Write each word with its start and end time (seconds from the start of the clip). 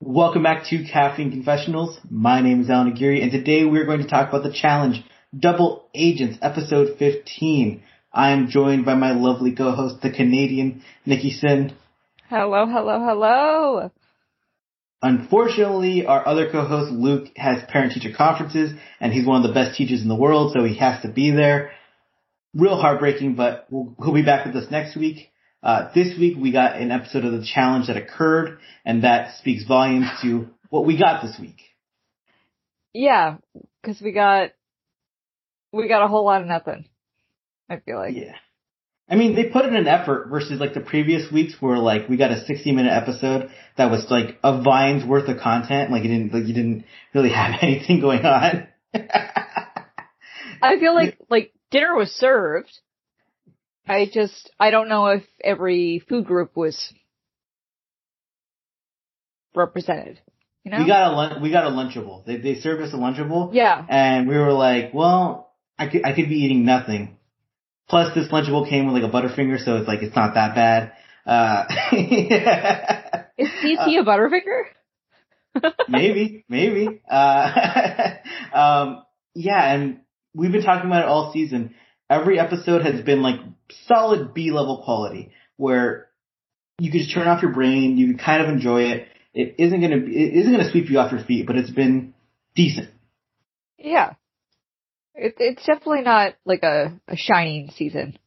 Welcome 0.00 0.42
back 0.42 0.66
to 0.66 0.84
Caffeine 0.84 1.30
Confessionals. 1.30 1.98
My 2.10 2.42
name 2.42 2.60
is 2.60 2.68
Alan 2.68 2.92
Aguirre, 2.92 3.22
and 3.22 3.32
today 3.32 3.64
we're 3.64 3.86
going 3.86 4.02
to 4.02 4.06
talk 4.06 4.28
about 4.28 4.42
the 4.42 4.52
challenge 4.52 5.02
Double 5.34 5.88
Agents, 5.94 6.38
episode 6.42 6.98
15. 6.98 7.82
I 8.12 8.32
am 8.32 8.48
joined 8.48 8.84
by 8.84 8.96
my 8.96 9.12
lovely 9.12 9.54
co-host, 9.54 10.02
the 10.02 10.10
Canadian 10.10 10.82
Nikki 11.06 11.30
Sin. 11.30 11.74
Hello, 12.28 12.66
hello, 12.66 13.00
hello. 13.00 13.90
Unfortunately, 15.00 16.04
our 16.04 16.28
other 16.28 16.50
co-host, 16.50 16.92
Luke, 16.92 17.28
has 17.36 17.62
parent-teacher 17.68 18.14
conferences, 18.14 18.72
and 19.00 19.10
he's 19.10 19.26
one 19.26 19.42
of 19.42 19.48
the 19.48 19.54
best 19.54 19.74
teachers 19.74 20.02
in 20.02 20.08
the 20.08 20.14
world, 20.14 20.52
so 20.54 20.64
he 20.64 20.76
has 20.76 21.00
to 21.00 21.08
be 21.08 21.30
there. 21.30 21.72
Real 22.54 22.76
heartbreaking, 22.76 23.34
but 23.34 23.66
we'll, 23.70 23.94
he'll 23.98 24.14
be 24.14 24.22
back 24.22 24.46
with 24.46 24.56
us 24.56 24.70
next 24.70 24.96
week. 24.96 25.30
Uh, 25.62 25.90
this 25.94 26.16
week 26.18 26.36
we 26.38 26.52
got 26.52 26.76
an 26.76 26.90
episode 26.90 27.24
of 27.24 27.32
the 27.32 27.44
challenge 27.44 27.86
that 27.86 27.96
occurred, 27.96 28.58
and 28.84 29.02
that 29.02 29.36
speaks 29.38 29.64
volumes 29.64 30.08
to 30.22 30.48
what 30.68 30.84
we 30.84 30.98
got 30.98 31.22
this 31.22 31.36
week. 31.40 31.60
Yeah, 32.92 33.38
because 33.82 34.00
we 34.00 34.12
got 34.12 34.50
we 35.72 35.88
got 35.88 36.04
a 36.04 36.08
whole 36.08 36.24
lot 36.24 36.42
of 36.42 36.46
nothing. 36.46 36.86
I 37.68 37.78
feel 37.78 37.96
like. 37.96 38.14
Yeah. 38.14 38.34
I 39.08 39.16
mean, 39.16 39.34
they 39.34 39.44
put 39.44 39.66
in 39.66 39.76
an 39.76 39.86
effort 39.86 40.28
versus 40.28 40.60
like 40.60 40.74
the 40.74 40.80
previous 40.80 41.30
weeks 41.30 41.54
where 41.60 41.78
like 41.78 42.08
we 42.08 42.16
got 42.16 42.30
a 42.30 42.44
60 42.44 42.72
minute 42.72 42.92
episode 42.92 43.50
that 43.76 43.90
was 43.90 44.06
like 44.10 44.38
a 44.42 44.62
vine's 44.62 45.04
worth 45.04 45.28
of 45.28 45.38
content. 45.38 45.90
Like 45.90 46.04
you 46.04 46.08
didn't, 46.08 46.32
like 46.32 46.46
you 46.46 46.54
didn't 46.54 46.84
really 47.14 47.30
have 47.34 47.54
anything 47.60 48.00
going 48.00 48.24
on. 48.24 48.68
I 50.62 50.78
feel 50.78 50.94
like, 50.94 51.18
like 51.28 51.53
dinner 51.70 51.94
was 51.96 52.10
served. 52.12 52.70
I 53.86 54.08
just, 54.12 54.50
I 54.58 54.70
don't 54.70 54.88
know 54.88 55.06
if 55.06 55.24
every 55.42 56.02
food 56.08 56.26
group 56.26 56.56
was 56.56 56.92
represented. 59.54 60.20
You 60.64 60.70
know? 60.70 60.78
We 60.78 60.86
got 60.86 61.36
a 61.36 61.40
we 61.40 61.50
got 61.50 61.66
a 61.66 61.70
lunchable. 61.70 62.24
They 62.24 62.38
they 62.38 62.54
served 62.54 62.82
us 62.82 62.94
a 62.94 62.96
lunchable. 62.96 63.50
Yeah. 63.52 63.84
And 63.86 64.26
we 64.26 64.36
were 64.36 64.52
like, 64.52 64.94
well, 64.94 65.52
I 65.78 65.88
could 65.88 66.06
I 66.06 66.14
could 66.14 66.30
be 66.30 66.36
eating 66.36 66.64
nothing. 66.64 67.18
Plus, 67.88 68.14
this 68.14 68.28
lunchable 68.28 68.68
came 68.68 68.86
with 68.90 69.02
like 69.02 69.10
a 69.10 69.14
Butterfinger, 69.14 69.62
so 69.62 69.76
it's 69.76 69.86
like 69.88 70.02
it's 70.02 70.16
not 70.16 70.34
that 70.34 70.54
bad. 70.54 70.92
Uh, 71.26 71.64
Is 73.36 73.50
CT 73.60 73.88
a 73.98 74.04
Butterfinger? 74.04 74.62
maybe, 75.88 76.44
maybe. 76.48 77.02
Uh, 77.08 78.14
um, 78.54 79.02
yeah, 79.34 79.74
and 79.74 80.00
we've 80.34 80.52
been 80.52 80.62
talking 80.62 80.90
about 80.90 81.02
it 81.02 81.08
all 81.08 81.32
season. 81.32 81.74
Every 82.10 82.38
episode 82.38 82.82
has 82.82 83.00
been 83.02 83.22
like 83.22 83.40
solid 83.86 84.34
B 84.34 84.50
level 84.50 84.82
quality, 84.84 85.32
where 85.56 86.08
you 86.78 86.90
can 86.90 87.00
just 87.00 87.14
turn 87.14 87.28
off 87.28 87.42
your 87.42 87.52
brain, 87.52 87.96
you 87.96 88.08
can 88.08 88.18
kind 88.18 88.42
of 88.42 88.48
enjoy 88.48 88.82
it. 88.82 89.08
It 89.32 89.56
isn't 89.58 89.80
gonna 89.80 90.00
be, 90.00 90.16
it 90.16 90.34
isn't 90.40 90.52
gonna 90.52 90.70
sweep 90.70 90.90
you 90.90 90.98
off 90.98 91.12
your 91.12 91.24
feet, 91.24 91.46
but 91.46 91.56
it's 91.56 91.70
been 91.70 92.14
decent. 92.54 92.90
Yeah. 93.78 94.14
It, 95.14 95.36
it's 95.38 95.64
definitely 95.64 96.02
not 96.02 96.34
like 96.44 96.62
a, 96.62 97.00
a 97.06 97.16
shining 97.16 97.70
season, 97.76 98.18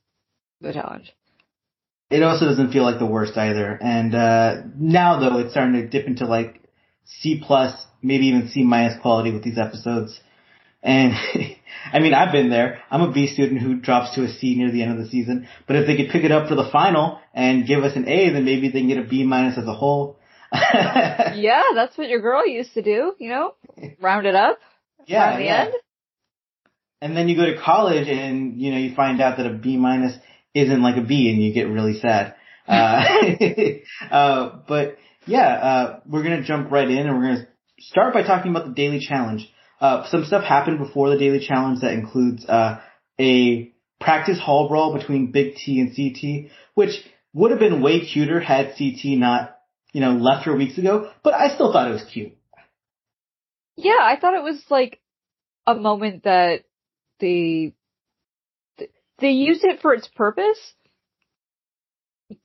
the 0.62 0.74
challenge. 0.74 1.14
It 2.10 2.24
also 2.24 2.46
doesn't 2.46 2.72
feel 2.72 2.84
like 2.84 3.00
the 3.00 3.06
worst 3.06 3.38
either. 3.38 3.78
And 3.82 4.16
uh 4.16 4.62
now 4.78 5.20
though 5.20 5.40
it's 5.40 5.52
starting 5.52 5.74
to 5.74 5.88
dip 5.88 6.08
into 6.08 6.26
like 6.26 6.62
C 7.06 7.42
plus, 7.46 7.74
maybe 8.02 8.28
even 8.28 8.50
C 8.50 8.64
minus 8.64 9.00
quality 9.02 9.32
with 9.32 9.44
these 9.44 9.58
episodes. 9.58 10.20
And 10.88 11.14
I 11.94 12.00
mean, 12.00 12.14
I've 12.14 12.32
been 12.32 12.50
there. 12.50 12.82
I'm 12.90 13.02
a 13.02 13.12
B 13.12 13.28
student 13.28 13.62
who 13.62 13.76
drops 13.76 14.16
to 14.16 14.24
a 14.24 14.30
C 14.30 14.56
near 14.56 14.72
the 14.72 14.82
end 14.82 14.94
of 14.94 14.98
the 14.98 15.10
season. 15.10 15.48
But 15.68 15.76
if 15.76 15.86
they 15.86 15.98
could 15.98 16.10
pick 16.10 16.24
it 16.24 16.32
up 16.32 16.48
for 16.48 16.56
the 16.56 16.70
final 16.72 17.20
and 17.34 17.68
give 17.68 17.84
us 17.84 17.96
an 17.96 18.08
A, 18.08 18.32
then 18.32 18.46
maybe 18.46 18.70
they 18.70 18.80
can 18.80 18.88
get 18.88 18.98
a 18.98 19.04
B 19.04 19.24
minus 19.24 19.58
as 19.58 19.68
a 19.68 19.74
whole. 19.74 20.18
yeah, 20.54 21.62
that's 21.76 21.98
what 21.98 22.08
your 22.08 22.22
girl 22.22 22.48
used 22.48 22.74
to 22.76 22.82
do, 22.82 23.14
you 23.20 23.30
know? 23.30 23.54
Round 24.00 24.26
it 24.26 24.36
up. 24.36 24.60
Yeah, 25.10 25.40
yeah. 25.40 25.64
end. 25.64 25.74
And 27.00 27.16
then 27.16 27.30
you 27.30 27.38
go 27.38 27.46
to 27.46 27.62
college 27.62 28.10
and, 28.10 28.60
you 28.60 28.72
know, 28.72 28.78
you 28.78 28.94
find 28.94 29.22
out 29.22 29.38
that 29.38 29.46
a 29.46 29.54
B 29.54 29.78
minus 29.78 30.18
isn't 30.54 30.82
like 30.82 30.98
a 30.98 31.02
B 31.02 31.30
and 31.30 31.42
you 31.42 31.54
get 31.54 31.70
really 31.70 31.98
sad. 31.98 32.36
Uh, 32.68 33.06
uh, 34.12 34.60
but 34.68 34.98
yeah, 35.26 35.48
uh, 35.48 36.00
we're 36.06 36.24
gonna 36.24 36.44
jump 36.44 36.70
right 36.72 36.90
in 36.90 37.08
and 37.08 37.18
we're 37.18 37.36
gonna 37.36 37.48
start 37.80 38.14
by 38.14 38.24
talking 38.24 38.52
about 38.52 38.66
the 38.68 38.74
daily 38.74 39.00
challenge. 39.00 39.50
Uh, 39.80 40.08
some 40.10 40.26
stuff 40.26 40.44
happened 40.44 40.80
before 40.80 41.10
the 41.10 41.18
daily 41.18 41.40
challenge 41.40 41.82
that 41.82 41.94
includes, 41.94 42.46
uh, 42.46 42.80
a 43.20 43.72
practice 44.00 44.40
hall 44.40 44.68
brawl 44.68 44.94
between 44.94 45.32
Big 45.32 45.56
T 45.56 45.80
and 45.80 45.96
CT, 45.96 46.52
which 46.76 47.04
would 47.34 47.52
have 47.52 47.60
been 47.60 47.82
way 47.82 48.06
cuter 48.06 48.40
had 48.40 48.76
CT 48.78 49.18
not, 49.18 49.58
you 49.94 50.02
know, 50.02 50.12
left 50.14 50.46
her 50.46 50.56
weeks 50.56 50.78
ago, 50.78 51.12
but 51.24 51.34
I 51.34 51.54
still 51.54 51.72
thought 51.72 51.90
it 51.90 51.94
was 51.94 52.06
cute. 52.12 52.34
Yeah, 53.76 54.00
I 54.02 54.18
thought 54.20 54.34
it 54.34 54.44
was 54.44 54.64
like 54.70 55.00
a 55.68 55.76
moment 55.76 56.24
that 56.24 56.64
they 57.20 57.74
they 59.20 59.32
used 59.32 59.64
it 59.64 59.82
for 59.82 59.94
its 59.94 60.08
purpose, 60.08 60.60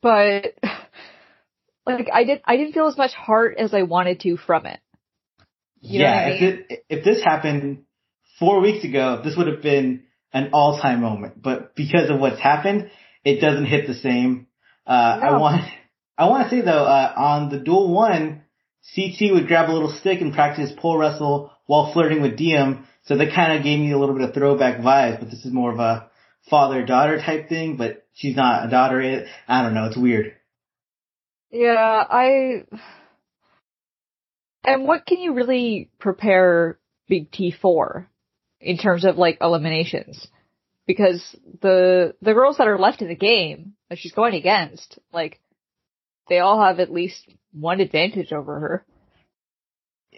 but 0.00 0.54
like 1.86 2.08
I 2.12 2.24
didn't 2.24 2.42
I 2.44 2.56
didn't 2.56 2.72
feel 2.72 2.88
as 2.88 2.98
much 2.98 3.12
heart 3.12 3.56
as 3.58 3.74
I 3.74 3.82
wanted 3.82 4.20
to 4.20 4.36
from 4.36 4.66
it. 4.66 4.80
You 5.82 6.00
yeah, 6.00 6.12
I 6.12 6.28
if, 6.30 6.42
it, 6.42 6.84
if 6.88 7.04
this 7.04 7.22
happened 7.22 7.84
four 8.38 8.60
weeks 8.60 8.84
ago, 8.84 9.20
this 9.22 9.36
would 9.36 9.48
have 9.48 9.62
been 9.62 10.04
an 10.32 10.50
all-time 10.52 11.00
moment. 11.00 11.42
But 11.42 11.74
because 11.74 12.08
of 12.08 12.20
what's 12.20 12.40
happened, 12.40 12.90
it 13.24 13.40
doesn't 13.40 13.66
hit 13.66 13.88
the 13.88 13.94
same. 13.94 14.46
Uh, 14.86 14.90
I 14.90 15.36
want, 15.38 15.62
I 16.16 16.28
want 16.28 16.48
to 16.48 16.50
say 16.50 16.62
though, 16.62 16.84
uh, 16.84 17.12
on 17.16 17.50
the 17.50 17.58
duel 17.58 17.92
one, 17.92 18.42
CT 18.94 19.32
would 19.32 19.48
grab 19.48 19.68
a 19.68 19.72
little 19.72 19.92
stick 20.00 20.20
and 20.20 20.32
practice 20.32 20.72
pole 20.76 20.98
wrestle 20.98 21.52
while 21.66 21.92
flirting 21.92 22.22
with 22.22 22.36
Diem. 22.36 22.86
So 23.04 23.16
that 23.16 23.34
kind 23.34 23.58
of 23.58 23.64
gave 23.64 23.80
me 23.80 23.90
a 23.90 23.98
little 23.98 24.16
bit 24.16 24.28
of 24.28 24.34
throwback 24.34 24.78
vibes, 24.78 25.18
but 25.18 25.30
this 25.30 25.44
is 25.44 25.52
more 25.52 25.72
of 25.72 25.80
a 25.80 26.08
father-daughter 26.48 27.18
type 27.18 27.48
thing, 27.48 27.76
but 27.76 28.06
she's 28.14 28.36
not 28.36 28.66
a 28.66 28.70
daughter. 28.70 29.26
I 29.48 29.62
don't 29.62 29.74
know. 29.74 29.86
It's 29.86 29.96
weird. 29.96 30.36
Yeah, 31.50 32.04
I 32.08 32.64
and 34.64 34.86
what 34.86 35.06
can 35.06 35.18
you 35.18 35.34
really 35.34 35.90
prepare 35.98 36.78
Big 37.08 37.30
T 37.30 37.50
for 37.50 38.08
in 38.60 38.78
terms 38.78 39.04
of 39.04 39.16
like 39.16 39.38
eliminations? 39.40 40.26
Because 40.86 41.36
the 41.60 42.14
the 42.22 42.34
girls 42.34 42.58
that 42.58 42.68
are 42.68 42.78
left 42.78 43.02
in 43.02 43.08
the 43.08 43.14
game 43.14 43.74
that 43.88 43.98
she's 43.98 44.12
going 44.12 44.34
against, 44.34 44.98
like 45.12 45.40
they 46.28 46.38
all 46.38 46.60
have 46.60 46.80
at 46.80 46.92
least 46.92 47.28
one 47.52 47.80
advantage 47.80 48.32
over 48.32 48.58
her. 48.58 48.86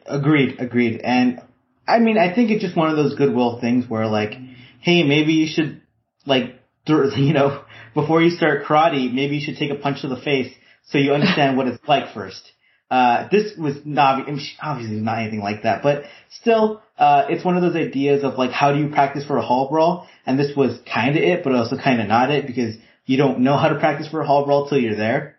Agreed, 0.07 0.61
agreed. 0.61 1.01
And 1.03 1.41
I 1.87 1.99
mean, 1.99 2.19
I 2.19 2.35
think 2.35 2.51
it's 2.51 2.63
just 2.63 2.77
one 2.77 2.91
of 2.91 2.97
those 2.97 3.15
goodwill 3.15 3.61
things 3.61 3.89
where 3.89 4.07
like, 4.07 4.35
hey, 4.81 5.03
maybe 5.03 5.33
you 5.33 5.47
should 5.47 5.83
like, 6.27 6.61
you 6.87 7.33
know, 7.33 7.65
before 7.95 8.23
you 8.23 8.31
start 8.31 8.65
karate, 8.65 9.13
maybe 9.13 9.37
you 9.37 9.45
should 9.45 9.57
take 9.59 9.71
a 9.71 9.81
punch 9.81 10.03
to 10.03 10.09
the 10.09 10.21
face 10.21 10.53
so 10.87 10.99
you 10.99 11.13
understand 11.13 11.57
what 11.57 11.67
it's 11.67 11.83
like 11.89 12.13
first. 12.13 12.53
Uh, 12.91 13.29
this 13.31 13.57
was 13.57 13.77
not, 13.85 14.29
obviously 14.63 14.97
not 14.97 15.19
anything 15.19 15.41
like 15.41 15.63
that, 15.63 15.83
but 15.83 16.05
still, 16.31 16.83
uh, 16.99 17.27
it's 17.29 17.45
one 17.45 17.57
of 17.57 17.63
those 17.63 17.75
ideas 17.75 18.23
of 18.23 18.35
like, 18.35 18.51
how 18.51 18.73
do 18.73 18.79
you 18.79 18.89
practice 18.89 19.25
for 19.25 19.37
a 19.37 19.43
hall 19.43 19.69
brawl? 19.71 20.07
And 20.27 20.39
this 20.39 20.55
was 20.57 20.79
kinda 20.85 21.21
it, 21.21 21.43
but 21.43 21.55
also 21.55 21.77
kinda 21.77 22.07
not 22.07 22.31
it 22.31 22.47
because 22.47 22.77
you 23.07 23.17
don't 23.17 23.41
know 23.41 23.57
how 23.57 23.69
to 23.69 23.79
practice 23.79 24.09
for 24.09 24.21
a 24.21 24.27
hall 24.27 24.45
brawl 24.45 24.69
till 24.69 24.79
you're 24.79 24.97
there. 24.97 25.39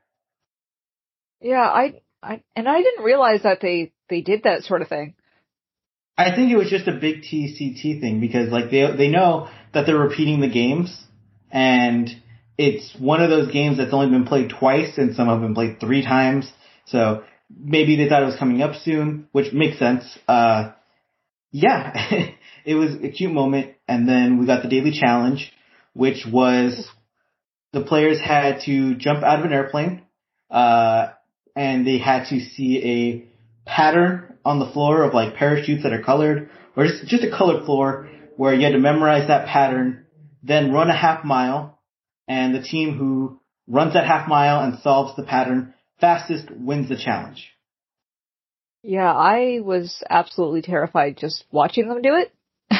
Yeah, 1.41 1.61
I 1.61 2.01
I 2.21 2.41
and 2.55 2.67
I 2.67 2.81
didn't 2.81 3.03
realize 3.03 3.43
that 3.43 3.61
they 3.61 3.91
they 4.09 4.21
did 4.21 4.43
that 4.43 4.63
sort 4.63 4.81
of 4.81 4.87
thing. 4.87 5.13
I 6.17 6.35
think 6.35 6.51
it 6.51 6.57
was 6.57 6.69
just 6.69 6.87
a 6.87 6.93
big 6.93 7.23
TCT 7.23 7.99
thing 7.99 8.19
because 8.21 8.49
like 8.49 8.71
they 8.71 8.89
they 8.95 9.09
know 9.09 9.49
that 9.73 9.85
they're 9.85 9.97
repeating 9.97 10.39
the 10.39 10.49
games 10.49 11.05
and 11.51 12.09
it's 12.57 12.95
one 12.97 13.21
of 13.21 13.29
those 13.29 13.51
games 13.51 13.77
that's 13.77 13.93
only 13.93 14.09
been 14.09 14.25
played 14.25 14.49
twice 14.49 14.97
and 14.97 15.15
some 15.15 15.27
have 15.27 15.41
been 15.41 15.53
played 15.53 15.79
three 15.79 16.03
times. 16.03 16.49
So 16.85 17.23
maybe 17.49 17.95
they 17.95 18.07
thought 18.07 18.23
it 18.23 18.27
was 18.27 18.39
coming 18.39 18.61
up 18.61 18.75
soon, 18.75 19.27
which 19.31 19.53
makes 19.53 19.79
sense. 19.79 20.03
Uh 20.27 20.71
yeah, 21.51 21.93
it 22.65 22.75
was 22.75 22.95
a 23.03 23.09
cute 23.09 23.31
moment 23.31 23.75
and 23.87 24.07
then 24.07 24.39
we 24.39 24.45
got 24.45 24.63
the 24.63 24.69
daily 24.69 24.91
challenge 24.91 25.51
which 25.93 26.25
was 26.29 26.87
the 27.71 27.81
players 27.81 28.19
had 28.19 28.61
to 28.65 28.95
jump 28.95 29.23
out 29.23 29.39
of 29.39 29.45
an 29.45 29.53
airplane 29.53 30.01
uh 30.51 31.07
and 31.55 31.87
they 31.87 31.97
had 31.97 32.25
to 32.29 32.39
see 32.39 32.81
a 32.83 33.69
pattern 33.69 34.37
on 34.43 34.59
the 34.59 34.71
floor 34.71 35.03
of 35.03 35.13
like 35.13 35.35
parachutes 35.35 35.83
that 35.83 35.93
are 35.93 36.03
colored, 36.03 36.49
or 36.75 36.85
just, 36.85 37.07
just 37.07 37.23
a 37.23 37.35
colored 37.35 37.65
floor 37.65 38.09
where 38.37 38.53
you 38.53 38.63
had 38.63 38.73
to 38.73 38.79
memorize 38.79 39.27
that 39.27 39.47
pattern, 39.47 40.05
then 40.43 40.71
run 40.71 40.89
a 40.89 40.95
half 40.95 41.23
mile, 41.25 41.79
and 42.27 42.53
the 42.53 42.61
team 42.61 42.97
who 42.97 43.39
runs 43.67 43.93
that 43.93 44.05
half 44.05 44.27
mile 44.27 44.63
and 44.63 44.79
solves 44.79 45.15
the 45.15 45.23
pattern 45.23 45.73
fastest 45.99 46.49
wins 46.51 46.89
the 46.89 46.97
challenge. 46.97 47.49
Yeah, 48.83 49.11
I 49.11 49.59
was 49.63 50.03
absolutely 50.09 50.61
terrified 50.61 51.17
just 51.17 51.45
watching 51.51 51.87
them 51.89 52.01
do 52.01 52.15
it. 52.15 52.33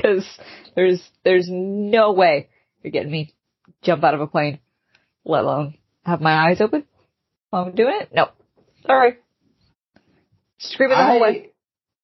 Cause 0.00 0.26
there's, 0.74 1.02
there's 1.24 1.48
no 1.50 2.12
way 2.12 2.48
You're 2.82 2.92
getting 2.92 3.10
me 3.10 3.34
jump 3.82 4.04
out 4.04 4.14
of 4.14 4.20
a 4.20 4.26
plane, 4.26 4.60
let 5.24 5.42
alone 5.42 5.74
have 6.04 6.20
my 6.20 6.48
eyes 6.48 6.60
open 6.60 6.84
while 7.50 7.64
I'm 7.64 7.74
doing 7.74 7.98
it. 8.00 8.10
No, 8.14 8.28
sorry. 8.86 9.18
Screaming 10.58 10.96
the 10.96 11.04
whole 11.04 11.20
way. 11.20 11.50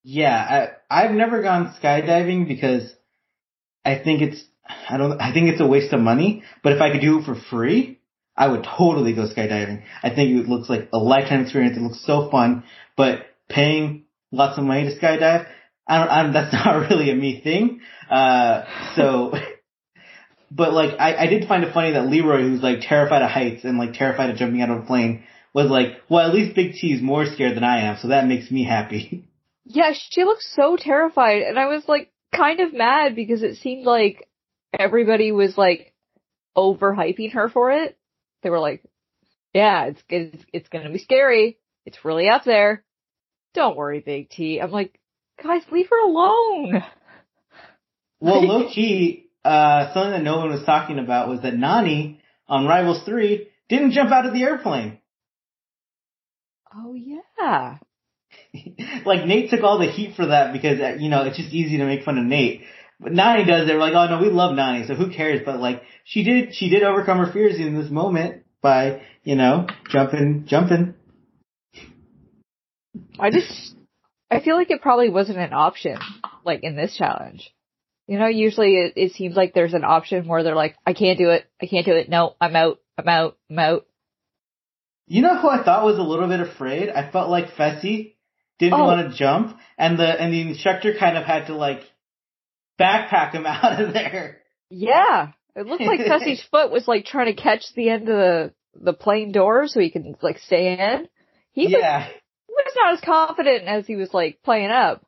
Yeah, 0.03 0.75
I, 0.91 1.05
I've 1.05 1.13
never 1.13 1.43
gone 1.43 1.75
skydiving 1.81 2.49
because 2.49 2.93
I 3.85 3.99
think 4.03 4.23
it's 4.23 4.43
I 4.89 4.97
don't 4.97 5.21
I 5.21 5.33
think 5.33 5.51
it's 5.51 5.61
a 5.61 5.67
waste 5.67 5.93
of 5.93 6.01
money. 6.01 6.43
But 6.63 6.73
if 6.73 6.81
I 6.81 6.91
could 6.91 7.01
do 7.01 7.21
it 7.21 7.25
for 7.25 7.37
free, 7.51 8.01
I 8.37 8.49
would 8.49 8.65
totally 8.65 9.13
go 9.15 9.29
skydiving. 9.29 9.83
I 10.03 10.11
think 10.15 10.39
it 10.39 10.49
looks 10.49 10.69
like 10.69 10.89
a 10.93 10.99
lifetime 10.99 11.43
experience. 11.43 11.77
It 11.77 11.83
looks 11.83 12.05
so 12.05 12.31
fun. 12.31 12.65
But 12.97 13.27
paying 13.49 14.05
lots 14.31 14.59
of 14.59 14.65
money 14.65 14.85
to 14.85 14.99
skydive, 14.99 15.47
I 15.87 15.99
don't. 15.99 16.09
I'm, 16.09 16.33
that's 16.33 16.53
not 16.65 16.89
really 16.91 17.11
a 17.11 17.15
me 17.15 17.41
thing. 17.43 17.81
Uh, 18.11 18.65
so. 18.97 19.35
But 20.55 20.75
like, 20.75 21.01
I, 21.01 21.17
I 21.17 21.27
did 21.29 21.49
find 21.49 21.65
it 21.65 21.73
funny 21.73 21.93
that 21.93 22.09
Leroy, 22.09 22.43
who's 22.43 22.63
like 22.63 22.81
terrified 22.83 23.23
of 23.23 23.31
heights 23.31 23.65
and 23.65 23.79
like 23.79 23.95
terrified 23.95 24.29
of 24.29 24.37
jumping 24.37 24.61
out 24.61 24.69
of 24.69 24.83
a 24.83 24.87
plane, 24.87 25.25
was 25.55 25.71
like, 25.71 26.03
well, 26.09 26.27
at 26.27 26.35
least 26.35 26.55
Big 26.55 26.75
T 26.75 26.93
is 26.93 27.03
more 27.03 27.27
scared 27.27 27.57
than 27.57 27.65
I 27.65 27.87
am, 27.87 27.97
so 27.99 28.09
that 28.09 28.27
makes 28.27 28.51
me 28.51 28.65
happy. 28.65 29.25
Yeah, 29.65 29.93
she 29.95 30.25
looked 30.25 30.43
so 30.43 30.77
terrified, 30.77 31.43
and 31.43 31.57
I 31.57 31.67
was 31.67 31.85
like 31.87 32.11
kind 32.35 32.59
of 32.59 32.75
mad 32.75 33.15
because 33.15 33.45
it 33.45 33.59
seemed 33.59 33.87
like 33.87 34.29
everybody 34.77 35.31
was 35.31 35.57
like 35.57 35.95
overhyping 36.57 37.33
her 37.35 37.49
for 37.49 37.71
it. 37.71 37.97
They 38.43 38.51
were 38.51 38.61
like, 38.61 38.83
"Yeah, 39.55 39.87
it's 39.87 40.03
it's 40.09 40.45
it's 40.53 40.69
gonna 40.69 40.91
be 40.91 40.99
scary. 40.99 41.59
It's 41.87 42.05
really 42.05 42.29
up 42.29 42.45
there. 42.45 42.85
Don't 43.55 43.77
worry, 43.77 44.01
Big 44.01 44.31
T." 44.31 44.61
I'm 44.61 44.71
like, 44.71 44.99
guys, 45.43 45.63
leave 45.71 45.89
her 45.91 46.05
alone. 46.05 46.83
Well, 48.23 48.47
low 48.47 48.73
key, 48.73 49.31
uh, 49.45 49.93
something 49.93 50.13
that 50.13 50.23
no 50.23 50.37
one 50.37 50.51
was 50.51 50.65
talking 50.65 51.01
about 51.01 51.29
was 51.29 51.41
that 51.43 51.55
Nany 51.55 52.21
on 52.47 52.67
Rivals 52.67 53.03
3 53.05 53.49
didn't 53.69 53.91
jump 53.91 54.13
out 54.13 54.27
of 54.27 54.33
the 54.33 54.45
airplane. 54.45 54.99
Oh 56.73 56.95
yeah. 56.95 57.79
like 59.05 59.27
Nate 59.27 59.51
took 59.51 59.65
all 59.65 59.79
the 59.79 59.91
heat 59.91 60.15
for 60.15 60.27
that 60.27 60.53
because 60.53 60.81
uh, 60.81 60.97
you 60.99 61.09
know 61.09 61.25
it's 61.25 61.37
just 61.37 61.53
easy 61.53 61.79
to 61.79 61.85
make 61.85 62.05
fun 62.05 62.17
of 62.17 62.25
Nate. 62.25 62.63
But 63.03 63.13
Nany 63.13 63.47
does 63.47 63.69
it. 63.69 63.73
We're 63.73 63.81
like, 63.81 63.95
oh 63.95 64.07
no, 64.07 64.23
we 64.23 64.31
love 64.31 64.57
Nany, 64.57 64.87
so 64.87 64.95
who 64.95 65.11
cares? 65.11 65.41
But 65.45 65.61
like, 65.61 65.83
she 66.05 66.23
did, 66.23 66.55
she 66.55 66.69
did 66.69 66.83
overcome 66.85 67.19
her 67.19 67.33
fears 67.33 67.59
in 67.59 67.75
this 67.75 67.91
moment 67.91 68.45
by 68.63 69.03
you 69.25 69.35
know 69.35 69.67
jumping, 69.89 70.45
jumping. 70.47 70.95
I 73.19 73.31
just, 73.31 73.75
I 74.31 74.41
feel 74.41 74.57
like 74.57 74.71
it 74.71 74.83
probably 74.83 75.11
wasn't 75.11 75.39
an 75.39 75.53
option, 75.53 75.99
like 76.45 76.63
in 76.63 76.77
this 76.77 76.97
challenge. 76.97 77.53
You 78.07 78.19
know, 78.19 78.27
usually 78.27 78.75
it, 78.77 78.93
it 78.97 79.13
seems 79.13 79.37
like 79.37 79.55
there's 79.55 79.75
an 79.75 79.85
option 79.85 80.27
where 80.29 80.43
they're 80.43 80.55
like, 80.55 80.77
I 80.87 80.93
can't 80.93 81.19
do 81.19 81.31
it, 81.31 81.47
I 81.61 81.67
can't 81.67 81.87
do 81.87 81.95
it, 81.95 82.09
no, 82.09 82.37
I'm 82.41 82.55
out, 82.55 82.81
I'm 82.99 83.09
out, 83.09 83.39
I'm 83.51 83.59
out. 83.59 83.87
You 85.07 85.23
know 85.23 85.37
who 85.37 85.49
I 85.49 85.63
thought 85.63 85.85
was 85.85 85.99
a 85.99 86.03
little 86.03 86.29
bit 86.29 86.41
afraid? 86.41 86.89
I 86.89 87.11
felt 87.11 87.31
like 87.31 87.55
Fessy 87.55 88.15
didn't 88.59 88.81
oh. 88.81 88.85
want 88.85 89.11
to 89.11 89.17
jump, 89.17 89.59
and 89.77 89.99
the 89.99 90.07
and 90.07 90.33
the 90.33 90.41
instructor 90.41 90.95
kind 90.99 91.19
of 91.19 91.25
had 91.25 91.47
to 91.47 91.55
like 91.55 91.83
backpack 92.83 93.33
him 93.33 93.47
out 93.47 93.81
of 93.81 93.93
there. 93.93 94.39
Yeah, 94.71 95.33
it 95.55 95.67
looked 95.67 95.83
like 95.83 96.01
Fessy's 96.01 96.43
foot 96.51 96.71
was 96.71 96.89
like 96.89 97.05
trying 97.05 97.35
to 97.35 97.41
catch 97.41 97.65
the 97.75 97.91
end 97.91 98.09
of 98.09 98.17
the 98.17 98.53
the 98.75 98.93
plane 98.95 99.33
door 99.33 99.67
so 99.67 99.81
he 99.81 99.91
can 99.91 100.17
like 100.23 100.39
stay 100.39 100.73
in. 100.73 101.09
He 101.53 101.69
yeah. 101.69 102.09
was, 102.49 102.67
was 102.67 102.73
not 102.77 102.95
as 102.95 103.01
confident 103.01 103.69
as 103.69 103.87
he 103.87 103.97
was 103.97 104.13
like 104.15 104.43
playing 104.43 104.71
up. 104.71 105.05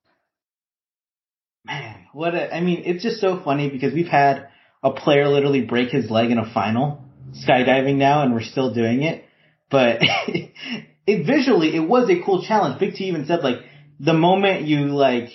Man, 1.65 2.07
what 2.13 2.35
a, 2.35 2.55
I 2.55 2.61
mean, 2.61 2.83
it's 2.85 3.03
just 3.03 3.21
so 3.21 3.41
funny 3.43 3.71
because 3.71 3.95
we've 3.95 4.07
had 4.07 4.49
a 4.83 4.91
player 4.91 5.27
literally 5.29 5.63
break 5.63 5.89
his 5.89 6.11
leg 6.11 6.31
in 6.31 6.39
a 6.39 6.53
final 6.53 7.03
skydiving 7.33 7.97
now 7.97 8.23
and 8.23 8.35
we're 8.35 8.43
still 8.43 8.75
doing 8.75 9.03
it. 9.03 9.25
But 9.71 10.01
it 11.07 11.27
visually, 11.27 11.75
it 11.75 11.89
was 11.89 12.11
a 12.11 12.23
cool 12.23 12.45
challenge. 12.45 12.79
Big 12.79 12.95
T 12.95 13.05
even 13.05 13.27
said 13.27 13.43
like, 13.43 13.59
the 13.99 14.13
moment 14.13 14.67
you 14.67 14.87
like, 14.87 15.31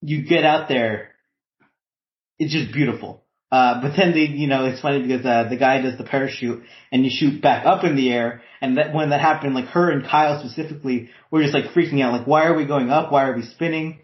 you 0.00 0.22
get 0.22 0.44
out 0.44 0.68
there, 0.68 1.09
it's 2.40 2.52
just 2.52 2.72
beautiful. 2.72 3.22
Uh, 3.52 3.82
but 3.82 3.96
then 3.96 4.12
they, 4.12 4.20
you 4.20 4.46
know, 4.46 4.64
it's 4.64 4.80
funny 4.80 5.02
because, 5.02 5.24
uh, 5.26 5.48
the 5.48 5.56
guy 5.56 5.80
does 5.82 5.98
the 5.98 6.04
parachute 6.04 6.62
and 6.90 7.04
you 7.04 7.10
shoot 7.12 7.42
back 7.42 7.66
up 7.66 7.84
in 7.84 7.96
the 7.96 8.10
air. 8.10 8.42
And 8.60 8.76
that, 8.78 8.94
when 8.94 9.10
that 9.10 9.20
happened, 9.20 9.54
like 9.54 9.66
her 9.66 9.90
and 9.90 10.04
Kyle 10.06 10.40
specifically 10.40 11.10
were 11.30 11.42
just 11.42 11.54
like 11.54 11.66
freaking 11.66 12.02
out. 12.02 12.12
Like, 12.12 12.26
why 12.26 12.44
are 12.46 12.56
we 12.56 12.66
going 12.66 12.90
up? 12.90 13.12
Why 13.12 13.28
are 13.28 13.36
we 13.36 13.42
spinning? 13.42 13.98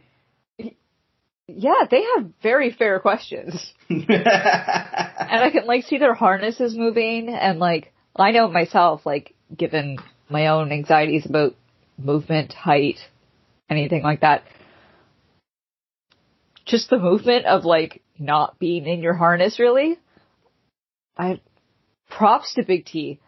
Yeah, 1.49 1.85
they 1.89 2.03
have 2.17 2.27
very 2.43 2.73
fair 2.73 2.99
questions. 2.99 3.73
and 3.89 4.05
I 4.11 5.51
can 5.53 5.67
like 5.67 5.85
see 5.85 5.99
their 5.99 6.15
harnesses 6.15 6.77
moving 6.77 7.29
and 7.29 7.59
like, 7.59 7.93
I 8.17 8.33
know 8.33 8.49
myself, 8.49 9.07
like, 9.07 9.35
given 9.57 9.99
my 10.29 10.49
own 10.49 10.73
anxieties 10.73 11.25
about 11.27 11.55
movement, 11.99 12.53
height, 12.53 12.99
anything 13.71 14.03
like 14.03 14.23
that. 14.23 14.43
Just 16.67 16.91
the 16.91 16.99
movement 16.99 17.47
of 17.47 17.65
like 17.65 18.03
not 18.19 18.59
being 18.59 18.87
in 18.87 19.01
your 19.01 19.15
harness 19.15 19.59
really. 19.59 19.99
I 21.17 21.41
props 22.11 22.55
to 22.55 22.65
Big 22.65 22.85
T. 22.85 23.21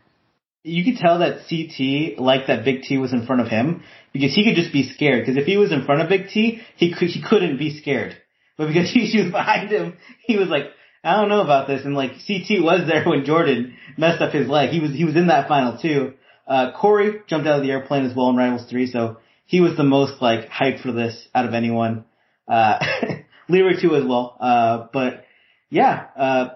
You 0.65 0.85
could 0.85 1.01
tell 1.01 1.21
that 1.21 1.49
CT 1.49 2.21
liked 2.21 2.49
that 2.49 2.65
Big 2.65 2.83
T 2.83 2.99
was 2.99 3.13
in 3.13 3.27
front 3.27 3.41
of 3.41 3.49
him 3.49 3.83
because 4.13 4.35
he 4.35 4.45
could 4.45 4.57
just 4.57 4.73
be 4.73 4.91
scared. 4.93 5.25
Because 5.25 5.41
if 5.41 5.47
he 5.47 5.57
was 5.57 5.73
in 5.73 5.85
front 5.85 6.03
of 6.03 6.09
Big 6.09 6.29
T, 6.29 6.61
he 6.77 6.93
could 6.93 7.09
he 7.09 7.23
couldn't 7.23 7.59
be 7.59 7.79
scared. 7.79 8.17
But 8.57 8.69
because 8.69 8.91
he 8.93 9.23
was 9.23 9.31
behind 9.31 9.71
him, 9.71 9.97
he 10.27 10.37
was 10.37 10.49
like, 10.49 10.65
I 11.05 11.17
don't 11.17 11.29
know 11.29 11.43
about 11.43 11.69
this. 11.69 11.85
And 11.85 11.95
like 11.95 12.13
CT 12.27 12.63
was 12.63 12.87
there 12.89 13.05
when 13.05 13.25
Jordan 13.25 13.77
messed 13.97 14.21
up 14.21 14.33
his 14.33 14.49
leg. 14.49 14.71
He 14.71 14.81
was 14.81 14.93
he 14.93 15.05
was 15.05 15.17
in 15.17 15.29
that 15.29 15.49
final 15.49 15.79
too. 15.79 16.15
Uh, 16.47 16.73
Cory 16.73 17.21
jumped 17.27 17.47
out 17.47 17.59
of 17.59 17.63
the 17.63 17.71
airplane 17.71 18.07
as 18.07 18.17
well 18.17 18.31
in 18.31 18.37
Rivals 18.37 18.69
3, 18.71 18.87
so 18.87 19.19
he 19.45 19.61
was 19.61 19.77
the 19.77 19.85
most 19.85 20.23
like 20.23 20.49
hyped 20.49 20.81
for 20.81 20.93
this 20.93 21.29
out 21.35 21.45
of 21.45 21.53
anyone. 21.53 22.07
Uh, 22.49 22.79
Leroy 23.49 23.81
too 23.81 23.95
as 23.97 24.05
well. 24.05 24.37
Uh, 24.41 24.87
but 24.93 25.25
yeah, 25.71 26.07
uh, 26.17 26.49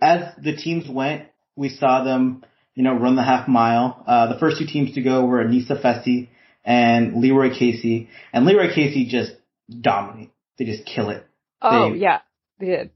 as 0.00 0.34
the 0.42 0.56
teams 0.56 0.88
went, 0.88 1.28
we 1.56 1.68
saw 1.68 2.04
them, 2.04 2.44
you 2.74 2.82
know, 2.82 2.94
run 2.94 3.16
the 3.16 3.22
half 3.22 3.48
mile. 3.48 4.04
Uh, 4.06 4.32
the 4.32 4.38
first 4.38 4.58
two 4.58 4.66
teams 4.66 4.94
to 4.94 5.02
go 5.02 5.24
were 5.24 5.44
Aneesa 5.44 5.82
Fessy 5.82 6.28
and 6.64 7.20
Leroy 7.20 7.50
Kaycee, 7.50 8.08
and 8.32 8.44
Leroy 8.44 8.68
Kaycee 8.68 9.08
just 9.08 9.32
dominate. 9.68 10.30
They 10.58 10.64
just 10.64 10.84
kill 10.84 11.10
it. 11.10 11.24
Oh 11.62 11.92
they, 11.92 11.98
yeah, 11.98 12.20
they 12.58 12.66
did. 12.66 12.90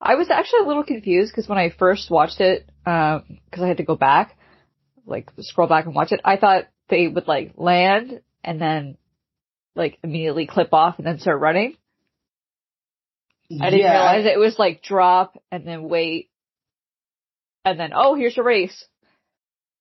I 0.00 0.14
was 0.14 0.30
actually 0.30 0.60
a 0.60 0.68
little 0.68 0.84
confused 0.84 1.32
because 1.32 1.48
when 1.48 1.58
I 1.58 1.70
first 1.70 2.10
watched 2.10 2.40
it, 2.40 2.66
because 2.84 3.22
um, 3.28 3.64
I 3.64 3.66
had 3.66 3.78
to 3.78 3.84
go 3.84 3.96
back, 3.96 4.36
like 5.04 5.30
scroll 5.40 5.68
back 5.68 5.86
and 5.86 5.94
watch 5.94 6.12
it, 6.12 6.20
I 6.24 6.36
thought 6.36 6.68
they 6.88 7.08
would 7.08 7.26
like 7.26 7.54
land 7.56 8.20
and 8.44 8.60
then 8.60 8.96
like 9.74 9.98
immediately 10.04 10.46
clip 10.46 10.72
off 10.72 10.98
and 10.98 11.06
then 11.06 11.18
start 11.18 11.40
running. 11.40 11.76
I 13.50 13.70
didn't 13.70 13.80
yeah, 13.80 13.92
realize 13.92 14.26
I, 14.26 14.34
it 14.34 14.38
was 14.38 14.58
like 14.58 14.82
drop 14.82 15.42
and 15.50 15.66
then 15.66 15.88
wait 15.88 16.28
and 17.64 17.80
then 17.80 17.92
oh 17.94 18.14
here's 18.14 18.36
your 18.36 18.44
race. 18.44 18.84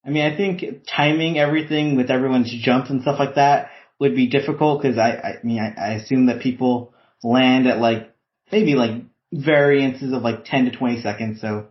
I 0.06 0.10
mean, 0.10 0.24
I 0.24 0.38
think 0.38 0.64
timing 0.88 1.38
everything 1.38 1.98
with 1.98 2.10
everyone's 2.10 2.54
jumps 2.64 2.90
and 2.90 3.02
stuff 3.02 3.20
like 3.20 3.36
that 3.36 3.72
would 4.00 4.16
be 4.16 4.28
difficult 4.28 4.82
because 4.82 4.98
I, 4.98 5.12
I 5.12 5.34
mean, 5.44 5.60
I, 5.60 5.74
I 5.78 5.94
assume 5.96 6.28
that 6.28 6.42
people 6.42 6.94
land 7.24 7.68
at 7.68 7.80
like 7.80 8.14
maybe 8.52 8.76
like 8.76 9.04
variances 9.34 10.14
of 10.14 10.22
like 10.22 10.46
10 10.46 10.66
to 10.66 10.72
20 10.72 11.02
seconds. 11.02 11.42
So 11.42 11.68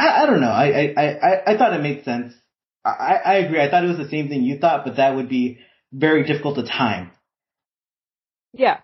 I, 0.00 0.22
I 0.22 0.26
don't 0.26 0.40
know. 0.40 0.50
I, 0.50 0.94
I, 0.96 1.02
I, 1.02 1.52
I 1.52 1.56
thought 1.56 1.74
it 1.74 1.82
made 1.82 2.04
sense. 2.04 2.34
I, 2.84 3.20
I 3.24 3.34
agree. 3.36 3.60
I 3.60 3.70
thought 3.70 3.84
it 3.84 3.88
was 3.88 3.98
the 3.98 4.08
same 4.08 4.28
thing 4.28 4.42
you 4.42 4.58
thought, 4.58 4.84
but 4.84 4.96
that 4.96 5.14
would 5.14 5.28
be 5.28 5.58
very 5.92 6.24
difficult 6.24 6.56
to 6.56 6.64
time. 6.64 7.12
Yeah. 8.52 8.78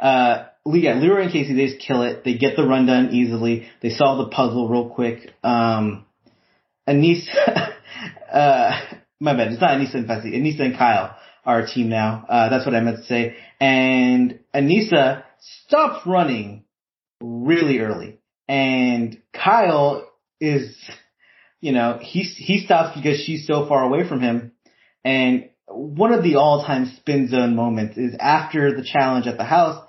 Uh, 0.00 0.46
yeah, 0.66 0.94
Leroy 0.94 1.22
and 1.22 1.32
Kaycee, 1.32 1.56
they 1.56 1.66
just 1.66 1.80
kill 1.80 2.02
it. 2.02 2.24
They 2.24 2.36
get 2.36 2.56
the 2.56 2.66
run 2.66 2.86
done 2.86 3.10
easily. 3.12 3.68
They 3.80 3.90
solve 3.90 4.18
the 4.18 4.34
puzzle 4.34 4.68
real 4.68 4.90
quick. 4.90 5.32
Um, 5.42 6.06
Aneesa, 6.88 7.72
uh, 8.32 8.80
my 9.20 9.34
bad, 9.34 9.52
it's 9.52 9.60
not 9.60 9.70
Aneesa 9.70 9.94
and 9.94 10.08
Fessy. 10.08 10.34
Aneesa 10.34 10.60
and 10.60 10.76
Kyle 10.76 11.16
are 11.44 11.60
a 11.60 11.66
team 11.66 11.88
now. 11.88 12.24
Uh, 12.28 12.48
that's 12.50 12.66
what 12.66 12.74
I 12.74 12.80
meant 12.80 12.98
to 12.98 13.04
say. 13.04 13.36
And 13.60 14.40
Aneesa 14.54 15.24
stops 15.40 16.06
running 16.06 16.64
really 17.20 17.78
early. 17.78 18.20
And 18.46 19.20
Kyle 19.32 20.10
is, 20.40 20.76
you 21.60 21.72
know, 21.72 21.98
he, 22.00 22.20
he 22.22 22.64
stops 22.64 22.96
because 22.96 23.20
she's 23.20 23.46
so 23.46 23.66
far 23.68 23.82
away 23.82 24.08
from 24.08 24.20
him. 24.20 24.52
And 25.04 25.50
one 25.70 26.12
of 26.12 26.22
the 26.22 26.36
all-time 26.36 26.92
spin 26.96 27.28
zone 27.28 27.54
moments 27.54 27.96
is 27.96 28.14
after 28.18 28.74
the 28.74 28.84
challenge 28.84 29.26
at 29.26 29.36
the 29.36 29.44
house, 29.44 29.84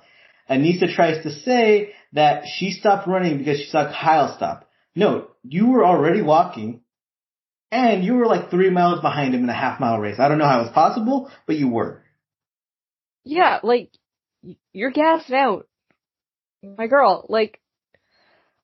Aneesa 0.50 0.94
tries 0.94 1.24
to 1.24 1.32
say 1.32 1.94
that 2.14 2.44
she 2.58 2.72
stopped 2.72 3.08
running 3.08 3.38
because 3.38 3.60
she 3.60 3.70
saw 3.70 3.92
Kyle 3.92 4.36
stop. 4.36 4.70
No, 4.96 5.28
you 5.44 5.68
were 5.68 5.86
already 5.86 6.22
walking 6.22 6.82
and 7.72 8.04
you 8.04 8.16
were 8.16 8.26
like 8.26 8.50
three 8.50 8.70
miles 8.70 9.02
behind 9.02 9.36
him 9.36 9.44
in 9.44 9.50
a 9.50 9.54
half 9.54 9.80
mile 9.80 10.00
race. 10.00 10.20
I 10.20 10.28
don't 10.28 10.40
know 10.40 10.46
how 10.46 10.62
it's 10.62 10.74
possible, 10.74 11.30
but 11.46 11.56
you 11.56 11.70
were. 11.70 12.04
Yeah, 13.24 13.60
like, 13.62 13.92
you're 14.74 14.92
gassed 14.92 15.32
out. 15.32 15.68
My 16.64 16.88
girl, 16.88 17.26
like, 17.30 17.60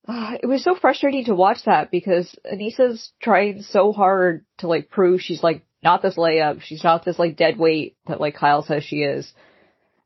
uh, 0.07 0.37
it 0.41 0.47
was 0.47 0.63
so 0.63 0.75
frustrating 0.75 1.25
to 1.25 1.35
watch 1.35 1.59
that 1.65 1.91
because 1.91 2.35
Aneesa's 2.51 3.11
trying 3.21 3.61
so 3.63 3.91
hard 3.91 4.45
to 4.59 4.67
like 4.67 4.89
prove 4.89 5.21
she's 5.21 5.41
like 5.41 5.63
not 5.85 6.01
this 6.01 6.17
layup, 6.17 6.61
she's 6.61 6.83
not 6.83 7.05
this 7.05 7.17
like 7.17 7.37
dead 7.37 7.57
weight 7.57 7.95
that 8.07 8.19
like 8.19 8.35
Kyle 8.35 8.63
says 8.63 8.83
she 8.83 8.97
is, 8.97 9.31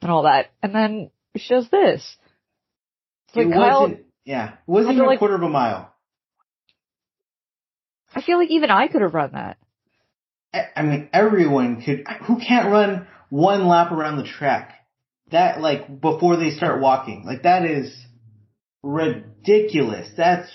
and 0.01 0.11
all 0.11 0.23
that, 0.23 0.51
and 0.61 0.75
then 0.75 1.09
she 1.35 1.53
does 1.53 1.69
this. 1.69 2.17
It's 3.29 3.35
like 3.35 3.47
it 3.47 3.53
Kyle, 3.53 3.81
wasn't, 3.81 4.05
yeah, 4.25 4.53
it 4.53 4.59
wasn't 4.67 4.93
even 4.93 5.05
a 5.05 5.07
like- 5.07 5.19
quarter 5.19 5.35
of 5.35 5.41
a 5.41 5.49
mile. 5.49 5.91
I 8.13 8.21
feel 8.21 8.37
like 8.39 8.49
even 8.49 8.71
I 8.71 8.87
could 8.87 9.01
have 9.01 9.13
run 9.13 9.31
that. 9.33 9.57
I 10.53 10.65
I 10.75 10.81
mean, 10.81 11.09
everyone 11.13 11.81
could, 11.81 12.05
who 12.25 12.39
can't 12.39 12.71
run 12.71 13.07
one 13.29 13.67
lap 13.67 13.91
around 13.91 14.17
the 14.17 14.23
track? 14.23 14.73
That, 15.31 15.61
like, 15.61 16.01
before 16.01 16.37
they 16.37 16.49
start 16.49 16.81
walking. 16.81 17.23
Like, 17.23 17.43
that 17.43 17.65
is 17.65 17.95
ridiculous. 18.81 20.09
That's, 20.17 20.49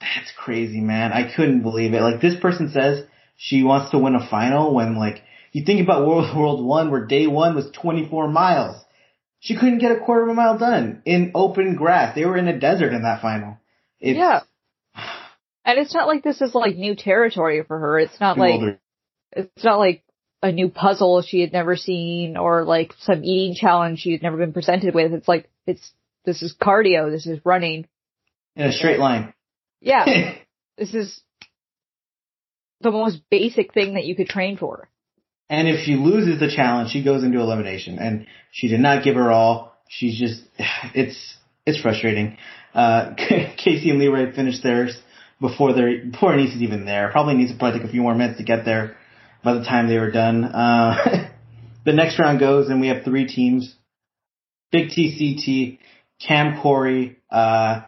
that's 0.00 0.32
crazy, 0.36 0.80
man. 0.80 1.12
I 1.12 1.32
couldn't 1.32 1.62
believe 1.62 1.94
it. 1.94 2.02
Like, 2.02 2.20
this 2.20 2.34
person 2.40 2.72
says 2.72 3.04
she 3.42 3.62
wants 3.62 3.90
to 3.90 3.98
win 3.98 4.14
a 4.14 4.28
final 4.28 4.74
when, 4.74 4.98
like, 4.98 5.22
you 5.52 5.64
think 5.64 5.80
about 5.80 6.06
World, 6.06 6.36
World 6.36 6.62
1 6.62 6.90
where 6.90 7.06
day 7.06 7.26
one 7.26 7.54
was 7.54 7.70
24 7.70 8.28
miles. 8.28 8.76
She 9.38 9.56
couldn't 9.56 9.78
get 9.78 9.92
a 9.92 10.00
quarter 10.00 10.24
of 10.24 10.28
a 10.28 10.34
mile 10.34 10.58
done 10.58 11.00
in 11.06 11.32
open 11.34 11.74
grass. 11.74 12.14
They 12.14 12.26
were 12.26 12.36
in 12.36 12.48
a 12.48 12.60
desert 12.60 12.92
in 12.92 13.02
that 13.04 13.22
final. 13.22 13.56
It's 13.98 14.18
yeah. 14.18 14.40
And 15.64 15.78
it's 15.78 15.94
not 15.94 16.06
like 16.06 16.22
this 16.22 16.42
is 16.42 16.54
like 16.54 16.76
new 16.76 16.94
territory 16.94 17.64
for 17.66 17.78
her. 17.78 17.98
It's 17.98 18.20
not 18.20 18.36
like 18.36 18.52
bewildering. 18.52 18.78
it's 19.32 19.64
not 19.64 19.78
like 19.78 20.02
a 20.42 20.52
new 20.52 20.68
puzzle 20.68 21.22
she 21.22 21.40
had 21.40 21.52
never 21.52 21.76
seen 21.76 22.36
or 22.36 22.64
like 22.64 22.92
some 23.00 23.24
eating 23.24 23.54
challenge 23.54 24.00
she 24.00 24.12
had 24.12 24.22
never 24.22 24.36
been 24.36 24.52
presented 24.52 24.94
with. 24.94 25.14
It's 25.14 25.28
like 25.28 25.48
it's 25.66 25.92
this 26.26 26.42
is 26.42 26.54
cardio, 26.60 27.10
this 27.10 27.26
is 27.26 27.40
running. 27.46 27.88
in 28.54 28.66
a 28.66 28.72
straight 28.72 28.98
line. 28.98 29.32
Yeah, 29.80 30.34
this 30.76 30.92
is 30.92 31.22
the 32.80 32.90
most 32.90 33.20
basic 33.30 33.72
thing 33.74 33.94
that 33.94 34.04
you 34.04 34.14
could 34.14 34.28
train 34.28 34.56
for. 34.56 34.88
And 35.48 35.66
if 35.68 35.84
she 35.84 35.96
loses 35.96 36.38
the 36.38 36.50
challenge, 36.54 36.90
she 36.90 37.02
goes 37.02 37.24
into 37.24 37.40
elimination. 37.40 37.98
And 37.98 38.26
she 38.52 38.68
did 38.68 38.80
not 38.80 39.02
give 39.02 39.16
her 39.16 39.30
all. 39.30 39.74
She's 39.88 40.18
just, 40.18 40.42
it's, 40.94 41.36
it's 41.66 41.80
frustrating. 41.80 42.38
Uh, 42.72 43.14
Kaycee 43.18 43.90
and 43.90 43.98
Leroy 43.98 44.32
finished 44.32 44.62
theirs 44.62 44.96
before 45.40 45.72
their, 45.74 46.06
before 46.06 46.38
is 46.38 46.54
even 46.62 46.84
there. 46.84 47.10
Probably 47.10 47.34
needs 47.34 47.52
to 47.52 47.58
probably 47.58 47.80
take 47.80 47.88
a 47.88 47.90
few 47.90 48.02
more 48.02 48.14
minutes 48.14 48.38
to 48.38 48.44
get 48.44 48.64
there 48.64 48.96
by 49.42 49.54
the 49.54 49.64
time 49.64 49.88
they 49.88 49.98
were 49.98 50.12
done. 50.12 50.44
Uh, 50.44 51.30
the 51.84 51.92
next 51.92 52.18
round 52.18 52.38
goes 52.38 52.68
and 52.68 52.80
we 52.80 52.88
have 52.88 53.04
three 53.04 53.26
teams. 53.26 53.74
Big 54.70 54.90
TCT, 54.90 55.78
Kam 56.24 56.62
Cory, 56.62 57.18
uh, 57.28 57.82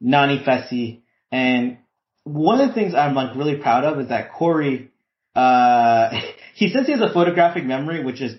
Nany 0.00 0.44
Fessy. 0.44 1.00
And 1.32 1.78
one 2.24 2.60
of 2.60 2.68
the 2.68 2.74
things 2.74 2.94
I'm 2.94 3.14
like 3.14 3.36
really 3.36 3.56
proud 3.56 3.84
of 3.84 3.98
is 4.00 4.08
that 4.08 4.32
Cory, 4.32 4.90
uh, 5.34 6.10
he 6.54 6.70
says 6.70 6.86
he 6.86 6.92
has 6.92 7.00
a 7.00 7.12
photographic 7.12 7.64
memory, 7.64 8.04
which 8.04 8.20
is 8.20 8.34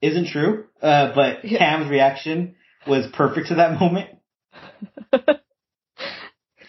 isn't 0.00 0.28
true. 0.28 0.66
Uh, 0.80 1.12
but 1.14 1.44
Yeah. 1.44 1.58
Kam's 1.58 1.90
reaction 1.90 2.56
was 2.86 3.06
perfect 3.12 3.48
to 3.48 3.54
that 3.56 3.78
moment. 3.80 4.10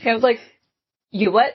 Was 0.05 0.21
like, 0.21 0.39
you 1.11 1.31
what? 1.31 1.53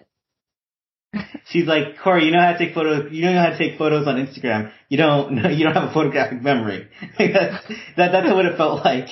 She's 1.47 1.67
like, 1.67 1.99
Cory, 2.03 2.25
you 2.27 2.31
know 2.33 2.41
how 2.41 2.53
to 2.53 2.59
take 2.59 2.75
photos. 2.75 3.12
You 3.12 3.25
know 3.25 3.38
how 3.38 3.50
to 3.50 3.59
take 3.59 3.79
photos 3.79 4.07
on 4.07 4.17
Instagram. 4.17 4.71
You 4.88 4.99
don't. 4.99 5.33
No, 5.33 5.49
you 5.50 5.65
don't 5.65 5.75
have 5.75 5.91
a 5.91 5.93
photographic 5.93 6.43
memory. 6.43 6.88
that's 7.19 7.67
that. 7.97 8.12
That's 8.12 8.33
what 8.33 8.47
it 8.47 8.57
felt 8.57 8.85
like. 8.85 9.09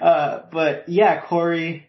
uh, 0.00 0.40
but 0.52 0.88
yeah, 0.88 1.22
Cory, 1.26 1.88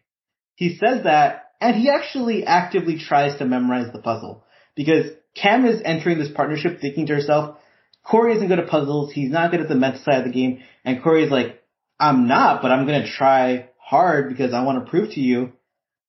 he 0.56 0.78
says 0.78 1.04
that, 1.06 1.51
and 1.62 1.76
he 1.76 1.90
actually 1.90 2.44
actively 2.46 2.98
tries 2.98 3.38
to 3.38 3.46
memorize 3.46 3.92
the 3.94 4.02
puzzle 4.02 4.44
because 4.76 5.06
Kam 5.36 5.66
is 5.66 5.82
entering 5.86 6.18
this 6.18 6.32
partnership 6.34 6.82
thinking 6.82 7.06
to 7.06 7.16
herself, 7.16 7.58
Cory 8.04 8.36
isn't 8.36 8.48
good 8.48 8.60
at 8.60 8.68
puzzles. 8.68 9.14
He's 9.14 9.32
not 9.32 9.52
good 9.52 9.62
at 9.62 9.70
the 9.70 9.76
mental 9.76 10.02
side 10.04 10.20
of 10.20 10.26
the 10.26 10.32
game, 10.32 10.64
and 10.84 11.02
Cory's 11.02 11.32
like, 11.32 11.62
I'm 12.00 12.28
not, 12.28 12.62
but 12.62 12.72
I'm 12.72 12.86
gonna 12.86 13.08
try 13.08 13.70
hard 13.78 14.30
because 14.30 14.54
I 14.54 14.64
want 14.64 14.84
to 14.84 14.90
prove 14.90 15.12
to 15.14 15.20
you 15.20 15.54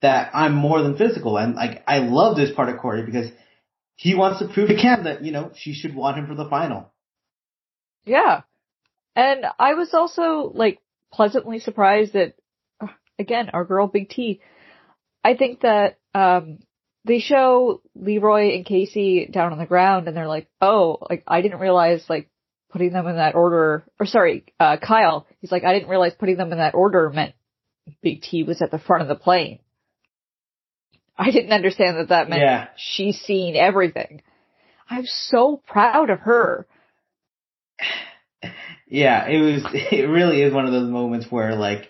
that 0.00 0.30
I'm 0.34 0.54
more 0.54 0.82
than 0.82 0.96
physical. 0.96 1.36
And 1.36 1.54
like, 1.54 1.84
I 1.86 1.98
love 1.98 2.36
this 2.36 2.54
part 2.54 2.68
of 2.68 2.78
Cory 2.78 3.04
because 3.04 3.30
he 3.94 4.14
wants 4.14 4.40
to 4.40 4.48
prove 4.48 4.68
to 4.68 4.76
Kam 4.76 5.04
that, 5.04 5.22
you 5.22 5.32
know, 5.32 5.52
she 5.54 5.74
should 5.74 5.94
want 5.94 6.18
him 6.18 6.26
for 6.26 6.34
the 6.34 6.48
final. 6.48 6.90
Yeah. 8.04 8.42
And 9.14 9.44
I 9.58 9.74
was 9.74 9.94
also 9.94 10.50
like 10.54 10.80
pleasantly 11.12 11.60
surprised 11.60 12.14
that 12.14 12.34
again, 13.18 13.50
our 13.52 13.64
girl 13.64 13.86
Big 13.86 14.08
T. 14.08 14.40
I 15.24 15.34
think 15.34 15.60
that 15.60 15.98
um 16.14 16.58
they 17.04 17.18
show 17.18 17.82
Leroy 17.94 18.54
and 18.54 18.64
Kaycee 18.64 19.30
down 19.32 19.52
on 19.52 19.58
the 19.58 19.66
ground 19.66 20.06
and 20.08 20.16
they're 20.16 20.28
like, 20.28 20.48
"Oh, 20.60 20.98
like 21.08 21.24
I 21.26 21.40
didn't 21.42 21.60
realize 21.60 22.04
like 22.08 22.28
putting 22.70 22.92
them 22.92 23.06
in 23.06 23.16
that 23.16 23.34
order 23.34 23.84
or 23.98 24.06
sorry, 24.06 24.44
uh 24.60 24.76
Kyle, 24.76 25.26
he's 25.40 25.52
like 25.52 25.64
I 25.64 25.72
didn't 25.72 25.88
realize 25.88 26.12
putting 26.18 26.36
them 26.36 26.52
in 26.52 26.58
that 26.58 26.74
order 26.74 27.10
meant 27.10 27.34
Big 28.02 28.22
T 28.22 28.42
was 28.44 28.62
at 28.62 28.70
the 28.70 28.78
front 28.78 29.02
of 29.02 29.08
the 29.08 29.14
plane." 29.14 29.58
I 31.16 31.30
didn't 31.30 31.52
understand 31.52 31.98
that 31.98 32.08
that 32.08 32.28
meant 32.28 32.42
Yeah. 32.42 32.68
she's 32.76 33.20
seen 33.20 33.54
everything. 33.54 34.22
I'm 34.88 35.04
so 35.06 35.62
proud 35.66 36.10
of 36.10 36.20
her. 36.20 36.66
Yeah, 38.88 39.26
it 39.26 39.40
was, 39.40 39.62
it 39.72 40.06
really 40.06 40.42
is 40.42 40.52
one 40.52 40.66
of 40.66 40.72
those 40.72 40.90
moments 40.90 41.26
where 41.30 41.54
like, 41.56 41.88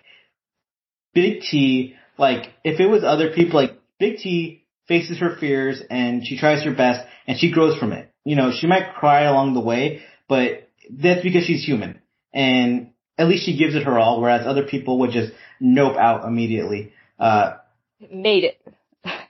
Big 1.14 1.40
T, 1.40 1.96
like, 2.18 2.52
if 2.64 2.80
it 2.80 2.86
was 2.86 3.04
other 3.04 3.32
people, 3.32 3.60
like, 3.60 3.78
Big 3.98 4.18
T 4.18 4.64
faces 4.88 5.18
her 5.18 5.36
fears 5.38 5.82
and 5.90 6.26
she 6.26 6.36
tries 6.38 6.64
her 6.64 6.74
best 6.74 7.06
and 7.26 7.38
she 7.38 7.52
grows 7.52 7.78
from 7.78 7.92
it. 7.92 8.10
You 8.24 8.36
know, 8.36 8.52
she 8.52 8.66
might 8.66 8.94
cry 8.94 9.22
along 9.22 9.54
the 9.54 9.60
way, 9.60 10.02
but 10.28 10.68
that's 10.90 11.22
because 11.22 11.44
she's 11.44 11.64
human. 11.64 12.00
And 12.32 12.90
at 13.18 13.28
least 13.28 13.44
she 13.44 13.56
gives 13.56 13.74
it 13.74 13.84
her 13.84 13.98
all, 13.98 14.20
whereas 14.20 14.46
other 14.46 14.64
people 14.64 15.00
would 15.00 15.10
just 15.10 15.32
nope 15.60 15.96
out 15.96 16.24
immediately. 16.24 16.92
Uh, 17.18 17.54
Made 18.10 18.44
it. 18.44 18.60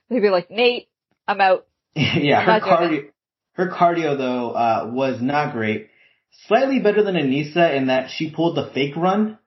They'd 0.09 0.21
be 0.21 0.31
like, 0.31 0.51
Nate, 0.51 0.89
I'm 1.27 1.41
out. 1.41 1.67
yeah, 1.95 2.43
her 2.43 2.61
cardio, 2.61 3.11
her 3.53 3.69
cardio 3.69 4.17
though, 4.17 4.51
uh, 4.53 4.91
was 4.93 5.21
not 5.21 5.53
great. 5.53 5.89
Slightly 6.49 6.81
better 6.81 7.03
than 7.03 7.15
Aneesa 7.15 7.77
in 7.77 7.89
that 7.89 8.11
she 8.11 8.31
pulled 8.31 8.57
the 8.57 8.71
fake 8.73 8.97
run, 8.97 9.39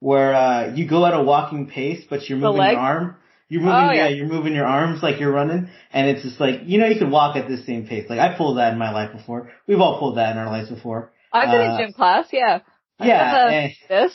where, 0.00 0.34
uh, 0.34 0.74
you 0.74 0.86
go 0.88 1.04
at 1.06 1.14
a 1.14 1.22
walking 1.22 1.66
pace, 1.68 2.04
but 2.08 2.28
you're 2.28 2.38
moving 2.38 2.62
your 2.62 2.78
arm. 2.78 3.16
You're 3.48 3.60
moving, 3.62 3.74
Oh, 3.76 3.92
yeah. 3.92 4.08
yeah. 4.08 4.08
you're 4.08 4.26
moving 4.26 4.54
your 4.54 4.66
arms 4.66 5.02
like 5.02 5.20
you're 5.20 5.30
running, 5.32 5.68
and 5.92 6.08
it's 6.08 6.22
just 6.22 6.40
like, 6.40 6.60
you 6.64 6.78
know, 6.78 6.86
you 6.86 6.98
can 6.98 7.10
walk 7.10 7.36
at 7.36 7.46
this 7.48 7.64
same 7.66 7.86
pace. 7.86 8.08
Like, 8.08 8.18
I 8.18 8.36
pulled 8.36 8.56
that 8.58 8.72
in 8.72 8.78
my 8.78 8.90
life 8.92 9.12
before. 9.12 9.50
We've 9.66 9.80
all 9.80 9.98
pulled 9.98 10.16
that 10.16 10.32
in 10.32 10.38
our 10.38 10.46
lives 10.50 10.70
before. 10.70 11.12
I've 11.32 11.50
been 11.50 11.60
Uh, 11.70 11.74
in 11.74 11.78
gym 11.86 11.92
class, 11.92 12.26
yeah. 12.32 12.60
Yeah, 13.00 13.48
and- 13.48 13.72
this. 13.88 14.14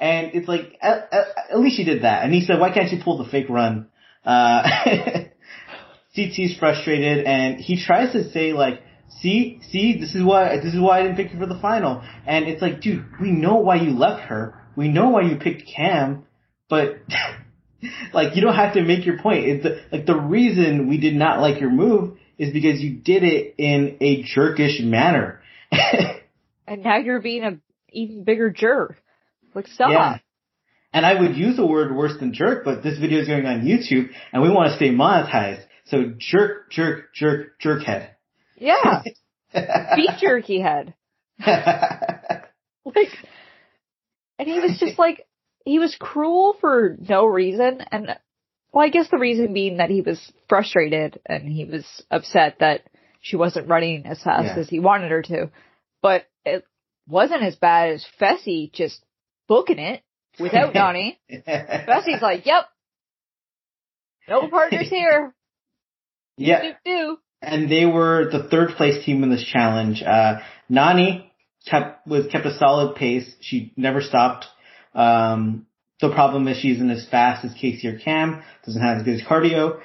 and 0.00 0.30
it's 0.34 0.48
like, 0.48 0.76
at, 0.80 1.08
at, 1.12 1.26
at 1.52 1.60
least 1.60 1.76
she 1.76 1.84
did 1.84 2.02
that. 2.02 2.24
And 2.24 2.32
he 2.32 2.42
said, 2.44 2.60
why 2.60 2.72
can't 2.72 2.90
you 2.92 2.98
pull 3.02 3.18
the 3.22 3.30
fake 3.30 3.48
run? 3.48 3.88
Uh, 4.24 4.62
CT's 6.14 6.56
frustrated 6.58 7.24
and 7.24 7.58
he 7.60 7.82
tries 7.82 8.12
to 8.12 8.30
say 8.30 8.52
like, 8.52 8.80
see, 9.22 9.60
see, 9.70 9.98
this 9.98 10.14
is 10.14 10.22
why, 10.22 10.56
this 10.56 10.74
is 10.74 10.80
why 10.80 11.00
I 11.00 11.02
didn't 11.02 11.16
pick 11.16 11.32
you 11.32 11.38
for 11.38 11.46
the 11.46 11.58
final. 11.60 12.02
And 12.26 12.46
it's 12.46 12.60
like, 12.60 12.80
dude, 12.80 13.04
we 13.20 13.30
know 13.30 13.56
why 13.56 13.76
you 13.76 13.90
left 13.90 14.28
her. 14.28 14.60
We 14.76 14.88
know 14.88 15.10
why 15.10 15.22
you 15.22 15.36
picked 15.36 15.64
Kam, 15.66 16.24
but 16.68 16.96
like, 18.12 18.36
you 18.36 18.42
don't 18.42 18.54
have 18.54 18.74
to 18.74 18.82
make 18.82 19.06
your 19.06 19.18
point. 19.18 19.46
It's 19.46 19.62
the, 19.62 19.80
like 19.90 20.06
the 20.06 20.18
reason 20.18 20.88
we 20.88 20.98
did 20.98 21.14
not 21.14 21.40
like 21.40 21.60
your 21.60 21.70
move 21.70 22.18
is 22.38 22.52
because 22.52 22.80
you 22.80 22.96
did 22.96 23.22
it 23.22 23.54
in 23.58 23.96
a 24.00 24.22
jerkish 24.24 24.82
manner. 24.82 25.40
And 26.66 26.84
now 26.84 26.96
you're 26.96 27.20
being 27.20 27.44
a 27.44 27.58
even 27.92 28.24
bigger 28.24 28.50
jerk. 28.50 28.96
Like, 29.54 29.66
stop. 29.66 29.90
Yeah. 29.90 30.18
And 30.94 31.04
I 31.04 31.20
would 31.20 31.36
use 31.36 31.56
the 31.56 31.66
word 31.66 31.94
worse 31.94 32.18
than 32.18 32.32
jerk, 32.32 32.64
but 32.64 32.82
this 32.82 32.98
video 32.98 33.20
is 33.20 33.28
going 33.28 33.46
on 33.46 33.62
YouTube 33.62 34.10
and 34.32 34.42
we 34.42 34.48
want 34.48 34.70
to 34.70 34.76
stay 34.76 34.90
monetized. 34.90 35.64
So 35.86 36.12
jerk, 36.18 36.70
jerk, 36.70 37.14
jerk, 37.14 37.58
jerk 37.60 37.82
head. 37.82 38.14
Yeah. 38.62 39.02
Beef 39.96 40.10
jerky 40.20 40.60
head. 40.60 40.94
Like, 42.84 43.08
and 44.38 44.48
he 44.48 44.58
was 44.60 44.76
just 44.78 44.98
like, 44.98 45.26
he 45.64 45.78
was 45.78 45.96
cruel 45.98 46.56
for 46.60 46.96
no 47.08 47.26
reason. 47.26 47.80
And, 47.92 48.16
well, 48.72 48.84
I 48.84 48.88
guess 48.88 49.08
the 49.10 49.18
reason 49.18 49.52
being 49.54 49.76
that 49.78 49.90
he 49.90 50.00
was 50.00 50.20
frustrated 50.48 51.20
and 51.26 51.48
he 51.48 51.64
was 51.64 51.84
upset 52.10 52.56
that 52.60 52.82
she 53.20 53.36
wasn't 53.36 53.68
running 53.68 54.06
as 54.06 54.22
fast 54.22 54.46
Yeah. 54.56 54.58
as 54.60 54.68
he 54.68 54.80
wanted 54.80 55.10
her 55.10 55.22
to. 55.22 55.50
But 56.02 56.24
it 56.44 56.64
wasn't 57.08 57.42
as 57.42 57.56
bad 57.56 57.90
as 57.90 58.06
Fessy 58.20 58.72
just 58.72 59.04
booking 59.48 59.78
it 59.78 60.02
without 60.40 60.72
Donnie. 60.74 61.20
Fessy's 61.30 62.22
like, 62.22 62.46
yep. 62.46 62.64
No 64.28 64.48
partners 64.48 64.88
here. 64.88 65.34
yeah. 66.36 66.62
Do, 66.62 66.72
do. 66.84 67.18
And 67.42 67.70
they 67.70 67.84
were 67.84 68.30
the 68.30 68.44
third 68.48 68.70
place 68.76 69.04
team 69.04 69.22
in 69.24 69.30
this 69.30 69.44
challenge. 69.44 70.02
Uh, 70.02 70.40
Nany 70.70 71.26
kept, 71.68 72.06
was, 72.06 72.26
kept 72.28 72.46
a 72.46 72.56
solid 72.56 72.94
pace. 72.96 73.28
She 73.40 73.72
never 73.76 74.00
stopped. 74.00 74.46
Um, 74.94 75.66
The 76.00 76.10
problem 76.10 76.48
is 76.48 76.58
she 76.58 76.72
isn't 76.72 76.90
as 76.90 77.06
fast 77.08 77.44
as 77.44 77.52
Kaycee 77.54 77.84
or 77.84 77.98
Kam, 77.98 78.42
doesn't 78.64 78.82
have 78.82 78.98
as 78.98 79.04
good 79.04 79.20
cardio. 79.24 79.80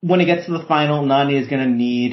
When 0.00 0.20
it 0.20 0.26
gets 0.26 0.46
to 0.46 0.52
the 0.52 0.64
final, 0.66 1.04
Nany 1.04 1.40
is 1.40 1.48
gonna 1.48 1.66
need 1.66 2.12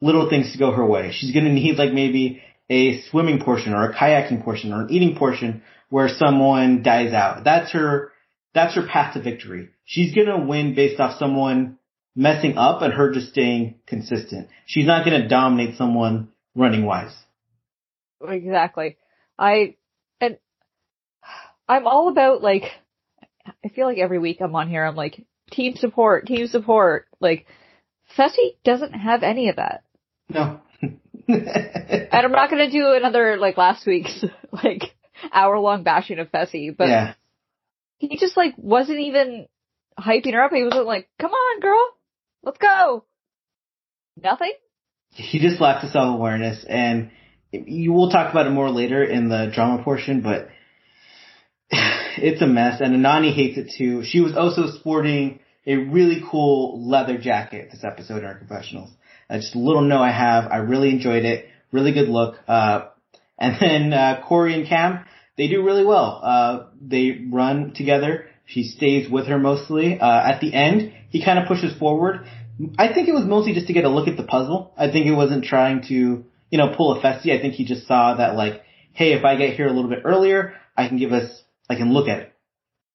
little 0.00 0.28
things 0.30 0.52
to 0.52 0.58
go 0.58 0.70
her 0.72 0.86
way. 0.86 1.10
She's 1.12 1.32
gonna 1.34 1.52
need 1.52 1.76
like 1.76 1.92
maybe 1.92 2.40
a 2.70 3.00
swimming 3.10 3.40
portion 3.42 3.72
or 3.74 3.90
a 3.90 3.94
kayaking 3.94 4.44
portion 4.44 4.72
or 4.72 4.82
an 4.82 4.90
eating 4.90 5.16
portion 5.16 5.62
where 5.90 6.08
someone 6.08 6.82
dies 6.82 7.12
out. 7.12 7.44
That's 7.44 7.72
her, 7.72 8.12
that's 8.54 8.74
her 8.76 8.86
path 8.86 9.14
to 9.14 9.20
victory. 9.22 9.70
She's 9.84 10.14
gonna 10.14 10.46
win 10.46 10.74
based 10.74 11.00
off 11.00 11.18
someone 11.18 11.78
messing 12.14 12.56
up 12.56 12.82
and 12.82 12.92
her 12.92 13.12
just 13.12 13.30
staying 13.30 13.76
consistent. 13.86 14.48
She's 14.66 14.86
not 14.86 15.04
gonna 15.04 15.28
dominate 15.28 15.76
someone 15.76 16.28
running 16.54 16.84
wise. 16.84 17.14
Exactly. 18.26 18.96
I, 19.38 19.76
and 20.20 20.38
I'm 21.68 21.86
all 21.86 22.08
about 22.08 22.42
like, 22.42 22.64
I 23.64 23.68
feel 23.68 23.86
like 23.86 23.98
every 23.98 24.18
week 24.18 24.38
I'm 24.40 24.54
on 24.54 24.68
here, 24.68 24.84
I'm 24.84 24.96
like, 24.96 25.24
team 25.50 25.74
support, 25.76 26.26
team 26.26 26.46
support. 26.46 27.08
Like, 27.20 27.46
Fessy 28.16 28.56
doesn't 28.64 28.92
have 28.92 29.22
any 29.22 29.48
of 29.48 29.56
that. 29.56 29.82
No. 30.28 30.60
and 31.28 32.12
I'm 32.12 32.32
not 32.32 32.50
gonna 32.50 32.70
do 32.70 32.92
another, 32.92 33.36
like 33.38 33.56
last 33.56 33.86
week's, 33.86 34.24
like, 34.52 34.94
hour 35.32 35.58
long 35.58 35.82
bashing 35.82 36.18
of 36.18 36.30
Fessy, 36.30 36.74
but 36.76 36.88
yeah. 36.88 37.14
he 37.98 38.16
just 38.16 38.36
like 38.36 38.54
wasn't 38.56 38.98
even 38.98 39.46
hyping 39.98 40.32
her 40.32 40.42
up. 40.42 40.52
He 40.52 40.64
wasn't 40.64 40.86
like, 40.86 41.08
come 41.18 41.30
on 41.30 41.60
girl, 41.60 41.88
let's 42.42 42.58
go. 42.58 43.04
Nothing? 44.22 44.52
He 45.10 45.38
just 45.38 45.60
lacks 45.60 45.84
the 45.84 45.90
self 45.90 46.16
awareness 46.16 46.64
and 46.68 47.10
you 47.52 47.92
will 47.92 48.10
talk 48.10 48.30
about 48.30 48.46
it 48.46 48.50
more 48.50 48.70
later 48.70 49.04
in 49.04 49.28
the 49.28 49.50
drama 49.54 49.82
portion, 49.82 50.22
but 50.22 50.48
it's 51.70 52.40
a 52.40 52.46
mess 52.46 52.80
and 52.80 52.94
Nany 53.04 53.34
hates 53.34 53.58
it 53.58 53.72
too. 53.76 54.04
She 54.04 54.20
was 54.20 54.36
also 54.36 54.68
sporting 54.78 55.40
a 55.66 55.76
really 55.76 56.22
cool 56.30 56.88
leather 56.88 57.18
jacket 57.18 57.68
this 57.70 57.84
episode 57.84 58.18
in 58.18 58.24
our 58.24 58.38
confessionals. 58.38 58.90
Uh, 59.28 59.36
just 59.36 59.54
a 59.54 59.58
little 59.58 59.82
note 59.82 60.02
I 60.02 60.12
have. 60.12 60.50
I 60.50 60.56
really 60.58 60.90
enjoyed 60.90 61.24
it. 61.24 61.46
Really 61.72 61.92
good 61.92 62.08
look. 62.08 62.36
Uh, 62.48 62.88
and 63.38 63.56
then, 63.60 63.92
uh, 63.92 64.22
Cory 64.26 64.54
and 64.54 64.68
Kam, 64.68 65.04
they 65.36 65.48
do 65.48 65.64
really 65.64 65.84
well. 65.84 66.20
Uh, 66.22 66.66
they 66.80 67.26
run 67.30 67.72
together. 67.74 68.26
She 68.46 68.64
stays 68.64 69.10
with 69.10 69.26
her 69.26 69.38
mostly. 69.38 69.98
Uh, 69.98 70.30
at 70.32 70.40
the 70.40 70.52
end, 70.52 70.92
he 71.12 71.22
kind 71.24 71.38
of 71.38 71.46
pushes 71.46 71.76
forward. 71.78 72.26
I 72.78 72.92
think 72.92 73.08
it 73.08 73.12
was 73.14 73.24
mostly 73.24 73.52
just 73.52 73.66
to 73.68 73.72
get 73.72 73.84
a 73.84 73.88
look 73.88 74.08
at 74.08 74.16
the 74.16 74.22
puzzle. 74.24 74.72
I 74.76 74.90
think 74.90 75.06
it 75.06 75.12
wasn't 75.12 75.44
trying 75.44 75.82
to, 75.88 75.94
you 75.94 76.58
know, 76.58 76.74
pull 76.76 76.92
a 76.96 77.02
Fessy. 77.02 77.30
I 77.30 77.40
think 77.40 77.54
he 77.54 77.64
just 77.64 77.86
saw 77.86 78.14
that 78.16 78.34
like, 78.34 78.62
hey, 78.92 79.12
if 79.12 79.24
I 79.24 79.36
get 79.36 79.54
here 79.54 79.66
a 79.66 79.72
little 79.72 79.90
bit 79.90 80.00
earlier, 80.04 80.54
I 80.76 80.88
can 80.88 80.98
give 80.98 81.12
us, 81.12 81.42
I 81.68 81.76
can 81.76 81.92
look 81.92 82.08
at 82.08 82.18
it. 82.20 82.32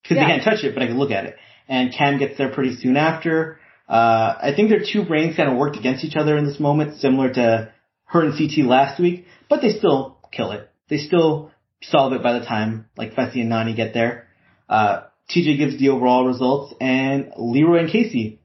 Cause 0.07 0.17
Yeah. 0.17 0.23
they 0.25 0.31
can't 0.31 0.43
touch 0.43 0.63
it, 0.63 0.73
but 0.73 0.83
I 0.83 0.87
can 0.87 0.97
look 0.97 1.11
at 1.11 1.25
it. 1.25 1.35
And 1.67 1.93
Kam 1.93 2.17
gets 2.17 2.37
there 2.37 2.49
pretty 2.49 2.75
soon 2.75 2.97
after. 2.97 3.59
Uh, 3.87 4.35
I 4.41 4.53
think 4.55 4.69
their 4.69 4.81
two 4.91 5.05
brains 5.05 5.35
kind 5.35 5.49
of 5.49 5.57
worked 5.57 5.77
against 5.77 6.03
each 6.03 6.15
other 6.15 6.37
in 6.37 6.45
this 6.45 6.59
moment, 6.59 6.99
similar 6.99 7.31
to 7.33 7.71
her 8.05 8.21
and 8.23 8.33
CT 8.37 8.65
last 8.65 8.99
week, 8.99 9.25
but 9.49 9.61
they 9.61 9.69
still 9.71 10.17
kill 10.31 10.51
it. 10.51 10.69
They 10.89 10.97
still 10.97 11.51
solve 11.83 12.13
it 12.13 12.23
by 12.23 12.39
the 12.39 12.45
time 12.45 12.85
like 12.97 13.13
Fessy 13.13 13.41
and 13.41 13.51
Nany 13.51 13.75
get 13.75 13.93
there. 13.93 14.27
Uh, 14.69 15.01
TJ 15.29 15.57
gives 15.57 15.77
the 15.77 15.89
overall 15.89 16.25
results 16.25 16.73
and 16.79 17.31
Leroy 17.37 17.79
and 17.79 17.89
Kaycee, 17.89 18.39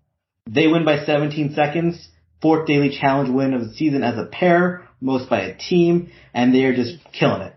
they 0.48 0.66
win 0.66 0.84
by 0.84 1.04
17 1.04 1.54
seconds, 1.54 2.08
fourth 2.40 2.66
daily 2.66 2.96
challenge 3.00 3.30
win 3.30 3.54
of 3.54 3.60
the 3.60 3.74
season 3.74 4.02
as 4.02 4.18
a 4.18 4.26
pair, 4.26 4.88
most 5.00 5.30
by 5.30 5.42
a 5.42 5.56
team, 5.56 6.10
and 6.34 6.54
they're 6.54 6.74
just 6.74 6.96
killing 7.12 7.42
it. 7.42 7.54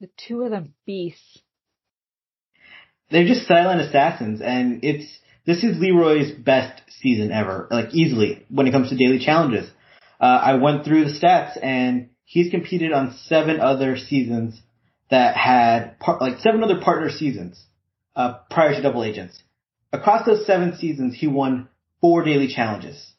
The 0.00 0.08
two 0.26 0.42
of 0.42 0.50
them 0.50 0.74
beasts. 0.86 1.38
They're 3.10 3.26
just 3.26 3.46
silent 3.46 3.82
assassins 3.82 4.40
and 4.40 4.82
it's, 4.82 5.06
this 5.44 5.62
is 5.62 5.78
Leroy's 5.78 6.32
best 6.32 6.80
season 7.00 7.30
ever, 7.30 7.68
like 7.70 7.92
easily 7.92 8.46
when 8.48 8.66
it 8.66 8.72
comes 8.72 8.88
to 8.88 8.96
daily 8.96 9.18
challenges. 9.18 9.70
Uh, 10.18 10.24
I 10.24 10.54
went 10.54 10.84
through 10.84 11.04
the 11.04 11.18
stats 11.18 11.58
and 11.62 12.10
he's 12.24 12.50
competed 12.50 12.92
on 12.92 13.16
seven 13.26 13.60
other 13.60 13.98
seasons 13.98 14.58
that 15.10 15.36
had 15.36 15.98
par- 15.98 16.18
like 16.20 16.38
seven 16.38 16.62
other 16.62 16.80
partner 16.80 17.10
seasons 17.10 17.62
uh, 18.16 18.34
prior 18.50 18.74
to 18.74 18.82
Double 18.82 19.04
Agents. 19.04 19.42
Across 19.92 20.26
those 20.26 20.46
seven 20.46 20.76
seasons, 20.76 21.14
he 21.16 21.26
won 21.26 21.68
four 22.00 22.24
daily 22.24 22.48
challenges. 22.48 23.12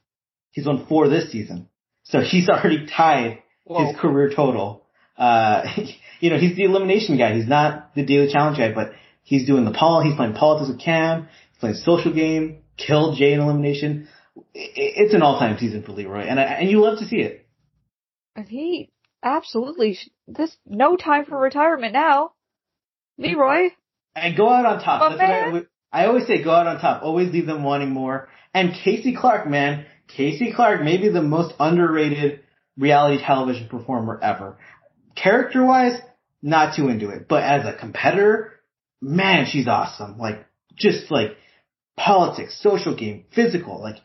He's 0.52 0.66
won 0.66 0.86
four 0.88 1.08
this 1.08 1.32
season, 1.32 1.70
so 2.04 2.22
he's 2.22 2.50
already 2.50 2.86
tied 2.88 3.40
Whoa. 3.66 3.88
his 3.88 3.96
career 4.00 4.32
total. 4.36 4.86
Uh, 5.18 5.64
you 6.20 6.30
know, 6.30 6.38
he's 6.40 6.56
the 6.56 6.64
elimination 6.64 7.18
guy. 7.18 7.36
He's 7.36 7.48
not 7.48 7.94
the 7.96 8.06
daily 8.06 8.32
challenge 8.32 8.58
guy, 8.58 8.74
but 8.74 8.94
he's 9.24 9.46
doing 9.48 9.66
the 9.66 9.72
pol. 9.72 10.02
He's 10.02 10.16
playing 10.16 10.34
politics 10.34 10.70
with 10.70 10.80
Kam. 10.82 11.28
He's 11.52 11.60
playing 11.60 11.76
social 11.76 12.14
game. 12.14 12.60
Killed 12.76 13.18
Jay 13.18 13.34
in 13.34 13.40
elimination. 13.40 14.08
I- 14.36 14.42
I- 14.60 14.96
It's 15.04 15.14
an 15.14 15.22
all-time 15.22 15.58
season 15.60 15.84
for 15.84 15.92
Leroy, 15.92 16.22
and 16.22 16.40
I, 16.40 16.44
and 16.44 16.70
you 16.70 16.80
love 16.82 16.98
to 17.00 17.06
see 17.06 17.18
it. 17.18 17.46
And 18.36 18.48
he 18.50 18.90
absolutely, 19.22 20.00
this, 20.28 20.56
no 20.66 20.96
time 20.98 21.26
for 21.26 21.38
retirement 21.40 21.94
now. 21.94 22.32
Leroy, 23.20 23.70
And 24.16 24.38
go 24.38 24.50
out 24.50 24.66
on 24.66 24.80
top. 24.84 25.02
That's 25.12 25.22
what 25.22 25.30
I, 25.30 25.46
always- 25.46 25.64
I 25.92 26.06
always 26.06 26.28
say. 26.28 26.44
Go 26.44 26.52
out 26.52 26.68
on 26.68 26.80
top. 26.80 27.04
Always 27.04 27.32
leave 27.32 27.46
them 27.46 27.64
wanting 27.64 27.90
more. 27.92 28.30
And 28.54 28.72
Kaycee 28.72 29.18
Clark, 29.18 29.48
man, 29.48 29.86
Kaycee 30.16 30.56
Clark, 30.56 30.82
maybe 30.84 31.10
the 31.10 31.24
most 31.24 31.54
underrated 31.60 32.42
reality 32.78 33.24
television 33.24 33.68
performer 33.68 34.20
ever. 34.22 34.58
Character-wise, 35.16 36.00
not 36.42 36.76
too 36.76 36.90
into 36.90 37.10
it, 37.10 37.28
but 37.28 37.44
as 37.44 37.66
a 37.66 37.78
competitor, 37.78 38.60
man, 39.02 39.46
she's 39.48 39.68
awesome. 39.68 40.18
Like, 40.18 40.46
just 40.76 41.10
like 41.12 41.38
politics, 41.98 42.60
social 42.62 42.96
game, 42.96 43.26
physical. 43.34 43.82
Like, 43.82 43.98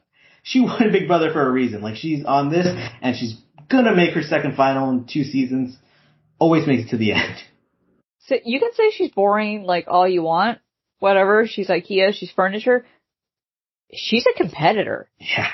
she 0.42 0.60
won 0.62 0.90
Big 0.92 1.08
Brother 1.08 1.32
for 1.32 1.46
a 1.46 1.50
reason. 1.50 1.82
Like, 1.82 1.96
she's 1.96 2.24
on 2.24 2.50
this, 2.50 2.66
and 3.02 3.16
she's 3.16 3.36
gonna 3.70 3.94
make 3.94 4.14
her 4.14 4.22
second 4.22 4.56
final 4.56 4.90
in 4.90 5.04
two 5.04 5.24
seasons. 5.24 5.76
Always 6.38 6.66
makes 6.66 6.84
it 6.84 6.90
to 6.90 6.96
the 6.96 7.12
end. 7.12 7.36
so 8.28 8.36
you 8.44 8.60
can 8.60 8.72
say 8.74 8.90
she's 8.90 9.10
boring 9.10 9.64
like 9.64 9.86
all 9.88 10.06
you 10.06 10.22
want, 10.22 10.58
whatever, 11.00 11.46
she's 11.46 11.68
Ikea, 11.68 12.14
she's 12.14 12.30
furniture. 12.30 12.86
She's 13.92 14.24
a 14.26 14.36
competitor. 14.36 15.08
Yeah. 15.18 15.48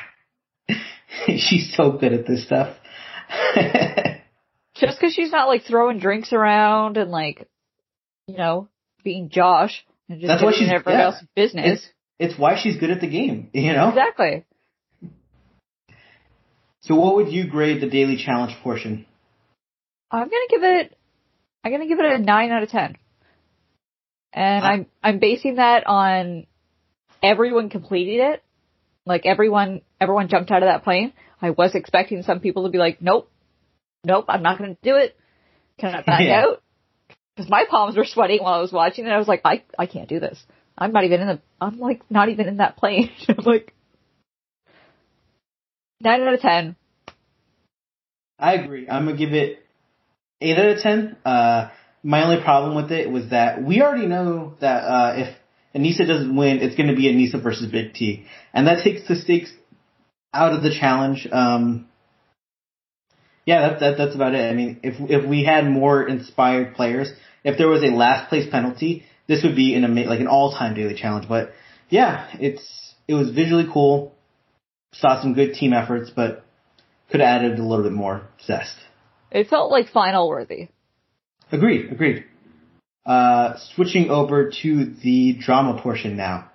She's 1.38 1.72
so 1.76 1.92
good 1.92 2.12
at 2.12 2.26
this 2.26 2.44
stuff. 2.44 2.76
Just 4.74 4.98
cause 5.00 5.14
she's 5.14 5.30
not 5.30 5.46
like 5.46 5.62
throwing 5.62 6.00
drinks 6.00 6.32
around 6.32 6.96
and 6.96 7.12
like, 7.12 7.46
you 8.26 8.36
know, 8.36 8.68
being 9.04 9.28
Josh 9.30 9.84
and 10.08 10.20
just 10.20 10.26
That's 10.28 10.42
why 10.42 10.50
she's- 10.52 10.68
everybody 10.68 10.96
yeah. 10.96 11.04
else's 11.04 11.28
business. 11.36 11.64
it's 11.66 11.88
it's 12.32 12.38
why 12.38 12.56
she's 12.60 12.76
good 12.76 12.90
at 12.90 13.00
the 13.00 13.06
game, 13.06 13.50
you 13.52 13.72
know? 13.72 13.90
Exactly. 13.90 14.44
So 16.82 16.96
what 16.96 17.14
would 17.16 17.28
you 17.32 17.46
grade 17.48 17.80
the 17.80 17.88
daily 17.88 18.16
challenge 18.16 18.56
portion? 18.62 19.06
I'm 20.10 20.28
gonna 20.28 20.48
give 20.50 20.62
it, 20.64 20.96
I'm 21.64 21.72
gonna 21.72 21.86
give 21.88 21.98
it 21.98 22.04
a 22.04 22.18
nine 22.18 22.50
out 22.50 22.62
of 22.62 22.68
ten. 22.68 22.96
And 24.32 24.64
I'm, 24.64 24.86
I'm 25.02 25.18
basing 25.18 25.56
that 25.56 25.86
on 25.86 26.46
everyone 27.22 27.70
completed 27.70 28.20
it. 28.20 28.42
Like 29.06 29.24
everyone, 29.26 29.82
everyone 30.00 30.28
jumped 30.28 30.50
out 30.50 30.62
of 30.62 30.68
that 30.68 30.84
plane. 30.84 31.12
I 31.40 31.50
was 31.50 31.74
expecting 31.74 32.22
some 32.22 32.40
people 32.40 32.64
to 32.64 32.70
be 32.70 32.78
like, 32.78 33.00
nope, 33.00 33.30
nope, 34.04 34.26
I'm 34.28 34.42
not 34.42 34.58
gonna 34.58 34.76
do 34.82 34.96
it. 34.96 35.16
Can 35.78 35.94
I 35.94 36.02
back 36.02 36.20
Yeah. 36.26 36.44
out? 36.44 36.62
Cause 37.36 37.48
my 37.48 37.64
palms 37.68 37.96
were 37.96 38.04
sweating 38.04 38.42
while 38.42 38.54
I 38.54 38.60
was 38.60 38.72
watching 38.72 39.04
and 39.06 39.12
I 39.12 39.18
was 39.18 39.26
like, 39.26 39.40
I, 39.44 39.64
I 39.76 39.86
can't 39.86 40.08
do 40.08 40.20
this. 40.20 40.40
I'm 40.76 40.92
not 40.92 41.04
even 41.04 41.20
in 41.20 41.26
the, 41.26 41.40
I'm 41.60 41.78
like 41.78 42.02
not 42.10 42.28
even 42.28 42.46
in 42.46 42.58
that 42.58 42.76
plane. 42.76 43.10
I'm 43.28 43.44
like, 43.44 43.74
nine 46.00 46.20
out 46.20 46.34
of 46.34 46.40
ten. 46.40 46.76
I 48.38 48.54
agree. 48.54 48.88
I'm 48.88 49.06
gonna 49.06 49.16
give 49.16 49.32
it 49.32 49.63
eight 50.44 50.58
out 50.58 50.76
of 50.76 50.78
ten. 50.80 51.16
Uh, 51.24 51.70
my 52.02 52.24
only 52.24 52.42
problem 52.42 52.76
with 52.76 52.92
it 52.92 53.10
was 53.10 53.30
that 53.30 53.62
we 53.62 53.82
already 53.82 54.06
know 54.06 54.54
that 54.60 54.80
uh, 54.82 55.14
if 55.16 55.36
Aneesa 55.74 56.06
doesn't 56.06 56.36
win, 56.36 56.58
it's 56.58 56.76
gonna 56.76 56.94
be 56.94 57.12
Aneesa 57.12 57.42
versus 57.42 57.70
Big 57.70 57.94
T, 57.94 58.26
and 58.52 58.66
that 58.66 58.84
takes 58.84 59.08
the 59.08 59.16
stakes 59.16 59.50
out 60.32 60.52
of 60.52 60.62
the 60.62 60.70
challenge. 60.70 61.26
Um, 61.30 61.88
yeah, 63.46 63.68
that, 63.68 63.80
that 63.80 63.98
that's 63.98 64.14
about 64.14 64.34
it. 64.34 64.50
I 64.50 64.54
mean, 64.54 64.80
if 64.82 64.94
if 65.10 65.28
we 65.28 65.44
had 65.44 65.66
more 65.66 66.06
inspired 66.06 66.74
players, 66.74 67.10
if 67.42 67.58
there 67.58 67.68
was 67.68 67.82
a 67.82 67.88
last 67.88 68.28
place 68.28 68.48
penalty, 68.50 69.04
this 69.26 69.42
would 69.42 69.56
be 69.56 69.74
an 69.74 69.84
ama- 69.84 70.06
like 70.06 70.20
an 70.20 70.28
all 70.28 70.52
time 70.52 70.74
daily 70.74 70.94
challenge. 70.94 71.26
But 71.28 71.52
yeah, 71.90 72.28
it's 72.40 72.94
it 73.06 73.14
was 73.14 73.30
visually 73.30 73.66
cool. 73.72 74.14
Saw 74.92 75.20
some 75.20 75.34
good 75.34 75.54
team 75.54 75.72
efforts, 75.72 76.10
but 76.14 76.44
could 77.10 77.20
have 77.20 77.42
added 77.42 77.58
a 77.58 77.64
little 77.64 77.84
bit 77.84 77.92
more 77.92 78.22
zest. 78.46 78.76
It 79.34 79.48
felt 79.48 79.70
like 79.70 79.88
final 79.88 80.28
worthy. 80.28 80.68
Agreed, 81.50 81.92
agreed. 81.92 82.24
Uh, 83.04 83.54
switching 83.74 84.08
over 84.08 84.50
to 84.62 84.94
the 85.02 85.36
drama 85.38 85.82
portion 85.82 86.16
now. 86.16 86.50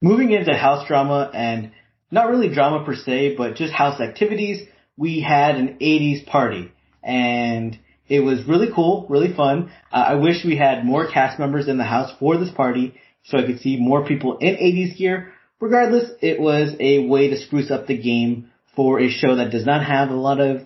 Moving 0.00 0.30
into 0.30 0.56
house 0.56 0.86
drama 0.86 1.30
and 1.34 1.72
not 2.10 2.30
really 2.30 2.48
drama 2.48 2.84
per 2.84 2.94
se, 2.94 3.34
but 3.36 3.56
just 3.56 3.72
house 3.72 4.00
activities, 4.00 4.66
we 4.96 5.20
had 5.20 5.56
an 5.56 5.78
80s 5.80 6.24
party 6.24 6.72
and 7.02 7.78
It 8.08 8.20
was 8.20 8.46
really 8.48 8.68
cool, 8.74 9.06
really 9.10 9.34
fun. 9.34 9.70
Uh, 9.92 9.96
I 9.96 10.14
wish 10.14 10.44
we 10.44 10.56
had 10.56 10.84
more 10.84 11.10
cast 11.10 11.38
members 11.38 11.68
in 11.68 11.76
the 11.76 11.84
house 11.84 12.10
for 12.18 12.38
this 12.38 12.50
party 12.50 12.94
so 13.24 13.36
I 13.36 13.44
could 13.44 13.60
see 13.60 13.76
more 13.78 14.06
people 14.06 14.38
in 14.38 14.54
80s 14.54 14.96
gear. 14.96 15.32
Regardless, 15.60 16.10
it 16.22 16.40
was 16.40 16.74
a 16.80 17.06
way 17.06 17.28
to 17.28 17.36
spruce 17.36 17.70
up 17.70 17.86
the 17.86 17.98
game 17.98 18.50
for 18.74 19.00
a 19.00 19.10
show 19.10 19.36
that 19.36 19.50
does 19.50 19.66
not 19.66 19.84
have 19.84 20.08
a 20.08 20.14
lot 20.14 20.40
of 20.40 20.62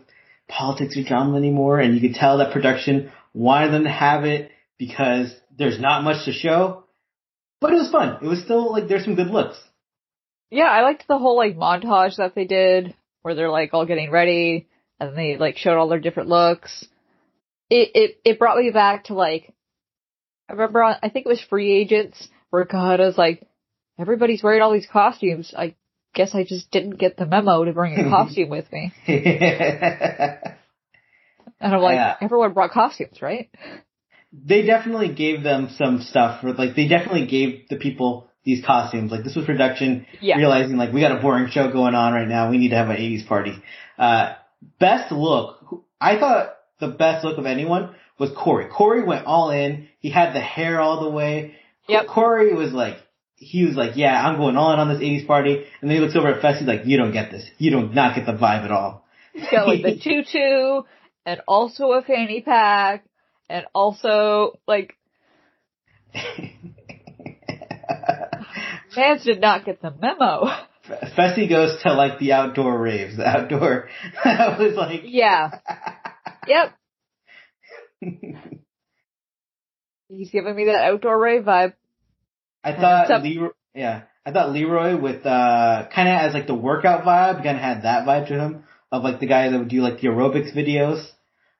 politics 0.56 0.96
or 0.96 1.02
drama 1.02 1.36
anymore, 1.36 1.80
and 1.80 1.94
you 1.94 2.00
could 2.00 2.14
tell 2.14 2.38
that 2.38 2.52
production 2.52 3.10
wanted 3.34 3.72
them 3.72 3.84
to 3.84 3.90
have 3.90 4.24
it 4.24 4.50
because 4.78 5.34
there's 5.56 5.80
not 5.80 6.04
much 6.04 6.24
to 6.26 6.32
show. 6.32 6.84
But 7.60 7.72
it 7.72 7.76
was 7.76 7.90
fun. 7.90 8.18
It 8.22 8.26
was 8.26 8.42
still 8.42 8.72
like 8.72 8.88
there's 8.88 9.04
some 9.04 9.14
good 9.14 9.28
looks. 9.28 9.58
Yeah, 10.50 10.68
I 10.68 10.82
liked 10.82 11.06
the 11.08 11.18
whole 11.18 11.36
like 11.36 11.56
montage 11.56 12.16
that 12.16 12.34
they 12.34 12.44
did 12.44 12.94
where 13.22 13.34
they're 13.34 13.50
like 13.50 13.72
all 13.72 13.86
getting 13.86 14.10
ready 14.10 14.68
and 15.00 15.16
they 15.16 15.36
like 15.36 15.56
showed 15.56 15.78
all 15.78 15.88
their 15.88 16.00
different 16.00 16.28
looks. 16.28 16.86
It 17.70 17.90
it 17.94 18.20
it 18.24 18.38
brought 18.38 18.58
me 18.58 18.70
back 18.70 19.04
to 19.04 19.14
like 19.14 19.52
I 20.48 20.52
remember 20.52 20.82
on, 20.82 20.96
I 21.02 21.08
think 21.08 21.26
it 21.26 21.30
was 21.30 21.40
Free 21.40 21.72
Agents 21.72 22.28
where 22.50 22.66
Cohutta's 22.66 23.16
like 23.16 23.46
everybody's 23.98 24.42
wearing 24.42 24.60
all 24.60 24.72
these 24.72 24.88
costumes. 24.90 25.54
I 25.56 25.74
guess 26.14 26.34
I 26.34 26.44
just 26.44 26.70
didn't 26.70 26.98
get 26.98 27.16
the 27.16 27.26
memo 27.26 27.64
to 27.64 27.72
bring 27.72 27.98
a 27.98 28.10
costume 28.10 28.48
with 28.50 28.70
me. 28.72 28.92
And 31.64 31.72
I'm 31.76 31.80
like, 31.80 31.94
Yeah. 31.94 32.16
everyone 32.20 32.52
brought 32.54 32.72
costumes, 32.72 33.22
right? 33.22 33.48
they 34.32 34.62
definitely 34.64 35.12
gave 35.14 35.42
them 35.42 35.68
some 35.76 36.00
stuff 36.00 36.40
for 36.40 36.54
like 36.54 36.74
they 36.74 36.88
definitely 36.88 37.26
gave 37.26 37.68
the 37.68 37.76
people 37.76 38.28
these 38.44 38.64
costumes. 38.64 39.12
Like 39.12 39.24
this 39.24 39.36
was 39.36 39.44
production 39.44 40.06
Yeah. 40.20 40.36
realizing 40.38 40.76
like 40.78 40.92
we 40.92 41.00
got 41.02 41.16
a 41.16 41.20
boring 41.20 41.48
show 41.50 41.70
going 41.70 41.94
on 41.94 42.14
right 42.14 42.26
now. 42.26 42.50
We 42.50 42.58
need 42.58 42.70
to 42.70 42.76
have 42.76 42.88
an 42.88 42.96
80s 42.96 43.26
party. 43.28 43.54
Uh, 43.98 44.32
best 44.80 45.12
look. 45.12 45.84
I 46.00 46.18
thought 46.18 46.56
the 46.80 46.88
best 46.88 47.24
look 47.24 47.38
of 47.38 47.46
anyone 47.46 47.94
was 48.18 48.30
Cory. 48.36 48.66
Cory 48.68 49.04
went 49.04 49.26
all 49.26 49.50
in. 49.50 49.88
He 50.00 50.10
had 50.10 50.32
the 50.34 50.40
hair 50.40 50.80
all 50.80 51.04
the 51.04 51.10
way. 51.10 51.54
Yep. 51.88 52.06
Cory 52.06 52.54
was 52.54 52.72
like, 52.72 52.96
he 53.42 53.66
was 53.66 53.74
like, 53.74 53.96
yeah, 53.96 54.26
I'm 54.26 54.36
going 54.36 54.56
all 54.56 54.72
in 54.72 54.78
on 54.78 54.88
this 54.88 55.00
80s 55.00 55.26
party. 55.26 55.64
And 55.80 55.90
then 55.90 55.96
he 55.96 56.00
looks 56.00 56.16
over 56.16 56.28
at 56.28 56.40
Fessy 56.42 56.64
like, 56.66 56.86
you 56.86 56.96
don't 56.96 57.12
get 57.12 57.30
this. 57.30 57.44
You 57.58 57.72
do 57.72 57.88
not 57.88 58.14
get 58.14 58.26
the 58.26 58.32
vibe 58.32 58.64
at 58.64 58.70
all. 58.70 59.04
He's 59.32 59.48
got 59.50 59.66
like 59.66 59.82
the 59.82 59.98
tutu 60.02 60.82
and 61.26 61.40
also 61.48 61.92
a 61.92 62.02
fanny 62.02 62.40
pack 62.42 63.04
and 63.48 63.66
also 63.74 64.58
like 64.66 64.94
Vance 68.94 69.24
did 69.24 69.40
not 69.40 69.64
get 69.64 69.80
the 69.80 69.90
memo. 69.90 70.46
Fessy 71.16 71.48
goes 71.48 71.80
to 71.82 71.94
like 71.94 72.18
the 72.18 72.32
outdoor 72.32 72.78
raves, 72.78 73.16
the 73.16 73.26
outdoor. 73.26 73.88
I 74.24 74.56
was 74.58 74.74
like, 74.74 75.02
Yeah. 75.04 75.50
Yep. 76.46 76.74
He's 80.08 80.30
giving 80.30 80.54
me 80.54 80.66
that 80.66 80.84
outdoor 80.84 81.18
rave 81.18 81.44
vibe. 81.44 81.72
I 82.64 82.72
thought 82.74 83.22
Leroy, 83.22 83.50
yeah, 83.74 84.02
I 84.24 84.32
thought 84.32 84.52
Leroy 84.52 84.96
with 85.00 85.26
uh 85.26 85.88
kind 85.94 86.08
of 86.08 86.14
as 86.20 86.34
like 86.34 86.46
the 86.46 86.54
workout 86.54 87.04
vibe, 87.04 87.42
kind 87.42 87.56
of 87.56 87.62
had 87.62 87.82
that 87.82 88.06
vibe 88.06 88.28
to 88.28 88.34
him 88.38 88.64
of 88.90 89.02
like 89.02 89.20
the 89.20 89.26
guy 89.26 89.48
that 89.48 89.58
would 89.58 89.68
do 89.68 89.80
like 89.80 90.00
the 90.00 90.08
aerobics 90.08 90.54
videos, 90.54 91.04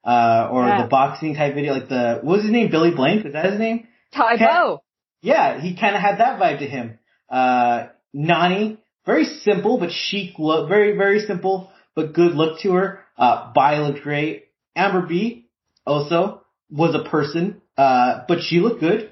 uh, 0.04 0.48
or 0.52 0.68
Yeah. 0.68 0.82
the 0.82 0.88
boxing 0.88 1.34
type 1.34 1.54
video, 1.54 1.72
like 1.72 1.88
the 1.88 2.20
what 2.22 2.36
was 2.36 2.42
his 2.42 2.52
name, 2.52 2.70
Billy 2.70 2.90
Blank, 2.94 3.26
is 3.26 3.32
that 3.32 3.50
his 3.50 3.58
name? 3.58 3.88
Tae 4.12 4.36
Bo. 4.38 4.82
Yeah, 5.22 5.60
he 5.60 5.76
kind 5.76 5.94
of 5.96 6.02
had 6.02 6.18
that 6.18 6.40
vibe 6.40 6.58
to 6.58 6.66
him. 6.66 6.98
Uh, 7.28 7.86
Nany, 8.14 8.78
very 9.06 9.24
simple 9.24 9.78
but 9.78 9.90
chic 9.90 10.38
look, 10.38 10.68
very 10.68 10.96
very 10.96 11.20
simple 11.20 11.70
but 11.94 12.12
good 12.12 12.34
look 12.34 12.60
to 12.60 12.72
her. 12.72 13.00
Uh, 13.18 13.52
Bai 13.52 13.78
looked 13.80 14.02
great. 14.02 14.44
Amber 14.76 15.06
B 15.06 15.46
also 15.86 16.42
was 16.70 16.94
a 16.94 17.08
person, 17.08 17.60
uh, 17.76 18.22
but 18.28 18.40
she 18.42 18.60
looked 18.60 18.80
good. 18.80 19.11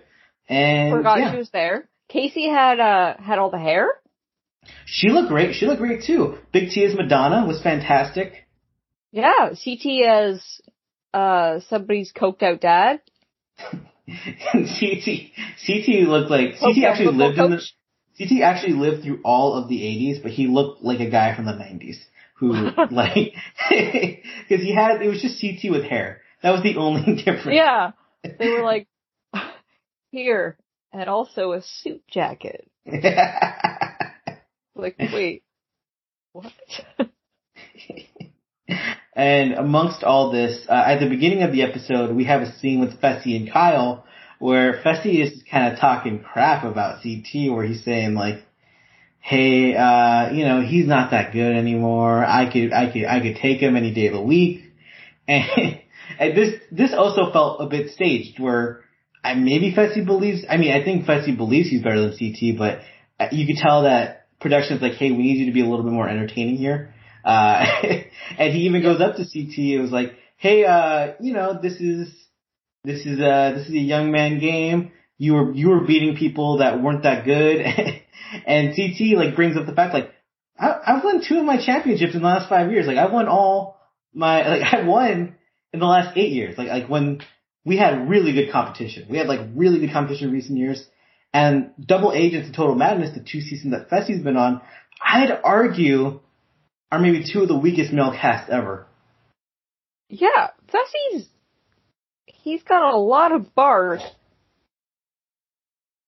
And 0.50 0.92
Forgot 0.92 1.20
yeah. 1.20 1.30
she 1.30 1.38
was 1.38 1.50
there. 1.50 1.88
Kaycee 2.12 2.50
had 2.50 2.80
uh 2.80 3.16
had 3.18 3.38
all 3.38 3.50
the 3.50 3.58
hair. 3.58 3.88
She 4.84 5.08
looked 5.08 5.28
great. 5.28 5.54
She 5.54 5.66
looked 5.66 5.80
great 5.80 6.02
too. 6.02 6.38
Big 6.52 6.70
T 6.70 6.84
as 6.84 6.94
Madonna 6.94 7.46
was 7.46 7.62
fantastic. 7.62 8.46
Yeah, 9.12 9.50
CT 9.50 10.02
as 10.06 10.60
uh 11.14 11.60
somebody's 11.68 12.12
coked 12.12 12.42
out 12.42 12.60
dad. 12.60 13.00
And 14.52 14.66
CT, 14.66 15.30
CT 15.64 16.08
looked 16.08 16.32
like, 16.32 16.58
CT 16.58 16.78
out 16.78 16.90
actually 16.90 17.16
lived 17.16 17.38
in 17.38 17.50
the. 17.52 17.62
CT 18.18 18.42
actually 18.42 18.72
lived 18.72 19.04
through 19.04 19.20
all 19.24 19.54
of 19.54 19.68
the 19.68 19.76
80s, 19.76 20.20
but 20.20 20.32
he 20.32 20.48
looked 20.48 20.82
like 20.82 20.98
a 20.98 21.08
guy 21.08 21.36
from 21.36 21.44
the 21.44 21.52
90s 21.52 21.94
who 22.34 22.52
like, 22.90 23.34
cause 23.68 24.60
he 24.60 24.74
had, 24.74 25.00
it 25.00 25.08
was 25.08 25.22
just 25.22 25.40
CT 25.40 25.70
with 25.70 25.84
hair. 25.84 26.22
That 26.42 26.50
was 26.50 26.64
the 26.64 26.76
only 26.76 27.22
difference. 27.22 27.54
Yeah. 27.54 27.92
They 28.24 28.48
were 28.48 28.64
like 28.64 28.88
here 30.10 30.56
and 30.92 31.08
also 31.08 31.52
a 31.52 31.62
suit 31.62 32.02
jacket. 32.08 32.70
Like, 34.80 34.96
wait. 34.98 35.42
What? 36.32 36.52
and 39.14 39.52
amongst 39.52 40.02
all 40.04 40.32
this, 40.32 40.64
uh, 40.68 40.84
at 40.86 41.00
the 41.00 41.08
beginning 41.08 41.42
of 41.42 41.52
the 41.52 41.62
episode, 41.62 42.14
we 42.14 42.24
have 42.24 42.42
a 42.42 42.58
scene 42.58 42.80
with 42.80 43.00
Fessy 43.00 43.36
and 43.36 43.52
Kyle 43.52 44.04
where 44.38 44.80
Fessy 44.82 45.22
is 45.22 45.42
kind 45.50 45.72
of 45.72 45.78
talking 45.78 46.20
crap 46.20 46.64
about 46.64 47.02
CT 47.02 47.52
where 47.52 47.64
he's 47.64 47.84
saying 47.84 48.14
like, 48.14 48.42
hey, 49.18 49.76
uh, 49.76 50.32
you 50.32 50.46
know, 50.46 50.62
he's 50.62 50.86
not 50.86 51.10
that 51.10 51.32
good 51.32 51.54
anymore. 51.54 52.24
I 52.24 52.50
could, 52.50 52.72
I 52.72 52.90
could, 52.90 53.04
I 53.04 53.20
could 53.20 53.36
take 53.36 53.60
him 53.60 53.76
any 53.76 53.92
day 53.92 54.06
of 54.06 54.14
the 54.14 54.22
week. 54.22 54.64
And, 55.28 55.78
and 56.18 56.36
this, 56.36 56.60
this 56.72 56.92
also 56.92 57.30
felt 57.30 57.60
a 57.60 57.66
bit 57.66 57.92
staged 57.92 58.40
where 58.40 58.82
I, 59.22 59.34
maybe 59.34 59.72
Fessy 59.72 60.04
believes, 60.04 60.44
I 60.48 60.56
mean, 60.56 60.72
I 60.72 60.82
think 60.82 61.04
Fessy 61.04 61.36
believes 61.36 61.68
he's 61.68 61.82
better 61.82 62.00
than 62.00 62.16
CT, 62.16 62.56
but 62.58 62.80
uh, 63.18 63.28
you 63.32 63.46
could 63.46 63.56
tell 63.56 63.82
that 63.82 64.26
production's 64.40 64.80
like, 64.80 64.94
hey, 64.94 65.10
we 65.10 65.18
need 65.18 65.38
you 65.38 65.46
to 65.46 65.52
be 65.52 65.60
a 65.60 65.66
little 65.66 65.84
bit 65.84 65.92
more 65.92 66.08
entertaining 66.08 66.56
here. 66.56 66.94
Uh, 67.24 67.64
and 68.38 68.54
he 68.54 68.60
even 68.60 68.82
goes 68.82 69.00
up 69.00 69.16
to 69.16 69.24
CT 69.24 69.58
and 69.58 69.82
was 69.82 69.90
like, 69.90 70.14
hey, 70.36 70.64
uh, 70.64 71.12
you 71.20 71.34
know, 71.34 71.58
this 71.60 71.74
is, 71.74 72.08
this 72.82 73.04
is, 73.04 73.20
uh, 73.20 73.52
this 73.56 73.66
is 73.66 73.74
a 73.74 73.78
young 73.78 74.10
man 74.10 74.40
game. 74.40 74.92
You 75.18 75.34
were, 75.34 75.52
you 75.52 75.68
were 75.68 75.80
beating 75.86 76.16
people 76.16 76.58
that 76.58 76.82
weren't 76.82 77.02
that 77.02 77.26
good. 77.26 77.60
and 78.46 78.74
CT 78.74 79.16
like 79.16 79.36
brings 79.36 79.56
up 79.56 79.66
the 79.66 79.74
fact 79.74 79.92
like, 79.92 80.10
I, 80.58 80.80
I've 80.86 81.04
won 81.04 81.22
two 81.26 81.38
of 81.38 81.44
my 81.44 81.62
championships 81.64 82.14
in 82.14 82.22
the 82.22 82.26
last 82.26 82.48
five 82.48 82.70
years. 82.70 82.86
Like 82.86 82.96
I've 82.96 83.12
won 83.12 83.28
all 83.28 83.78
my, 84.14 84.48
like 84.48 84.62
I've 84.72 84.86
won 84.86 85.36
in 85.74 85.80
the 85.80 85.86
last 85.86 86.16
eight 86.16 86.32
years. 86.32 86.56
Like, 86.56 86.68
like 86.68 86.88
when 86.88 87.20
we 87.64 87.76
had 87.76 88.08
really 88.08 88.32
good 88.32 88.50
competition. 88.50 89.06
We 89.10 89.18
had 89.18 89.26
like 89.26 89.40
really 89.54 89.80
good 89.80 89.92
competition 89.92 90.28
in 90.28 90.34
recent 90.34 90.58
years. 90.58 90.84
And 91.32 91.72
Double 91.78 92.12
Agents 92.12 92.46
and 92.46 92.56
Total 92.56 92.74
Madness, 92.74 93.14
the 93.14 93.20
two 93.20 93.40
seasons 93.40 93.72
that 93.72 93.88
Fessy's 93.88 94.22
been 94.22 94.36
on, 94.36 94.60
I'd 95.00 95.30
argue 95.44 96.20
are 96.90 96.98
maybe 96.98 97.24
two 97.30 97.42
of 97.42 97.48
the 97.48 97.56
weakest 97.56 97.92
male 97.92 98.12
casts 98.12 98.50
ever. 98.50 98.86
Yeah, 100.08 100.48
Fessy's 100.72 101.28
he's 102.26 102.62
got 102.62 102.92
a 102.92 102.96
lot 102.96 103.32
of 103.32 103.54
bark, 103.54 104.00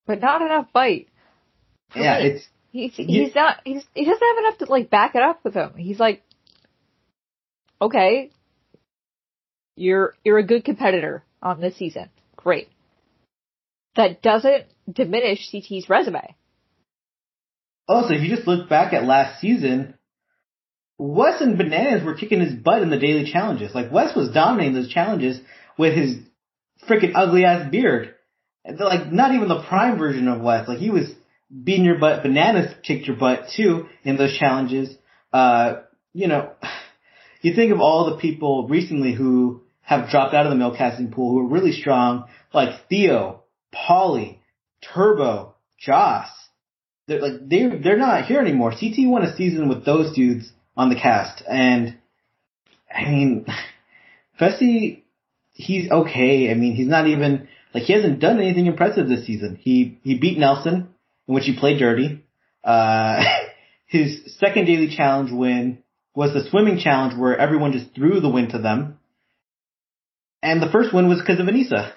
but 0.07 0.21
not 0.21 0.43
enough 0.43 0.73
bite. 0.73 1.09
For 1.91 2.01
Yeah, 2.01 2.19
me. 2.19 2.25
it's 2.27 2.49
he's 2.73 2.99
you- 2.99 3.25
he's 3.27 3.35
not 3.35 3.59
he's 3.65 3.85
he 3.95 4.05
doesn't 4.05 4.27
have 4.27 4.39
enough 4.45 4.59
to 4.59 4.65
like 4.67 4.91
back 4.91 5.15
it 5.15 5.23
up 5.23 5.45
with 5.45 5.55
him. 5.55 5.75
He's 5.77 6.01
like, 6.01 6.23
okay, 7.81 8.31
you're 9.77 10.15
you're 10.25 10.39
a 10.39 10.47
good 10.47 10.65
competitor 10.65 11.23
on 11.43 11.61
this 11.61 11.77
season, 11.77 12.09
great. 12.37 12.69
That 13.97 14.23
doesn't 14.23 14.65
diminish 14.91 15.51
CT's 15.51 15.89
resume. 15.89 16.35
also 17.89 18.15
if 18.15 18.23
you 18.23 18.35
just 18.35 18.49
look 18.49 18.69
back 18.69 18.93
at 18.93 19.05
last 19.05 19.41
season, 19.41 19.95
Wes 20.99 21.41
and 21.41 21.59
Bananas 21.59 22.05
were 22.05 22.15
kicking 22.15 22.41
his 22.41 22.55
butt 22.55 22.83
in 22.83 22.91
the 22.91 22.99
daily 22.99 23.31
challenges. 23.31 23.75
Like 23.75 23.93
Wes 23.93 24.15
was 24.15 24.31
dominating 24.31 24.75
those 24.75 24.89
challenges 24.89 25.41
with 25.77 25.95
his 25.95 26.17
freaking 26.89 27.13
ugly 27.15 27.45
ass 27.45 27.71
beard. 27.71 28.15
Like 28.65 29.13
not 29.13 29.35
even 29.35 29.49
the 29.49 29.63
prime 29.63 29.99
version 29.99 30.29
of 30.29 30.41
Wes. 30.41 30.69
Like 30.69 30.79
he 30.79 30.91
was 30.91 31.11
beating 31.53 31.85
your 31.85 31.99
butt. 31.99 32.23
Bananas 32.23 32.73
kicked 32.83 33.07
your 33.07 33.17
butt 33.17 33.49
too 33.57 33.89
in 34.05 34.17
those 34.17 34.37
challenges. 34.39 34.95
Uh, 35.33 35.81
you 36.13 36.29
know, 36.29 36.53
you 37.43 37.55
think 37.55 37.73
of 37.73 37.81
all 37.81 38.11
the 38.11 38.19
people 38.19 38.69
recently 38.69 39.13
who 39.13 39.63
have 39.83 40.11
dropped 40.11 40.35
out 40.35 40.47
of 40.47 40.51
the 40.51 40.57
male 40.57 40.77
casting 40.77 41.11
pool 41.11 41.33
who 41.33 41.41
are 41.41 41.49
really 41.49 41.73
strong, 41.73 42.29
like 42.53 42.89
Theo, 42.89 43.43
Paulie, 43.75 44.39
Turbo, 44.95 45.55
Joss. 45.79 46.29
They're 47.07 47.21
like 47.21 47.49
they 47.49 47.67
they're 47.83 47.99
not 47.99 48.27
here 48.27 48.41
anymore. 48.41 48.71
CT 48.71 49.09
won 49.09 49.25
a 49.25 49.37
season 49.37 49.69
with 49.69 49.85
those 49.85 50.15
dudes 50.15 50.51
on 50.77 50.89
the 50.89 50.95
cast, 50.95 51.43
and 51.49 51.99
I 52.95 53.11
mean, 53.11 53.47
Fessy, 54.41 55.03
he's 55.53 55.91
okay. 55.91 56.51
I 56.51 56.55
mean, 56.55 56.75
he's 56.75 56.89
not 56.89 57.09
even 57.09 57.49
like 57.75 57.85
he 57.85 57.93
hasn't 57.93 58.21
done 58.21 58.41
anything 58.41 58.67
impressive 58.67 59.09
this 59.09 59.27
season. 59.27 59.57
He 59.61 59.99
he 60.05 60.17
beat 60.17 60.39
Nelson, 60.39 60.89
in 61.27 61.35
which 61.35 61.45
he 61.45 61.59
played 61.59 61.79
dirty. 61.79 62.25
Uh, 62.63 63.23
his 63.87 64.37
second 64.39 64.67
daily 64.67 64.95
challenge 64.95 65.31
win 65.33 65.83
was 66.15 66.33
the 66.33 66.49
swimming 66.51 66.79
challenge 66.79 67.19
where 67.19 67.37
everyone 67.37 67.73
just 67.73 67.95
threw 67.95 68.21
the 68.21 68.29
win 68.29 68.51
to 68.51 68.59
them. 68.59 68.99
And 70.43 70.61
the 70.61 70.71
first 70.71 70.93
win 70.93 71.09
was 71.09 71.21
because 71.21 71.39
of 71.41 71.47
Aneesa. 71.47 71.93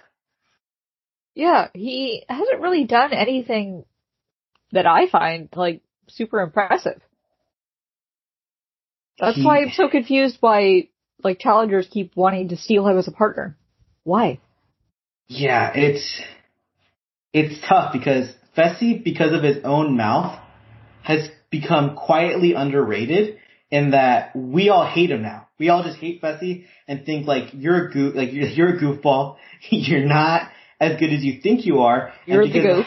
Yeah, 1.34 1.68
he 1.74 2.24
hasn't 2.30 2.62
really 2.62 2.86
done 2.86 3.12
anything 3.12 3.86
that 4.72 4.86
I 4.86 5.08
find 5.10 5.50
like 5.56 5.82
super 6.08 6.40
impressive. 6.42 7.02
That's 9.20 9.38
He- 9.38 9.44
why 9.44 9.62
I'm 9.62 9.72
so 9.72 9.90
confused 9.90 10.38
why 10.40 10.90
like 11.24 11.40
challengers 11.40 11.88
keep 11.90 12.16
wanting 12.16 12.50
to 12.50 12.58
steal 12.58 12.88
him 12.88 12.98
as 12.98 13.08
a 13.08 13.12
partner. 13.12 13.58
Why? 14.04 14.40
Yeah, 15.28 15.72
it's 15.74 16.22
it's 17.34 17.60
tough 17.68 17.92
because 17.92 18.30
Fessy, 18.56 19.04
because 19.04 19.34
of 19.34 19.44
his 19.44 19.58
own 19.66 19.98
mouth, 19.98 20.40
has 21.02 21.30
become 21.50 21.96
quietly 21.96 22.54
underrated 22.54 23.40
in 23.76 23.92
that 23.92 24.34
we 24.34 24.70
all 24.70 24.88
hate 24.88 25.12
him 25.12 25.22
now. 25.22 25.48
We 25.60 25.68
all 25.68 25.84
just 25.84 25.98
hate 25.98 26.22
Fessy 26.22 26.66
and 26.88 27.06
think 27.06 27.28
like 27.28 27.50
you're 27.54 27.88
a 27.88 27.92
goof, 27.92 28.16
like 28.16 28.32
you're, 28.32 28.48
you're 28.58 28.78
a 28.78 28.80
goofball. 28.80 29.36
you're 29.70 30.06
not 30.06 30.50
as 30.80 30.98
good 31.00 31.12
as 31.12 31.24
you 31.24 31.42
think 31.42 31.66
you 31.66 31.80
are. 31.80 32.14
You're 32.26 32.48
the 32.48 32.54
because 32.54 32.78
goof. 32.78 32.86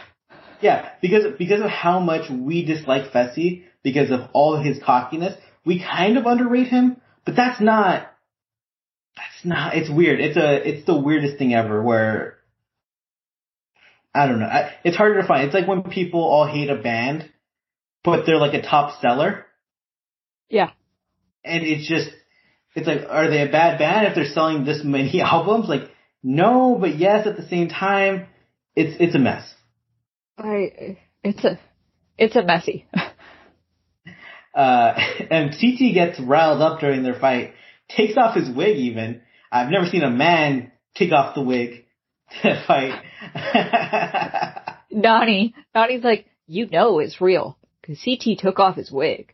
Yeah, 0.61 0.91
because 1.03 1.25
because 1.39 1.61
of 1.61 1.71
how 1.71 2.01
much 2.01 2.31
we 2.31 2.65
dislike 2.65 3.13
Fessy, 3.13 3.65
because 3.83 4.11
of 4.11 4.31
all 4.33 4.57
of 4.57 4.65
his 4.65 4.81
cockiness, 4.83 5.39
we 5.65 5.79
kind 5.79 6.17
of 6.17 6.27
underrate 6.27 6.69
him. 6.69 6.97
But 7.25 7.37
that's 7.37 7.61
not. 7.61 8.11
That's 9.15 9.45
not. 9.45 9.77
It's 9.77 9.91
weird. 9.91 10.21
It's 10.21 10.37
a. 10.37 10.69
It's 10.69 10.87
the 10.87 10.99
weirdest 10.99 11.39
thing 11.39 11.55
ever. 11.55 11.83
Where. 11.83 12.39
I 14.15 14.27
don't 14.27 14.41
know. 14.41 14.47
I, 14.47 14.73
it's 14.85 14.97
harder 14.97 15.21
to 15.21 15.29
find. 15.29 15.45
It's 15.45 15.55
like 15.55 15.69
when 15.69 15.83
people 15.83 16.23
all 16.23 16.47
hate 16.47 16.71
a 16.71 16.77
band, 16.77 17.31
but 18.03 18.25
they're 18.27 18.39
like 18.39 18.55
a 18.55 18.63
top 18.63 19.01
seller, 19.01 19.45
Yeah. 20.49 20.71
And 21.45 21.65
it's 21.65 21.89
just. 21.89 22.11
It's 22.75 22.87
like, 22.87 23.09
are 23.09 23.29
they 23.29 23.43
a 23.43 23.51
bad 23.51 23.79
band 23.79 24.07
if 24.07 24.15
they're 24.15 24.27
selling 24.27 24.65
this 24.65 24.85
many 24.85 25.21
albums? 25.23 25.69
Like, 25.69 25.91
no, 26.23 26.77
but 26.79 26.97
yes. 26.97 27.27
At 27.27 27.37
the 27.37 27.49
same 27.49 27.69
time, 27.69 28.27
it's 28.77 28.97
it's 29.01 29.15
a 29.15 29.19
mess. 29.19 29.53
I 30.37 30.97
it's 31.25 31.45
a 31.45 31.59
it's 32.17 32.37
a 32.37 32.43
messy. 32.43 32.87
Uh, 34.55 34.99
and 35.31 35.51
CT 35.53 35.95
gets 35.95 36.19
riled 36.19 36.61
up 36.61 36.81
during 36.81 37.05
their 37.05 37.19
fight, 37.19 37.53
takes 37.89 38.17
off 38.17 38.35
his 38.35 38.51
wig 38.51 38.77
even. 38.77 39.21
I've 39.53 39.71
never 39.71 39.87
seen 39.87 40.03
a 40.03 40.11
man 40.11 40.73
take 40.97 41.13
off 41.13 41.37
the 41.37 41.43
wig 41.43 41.85
to 42.43 42.65
fight. 42.67 43.01
Donnie, 45.01 45.55
Donnie's 45.75 46.03
like, 46.03 46.27
you 46.49 46.67
know 46.67 46.99
it's 46.99 47.21
real. 47.21 47.57
Cause 47.87 48.01
CT 48.05 48.39
took 48.41 48.59
off 48.59 48.75
his 48.75 48.91
wig. 48.91 49.33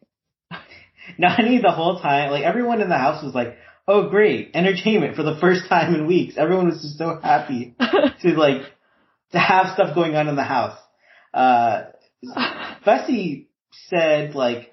Nany 1.19 1.61
the 1.61 1.71
whole 1.71 2.01
time, 2.01 2.31
like 2.31 2.45
everyone 2.45 2.81
in 2.81 2.89
the 2.89 2.99
house 2.99 3.23
was 3.23 3.35
like, 3.35 3.57
oh 3.87 4.09
great, 4.09 4.51
entertainment 4.55 5.17
for 5.17 5.23
the 5.23 5.37
first 5.41 5.69
time 5.69 5.95
in 5.95 6.07
weeks. 6.07 6.37
Everyone 6.37 6.67
was 6.67 6.83
just 6.83 6.99
so 6.99 7.21
happy 7.23 7.75
to 8.23 8.29
like, 8.31 8.63
to 9.33 9.39
have 9.39 9.75
stuff 9.75 9.95
going 9.95 10.15
on 10.17 10.29
in 10.29 10.37
the 10.37 10.45
house. 10.45 10.79
Uh, 11.33 11.87
Fessy 12.87 13.47
said 13.89 14.35
like, 14.35 14.71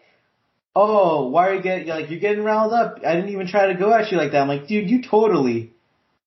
"Oh, 0.76 1.30
why 1.30 1.50
are 1.50 1.56
you 1.56 1.62
getting 1.62 1.88
like 1.88 2.10
you're 2.10 2.20
getting 2.20 2.44
riled 2.44 2.74
up? 2.74 3.00
I 3.06 3.15
didn't 3.15 3.32
even 3.32 3.48
try 3.48 3.67
to 3.67 3.76
go 3.78 3.94
at 3.94 4.12
you 4.12 4.17
like 4.17 4.32
that." 4.32 4.41
I'm 4.41 4.48
like, 4.48 4.67
dude, 4.67 4.89
you 4.89 5.02
totally 5.02 5.74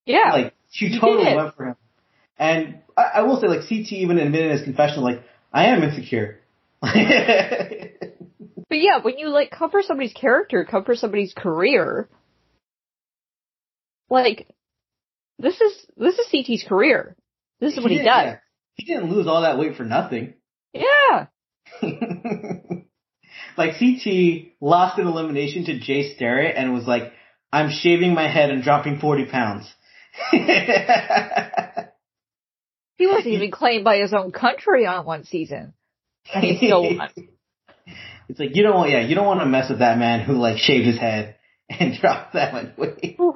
yeah. 0.05 0.33
like 0.33 0.55
she 0.71 0.87
You 0.87 1.01
totally 1.01 1.35
went 1.35 1.55
for 1.57 1.67
him. 1.67 1.77
And 2.39 2.81
I, 2.97 3.03
I 3.15 3.23
will 3.23 3.41
say, 3.41 3.47
like 3.47 3.61
CT 3.61 3.93
even 3.93 4.19
admitted 4.19 4.51
in 4.51 4.57
his 4.59 4.65
confession, 4.65 5.03
like 5.03 5.23
I 5.53 5.67
am 5.67 5.83
insecure. 5.83 6.41
But 8.75 8.81
yeah, 8.81 8.99
when 9.01 9.19
you 9.19 9.29
like 9.29 9.53
cover 9.53 9.83
somebody's 9.83 10.13
character, 10.13 10.67
cover 10.69 10.97
somebody's 10.97 11.33
career, 11.33 12.09
like 14.11 14.49
this 15.39 15.61
is 15.61 15.87
this 15.97 16.19
is 16.19 16.27
CT's 16.29 16.65
career. 16.67 17.15
This 17.61 17.75
is 17.77 17.81
what 17.81 17.93
he 17.93 17.99
does. 17.99 18.07
yeah. 18.07 18.39
He 18.75 18.85
didn't 18.85 19.13
lose 19.13 19.29
all 19.29 19.43
that 19.43 19.61
weight 19.61 19.77
for 19.77 19.85
nothing. 19.85 20.35
Yeah. 20.73 21.27
like 23.57 23.79
CT 23.79 24.55
lost 24.61 24.99
an 24.99 25.07
elimination 25.07 25.67
to 25.67 25.79
Jay 25.79 26.13
Starrett 26.17 26.57
and 26.57 26.75
was 26.75 26.85
like, 26.85 27.13
"I'm 27.53 27.71
shaving 27.71 28.13
my 28.13 28.27
head 28.27 28.51
and 28.51 28.65
dropping 28.65 28.99
forty 28.99 29.27
pounds." 29.27 29.73
He 32.97 33.09
wasn't 33.09 33.35
even 33.35 33.51
claimed 33.51 33.83
by 33.85 33.99
his 33.99 34.15
own 34.15 34.31
country 34.31 34.87
on 34.87 35.05
one 35.05 35.25
season. 35.25 35.75
And 36.33 36.45
he 36.45 36.57
still 36.57 36.83
won. 36.97 37.11
It's 38.29 38.39
like 38.39 38.55
you 38.55 38.63
don't 38.63 38.75
want, 38.75 38.91
yeah, 38.91 39.01
you 39.01 39.15
don't 39.15 39.27
want 39.27 39.41
to 39.41 39.47
mess 39.47 39.69
with 39.69 39.81
that 39.81 39.99
man 39.99 40.21
who 40.21 40.35
like 40.35 40.59
shaved 40.59 40.87
his 40.87 40.99
head 40.99 41.37
and 41.69 41.99
dropped 41.99 42.35
that 42.35 42.53
much 42.53 42.77
weight. 42.77 43.17
Whew. 43.17 43.35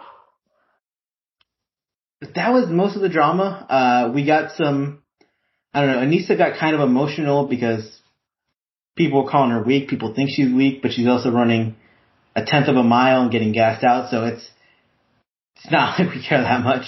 But 2.21 2.35
that 2.35 2.53
was 2.53 2.69
most 2.69 2.97
of 2.97 3.03
the 3.03 3.09
drama. 3.09 3.67
Uh, 3.69 4.13
we 4.13 4.27
got 4.27 4.53
some, 4.57 5.03
I 5.73 5.83
don't 5.83 5.91
know, 5.91 5.99
Aneesa 5.99 6.37
got 6.37 6.59
kind 6.59 6.75
of 6.75 6.81
emotional 6.81 7.47
because 7.47 8.01
people 8.97 9.23
were 9.23 9.31
calling 9.31 9.53
her 9.53 9.63
weak. 9.63 9.89
People 9.89 10.15
think 10.15 10.31
she's 10.33 10.53
weak, 10.53 10.83
but 10.83 10.91
she's 10.91 11.07
also 11.07 11.31
running 11.31 11.77
a 12.35 12.45
tenth 12.45 12.69
of 12.69 12.77
a 12.77 12.83
mile 12.83 13.23
and 13.23 13.31
getting 13.31 13.53
gassed 13.53 13.85
out. 13.85 14.11
So 14.11 14.25
it's, 14.25 14.49
it's 15.57 15.71
not 15.71 15.99
like 15.99 16.13
we 16.13 16.27
care 16.27 16.43
that 16.43 16.65
much. 16.65 16.87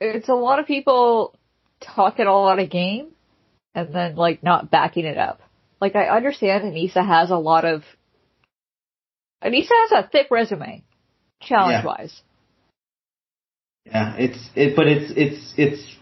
It's 0.00 0.28
a 0.28 0.34
lot 0.34 0.58
of 0.58 0.66
people 0.66 1.34
talking 1.80 2.26
a 2.26 2.32
lot 2.32 2.58
of 2.58 2.70
game 2.70 3.08
and 3.74 3.94
then 3.94 4.16
like 4.16 4.42
not 4.42 4.70
backing 4.70 5.04
it 5.04 5.18
up. 5.18 5.40
Like 5.84 5.96
I 5.96 6.16
understand 6.16 6.64
Aneesa 6.64 7.06
has 7.06 7.30
a 7.30 7.36
lot 7.36 7.66
of 7.66 7.82
Aneesa 9.44 9.68
has 9.68 9.92
a 9.92 10.08
thick 10.10 10.28
resume, 10.30 10.82
challenge 11.42 11.84
wise. 11.84 12.22
Yeah, 13.84 14.14
it's, 14.16 14.38
it, 14.54 14.74
but 14.76 14.86
it's, 14.86 15.12
it's, 15.14 15.52
it's 15.58 15.96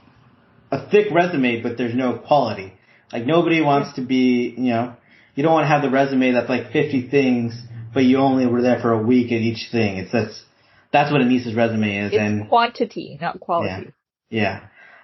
a 0.71 0.89
thick 0.89 1.09
resume, 1.13 1.63
but 1.63 1.77
there's 1.77 1.97
no 1.97 2.17
quality. 2.17 2.75
Like 3.13 3.27
nobody 3.27 3.61
wants 3.61 3.97
to 3.97 4.03
be, 4.03 4.55
you 4.57 4.71
know, 4.71 4.95
you 5.35 5.43
don't 5.43 5.53
want 5.53 5.65
to 5.65 5.69
have 5.69 5.83
the 5.83 5.91
resume 5.91 6.31
that's 6.31 6.49
like 6.49 6.71
50 6.71 7.09
things, 7.09 7.61
but 7.93 8.05
you 8.05 8.19
only 8.19 8.47
were 8.47 8.63
there 8.63 8.79
for 8.81 8.93
a 8.93 9.03
week 9.03 9.33
at 9.33 9.41
each 9.41 9.73
thing. 9.73 9.97
It's, 9.97 10.13
that's, 10.13 10.45
that's 10.93 11.11
what 11.11 11.23
Aneesa's 11.23 11.57
resume 11.57 12.07
is. 12.07 12.13
It's 12.13 12.21
and 12.21 12.49
quantity, 12.49 13.19
not 13.21 13.41
quality. 13.41 13.93
Yeah. 14.31 14.61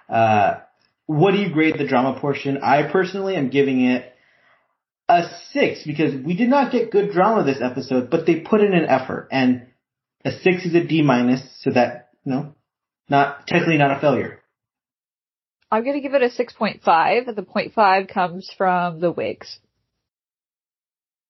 Yeah. 0.09 0.15
Uh, 0.15 0.59
what 1.05 1.31
do 1.31 1.39
you 1.39 1.51
grade 1.51 1.77
the 1.77 1.85
drama 1.85 2.17
portion? 2.17 2.59
I 2.59 2.89
personally 2.89 3.35
am 3.35 3.49
giving 3.49 3.83
it 3.83 4.15
a 5.09 5.29
six 5.51 5.83
because 5.85 6.13
we 6.23 6.35
did 6.35 6.49
not 6.49 6.71
get 6.71 6.91
good 6.91 7.11
drama 7.11 7.43
this 7.43 7.61
episode, 7.61 8.09
but 8.09 8.25
they 8.25 8.39
put 8.39 8.61
in 8.61 8.73
an 8.73 8.85
effort 8.85 9.27
and 9.31 9.67
a 10.23 10.31
six 10.31 10.65
is 10.65 10.75
a 10.75 10.83
D 10.83 11.01
minus, 11.01 11.41
so 11.61 11.71
that, 11.71 12.09
you 12.23 12.31
know, 12.31 12.53
not, 13.09 13.47
technically 13.47 13.77
not 13.77 13.97
a 13.97 13.99
failure. 13.99 14.39
I'm 15.71 15.83
gonna 15.83 16.01
give 16.01 16.13
it 16.13 16.21
a 16.21 16.29
6.5. 16.29 16.81
The 17.35 17.41
0.5 17.41 18.07
comes 18.09 18.51
from 18.57 18.99
the 18.99 19.11
wigs. 19.11 19.59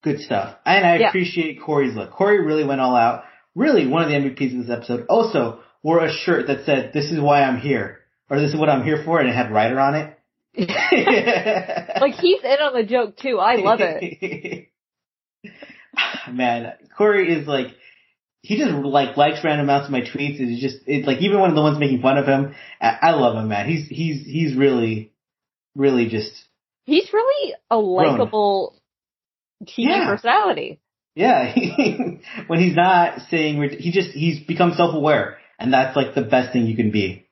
Good 0.04 0.22
stuff. 0.22 0.56
And 0.66 0.86
I 0.86 0.96
Yeah. 0.96 1.10
appreciate 1.10 1.62
Cory's 1.62 1.96
look. 1.96 2.12
Cory 2.12 2.44
really 2.46 2.64
went 2.64 2.82
all 2.82 2.96
out. 2.96 3.26
Really 3.56 3.86
one 3.88 4.02
of 4.02 4.10
the 4.10 4.16
MVPs 4.16 4.54
of 4.54 4.66
this 4.66 4.70
episode. 4.70 5.06
Also 5.10 5.60
wore 5.84 6.04
a 6.04 6.12
shirt 6.12 6.48
that 6.48 6.66
said, 6.66 6.94
this 6.94 7.12
is 7.12 7.20
why 7.20 7.44
I'm 7.44 7.58
here. 7.58 8.00
Or 8.30 8.40
this 8.40 8.54
is 8.54 8.60
what 8.60 8.70
I'm 8.70 8.84
here 8.84 9.04
for, 9.04 9.20
and 9.20 9.28
it 9.30 9.34
had 9.34 9.52
Ryder 9.52 9.80
on 9.80 9.96
it. 9.96 10.19
Like 12.02 12.16
he's 12.16 12.44
in 12.44 12.58
on 12.62 12.74
the 12.74 12.84
joke 12.88 13.18
too. 13.18 13.38
I 13.40 13.56
love 13.58 13.80
it. 13.82 14.70
Man, 16.32 16.74
Cory 16.98 17.34
is 17.34 17.48
like, 17.48 17.68
he 18.42 18.58
just 18.58 18.72
like 18.72 19.18
likes 19.18 19.44
random 19.44 19.66
amounts 19.66 19.88
of 19.88 19.92
my 19.92 20.02
tweets. 20.02 20.40
It's 20.40 20.62
just, 20.62 20.78
it's 20.88 21.06
like 21.08 21.20
even 21.22 21.40
one 21.40 21.50
of 21.50 21.56
the 21.56 21.62
ones 21.62 21.78
making 21.80 22.02
fun 22.02 22.18
of 22.18 22.26
him. 22.26 22.56
I, 22.82 22.98
I 23.02 23.12
love 23.12 23.36
him, 23.36 23.50
man. 23.50 23.68
He's, 23.68 23.88
he's, 23.88 24.26
he's 24.26 24.56
really, 24.56 25.12
really 25.76 26.08
just, 26.08 26.32
He's 26.86 27.12
really 27.14 27.54
a 27.70 27.78
likable 27.78 28.82
TV 29.64 29.90
Yeah. 29.90 30.08
personality. 30.08 30.80
yeah. 31.16 31.54
when 32.48 32.60
he's 32.60 32.76
not 32.76 33.20
saying, 33.30 33.62
he 33.80 33.92
just, 33.92 34.10
he's 34.12 34.40
become 34.40 34.74
self-aware. 34.74 35.38
And 35.60 35.74
that's 35.74 35.96
like 35.96 36.16
the 36.16 36.22
best 36.24 36.54
thing 36.54 36.66
you 36.66 36.76
can 36.76 36.90
be. 36.92 37.28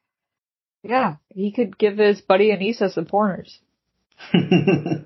Yeah, 0.87 1.17
he 1.35 1.51
could 1.51 1.77
give 1.77 1.97
his 1.97 2.21
buddy 2.21 2.51
Aneesa 2.51 2.93
some 2.93 3.05
pointers. 3.05 3.59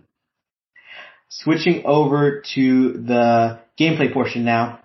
Switching 1.30 1.86
over 1.86 2.44
to 2.54 2.94
the 2.94 3.60
gameplay 3.80 4.13
portion 4.13 4.46
now. 4.46 4.80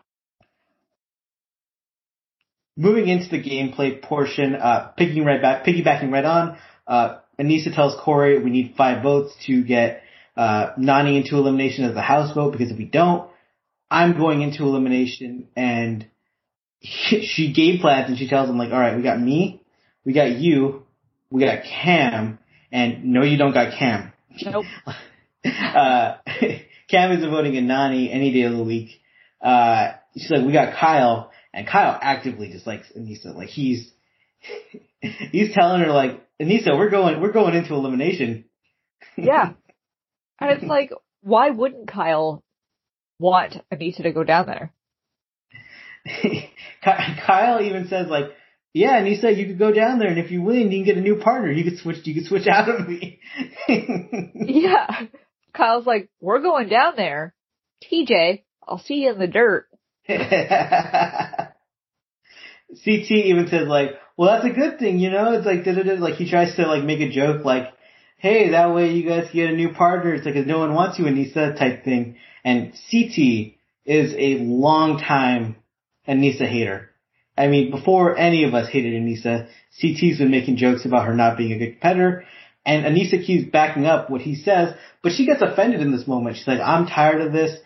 Moving 2.79 3.09
into 3.09 3.29
the 3.29 3.43
gameplay 3.43 4.01
portion, 4.01 4.55
uh, 4.55 4.93
picking 4.97 5.25
right 5.25 5.43
back, 5.43 5.67
piggybacking 5.67 6.11
right 6.11 6.25
on, 6.25 6.59
uh, 6.87 7.19
Aneesa 7.39 7.75
tells 7.75 7.95
Cory 8.01 8.43
we 8.43 8.51
need 8.51 8.75
five 8.77 9.03
votes 9.03 9.35
to 9.47 9.63
get, 9.65 10.03
uh, 10.35 10.73
Nany 10.79 11.21
into 11.21 11.37
elimination 11.37 11.85
as 11.85 11.95
the 11.95 12.01
house 12.01 12.35
vote 12.35 12.53
because 12.53 12.71
if 12.71 12.79
we 12.79 12.87
don't, 12.87 13.31
I'm 13.91 14.17
going 14.17 14.41
into 14.41 14.63
elimination 14.63 15.49
and 15.57 16.07
she 16.81 17.53
game 17.55 17.81
plans 17.81 18.09
and 18.09 18.19
she 18.19 18.29
tells 18.29 18.49
him 18.49 18.57
like, 18.57 18.71
alright, 18.71 18.97
we 18.97 19.03
got 19.03 19.21
me, 19.21 19.63
we 20.07 20.15
got 20.15 20.31
you, 20.31 20.86
we 21.31 21.45
got 21.45 21.65
Kam, 21.65 22.39
and 22.73 23.05
no 23.05 23.23
you 23.23 23.37
don't 23.37 23.53
got 23.53 23.79
Kam. 23.79 24.13
Nope. 24.45 24.65
uh, 25.45 26.17
Kam 26.89 27.13
is 27.13 27.25
voting 27.25 27.55
in 27.55 27.67
Nany 27.67 28.13
any 28.13 28.33
day 28.33 28.43
of 28.43 28.57
the 28.57 28.63
week. 28.63 28.91
Uh, 29.43 29.93
she's 30.17 30.31
like, 30.31 30.47
we 30.47 30.53
got 30.53 30.75
Kyle, 30.75 31.31
And 31.53 31.67
Kyle 31.67 31.99
actively 32.01 32.49
dislikes 32.51 32.91
Aneesa. 32.97 33.35
Like 33.35 33.49
he's, 33.49 33.91
he's 35.01 35.55
telling 35.55 35.81
her 35.81 35.93
like, 35.93 36.23
Aneesa, 36.41 36.77
we're 36.77 36.91
going, 36.91 37.21
we're 37.21 37.33
going 37.33 37.55
into 37.55 37.75
elimination. 37.75 38.45
Yeah. 39.17 39.53
and 40.41 40.51
it's 40.51 40.65
like, 40.65 40.93
why 41.23 41.51
wouldn't 41.51 41.89
Kyle 41.89 42.43
want 43.19 43.57
Aneesa 43.73 44.03
to 44.03 44.13
go 44.13 44.25
down 44.25 44.47
there? 44.47 44.73
Kyle 46.83 47.61
even 47.63 47.89
says 47.89 48.09
like, 48.09 48.27
yeah, 48.77 48.99
and 48.99 49.07
he 49.07 49.17
said 49.17 49.39
you 49.39 49.47
could 49.47 49.59
go 49.59 49.73
down 49.73 49.99
there 49.99 50.09
and 50.09 50.19
if 50.19 50.31
you 50.31 50.43
win, 50.43 50.71
you 50.71 50.85
can 50.85 50.85
get 50.85 50.99
a 50.99 51.01
new 51.01 51.17
partner. 51.17 51.51
You 51.51 51.65
could 51.65 51.79
switch, 51.79 52.07
you 52.07 52.13
could 52.13 52.27
switch 52.27 52.47
out 52.47 52.69
of 52.69 52.87
me. 52.87 53.21
yeah. 53.69 55.07
Kyle's 55.55 55.87
like, 55.87 56.11
we're 56.21 56.43
going 56.43 56.69
down 56.69 56.93
there. 56.95 57.35
TJ, 57.91 58.43
I'll 58.69 58.77
see 58.77 58.97
you 58.97 59.13
in 59.13 59.19
the 59.19 59.29
dirt. 59.29 59.67
CT 60.07 60.31
even 62.85 63.49
says 63.49 63.67
like, 63.67 63.93
well, 64.19 64.35
that's 64.35 64.45
a 64.45 64.55
good 64.55 64.79
thing, 64.79 64.99
you 64.99 65.09
know? 65.09 65.33
It's 65.33 65.47
like, 65.47 65.65
like 65.99 66.17
he 66.17 66.29
tries 66.29 66.55
to 66.57 66.67
like 66.67 66.85
make 66.85 67.01
a 67.01 67.11
joke 67.11 67.47
like, 67.47 67.69
hey, 68.19 68.51
that 68.51 68.75
way 68.75 68.93
you 68.93 69.09
guys 69.09 69.31
get 69.33 69.49
a 69.49 69.57
new 69.57 69.73
partner. 69.73 70.13
It's 70.13 70.27
like 70.27 70.35
no 70.47 70.59
one 70.59 70.75
wants 70.75 70.99
you, 70.99 71.07
Aneesa 71.07 71.59
type 71.59 71.83
thing. 71.83 72.19
And 72.45 72.75
CT 72.91 73.55
is 73.87 74.13
a 74.19 74.45
long 74.45 74.99
time 74.99 75.57
Aneesa 76.07 76.47
hater. 76.47 76.91
I 77.37 77.49
mean, 77.49 77.71
before 77.71 78.17
any 78.17 78.45
of 78.45 78.55
us 78.55 78.69
hated 78.69 78.95
Aneesa, 78.95 79.49
CT's 79.81 80.19
been 80.19 80.31
making 80.31 80.57
jokes 80.57 80.85
about 80.85 81.07
her 81.07 81.15
not 81.15 81.37
being 81.37 81.53
a 81.53 81.59
good 81.59 81.73
competitor. 81.73 82.25
And 82.65 82.85
Aneesa 82.85 83.25
keeps 83.25 83.51
backing 83.51 83.87
up 83.87 84.11
what 84.11 84.23
he 84.23 84.35
says, 84.35 84.75
but 85.03 85.13
she 85.13 85.27
gets 85.27 85.43
offended 85.43 85.81
in 85.81 85.93
this 85.93 86.07
moment. 86.07 86.37
She's 86.37 86.49
like, 86.49 86.61
I'm 86.61 86.87
tired 86.87 87.21
of 87.21 87.33
this. 87.33 87.57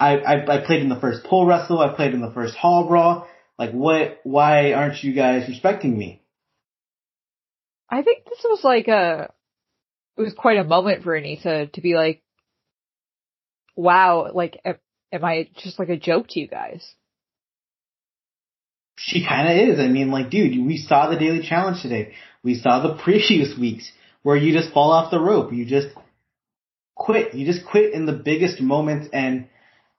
I, 0.00 0.16
I, 0.18 0.56
I 0.56 0.66
played 0.66 0.82
in 0.82 0.88
the 0.88 1.00
first 1.00 1.24
pole 1.24 1.46
wrestle. 1.46 1.78
I 1.78 1.94
played 1.94 2.14
in 2.14 2.20
the 2.20 2.32
first 2.32 2.56
hall 2.56 2.88
brawl. 2.88 3.28
Like 3.58 3.72
what, 3.72 4.20
why 4.24 4.72
aren't 4.72 5.02
you 5.02 5.12
guys 5.12 5.48
respecting 5.48 5.96
me? 5.96 6.22
I 7.90 8.02
think 8.02 8.24
this 8.24 8.44
was 8.44 8.64
like 8.64 8.88
a, 8.88 9.32
it 10.16 10.22
was 10.22 10.34
quite 10.34 10.58
a 10.58 10.64
moment 10.64 11.04
for 11.04 11.18
Aneesa 11.18 11.72
to 11.72 11.80
be 11.80 11.94
like, 11.94 12.22
wow, 13.76 14.30
like, 14.34 14.60
am 14.64 15.24
I 15.24 15.48
just 15.56 15.78
like 15.78 15.88
a 15.88 15.96
joke 15.96 16.26
to 16.30 16.40
you 16.40 16.48
guys? 16.48 16.94
She 18.98 19.24
kind 19.26 19.48
of 19.48 19.68
is. 19.68 19.80
I 19.80 19.86
mean, 19.86 20.10
like, 20.10 20.30
dude, 20.30 20.66
we 20.66 20.76
saw 20.76 21.08
the 21.08 21.18
daily 21.18 21.46
challenge 21.46 21.82
today. 21.82 22.14
We 22.42 22.54
saw 22.56 22.82
the 22.82 23.02
previous 23.02 23.56
weeks 23.56 23.90
where 24.22 24.36
you 24.36 24.52
just 24.52 24.72
fall 24.72 24.90
off 24.90 25.10
the 25.10 25.20
rope. 25.20 25.52
You 25.52 25.64
just 25.64 25.88
quit. 26.94 27.34
You 27.34 27.46
just 27.46 27.64
quit 27.64 27.94
in 27.94 28.06
the 28.06 28.12
biggest 28.12 28.60
moments. 28.60 29.08
And 29.12 29.48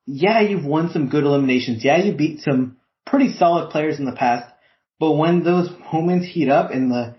yeah, 0.06 0.42
you've 0.42 0.66
won 0.66 0.90
some 0.92 1.10
good 1.10 1.24
eliminations. 1.24 1.84
Yeah, 1.84 1.98
you 1.98 2.14
beat 2.14 2.42
some 2.42 2.78
pretty 3.06 3.34
solid 3.34 3.72
players 3.72 4.00
in 4.00 4.06
the 4.06 4.12
past. 4.12 4.52
But 5.00 5.14
when 5.14 5.44
those 5.44 5.70
moments 5.94 6.28
heat 6.28 6.50
up 6.50 6.72
and 6.72 6.92
the 6.92 7.16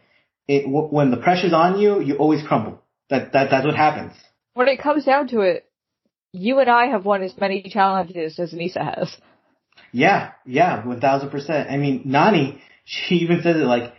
it, 0.46 0.64
when 0.68 1.10
the 1.10 1.16
pressure's 1.16 1.52
on 1.52 1.78
you, 1.80 2.00
you 2.00 2.16
always 2.16 2.46
crumble. 2.46 2.82
That 3.08 3.32
that 3.32 3.50
that's 3.50 3.64
what 3.64 3.76
happens. 3.76 4.12
When 4.54 4.68
it 4.68 4.80
comes 4.80 5.04
down 5.04 5.28
to 5.28 5.40
it, 5.40 5.64
you 6.32 6.58
and 6.58 6.68
I 6.68 6.86
have 6.86 7.04
won 7.04 7.22
as 7.22 7.32
many 7.40 7.62
challenges 7.62 8.38
as 8.38 8.52
Aneesa 8.52 8.96
has. 8.96 9.16
Yeah, 9.92 10.32
yeah, 10.46 10.86
one 10.86 11.00
thousand 11.00 11.30
percent. 11.30 11.70
I 11.70 11.76
mean, 11.76 12.04
Nany, 12.04 12.60
she 12.84 13.16
even 13.16 13.42
says 13.42 13.56
it 13.56 13.64
like, 13.64 13.94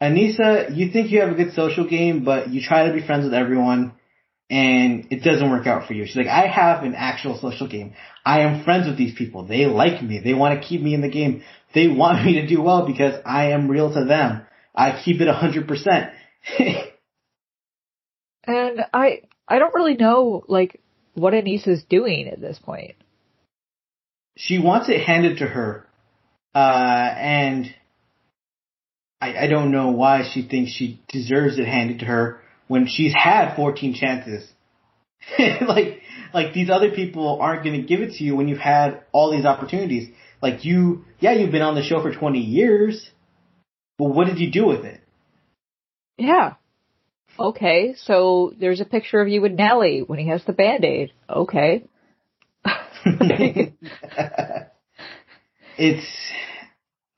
Aneesa, 0.00 0.76
you 0.76 0.90
think 0.90 1.10
you 1.10 1.20
have 1.20 1.30
a 1.30 1.34
good 1.34 1.54
social 1.54 1.88
game, 1.88 2.24
but 2.24 2.50
you 2.50 2.60
try 2.60 2.88
to 2.88 2.92
be 2.92 3.06
friends 3.06 3.24
with 3.24 3.34
everyone, 3.34 3.92
and 4.50 5.06
it 5.10 5.22
doesn't 5.22 5.48
work 5.48 5.66
out 5.66 5.86
for 5.86 5.94
you. 5.94 6.06
She's 6.06 6.16
like, 6.16 6.26
I 6.26 6.46
have 6.48 6.82
an 6.82 6.94
actual 6.96 7.38
social 7.38 7.68
game. 7.68 7.94
I 8.24 8.40
am 8.40 8.64
friends 8.64 8.88
with 8.88 8.98
these 8.98 9.14
people. 9.14 9.46
They 9.46 9.66
like 9.66 10.02
me. 10.02 10.20
They 10.22 10.34
want 10.34 10.60
to 10.60 10.66
keep 10.66 10.82
me 10.82 10.94
in 10.94 11.02
the 11.02 11.10
game. 11.10 11.42
They 11.74 11.88
want 12.02 12.24
me 12.24 12.34
to 12.40 12.46
do 12.46 12.60
well 12.60 12.86
because 12.86 13.14
I 13.24 13.52
am 13.52 13.68
real 13.68 13.92
to 13.94 14.04
them. 14.04 14.42
I 14.74 15.00
keep 15.04 15.20
it 15.20 15.28
a 15.28 15.34
hundred 15.34 15.68
percent. 15.68 16.10
And 18.44 18.80
I, 18.92 19.22
I 19.46 19.60
don't 19.60 19.74
really 19.74 19.94
know, 19.94 20.42
like, 20.48 20.80
what 21.14 21.32
Aneesa's 21.32 21.84
doing 21.84 22.28
at 22.28 22.40
this 22.40 22.58
point 22.58 22.96
she 24.36 24.58
wants 24.58 24.88
it 24.88 25.00
handed 25.02 25.38
to 25.38 25.46
her, 25.46 25.86
uh, 26.54 26.58
and 26.58 27.74
I, 29.20 29.44
I 29.44 29.46
don't 29.46 29.70
know 29.70 29.90
why 29.90 30.28
she 30.32 30.42
thinks 30.42 30.72
she 30.72 31.00
deserves 31.08 31.58
it 31.58 31.66
handed 31.66 32.00
to 32.00 32.06
her 32.06 32.40
when 32.66 32.86
she's 32.88 33.14
had 33.14 33.54
14 33.54 33.94
chances. 33.94 34.50
like, 35.38 36.00
like 36.34 36.52
these 36.52 36.70
other 36.70 36.90
people 36.90 37.38
aren't 37.40 37.64
going 37.64 37.80
to 37.80 37.86
give 37.86 38.00
it 38.00 38.14
to 38.14 38.24
you 38.24 38.34
when 38.34 38.48
you've 38.48 38.58
had 38.58 39.02
all 39.12 39.30
these 39.30 39.44
opportunities. 39.44 40.08
Like 40.40 40.64
you, 40.64 41.04
yeah, 41.20 41.32
you've 41.32 41.52
been 41.52 41.62
on 41.62 41.74
the 41.74 41.82
show 41.82 42.02
for 42.02 42.12
20 42.12 42.40
years, 42.40 43.10
but 43.98 44.06
what 44.06 44.26
did 44.26 44.38
you 44.38 44.50
do 44.50 44.66
with 44.66 44.84
it? 44.84 45.00
Yeah. 46.18 46.54
Okay, 47.38 47.94
so 47.96 48.52
there's 48.58 48.80
a 48.80 48.84
picture 48.84 49.20
of 49.20 49.28
you 49.28 49.40
with 49.40 49.52
Nelly 49.52 50.02
when 50.06 50.18
he 50.18 50.28
has 50.28 50.44
the 50.44 50.52
band-aid. 50.52 51.12
Okay. 51.30 51.84
it's 55.78 56.06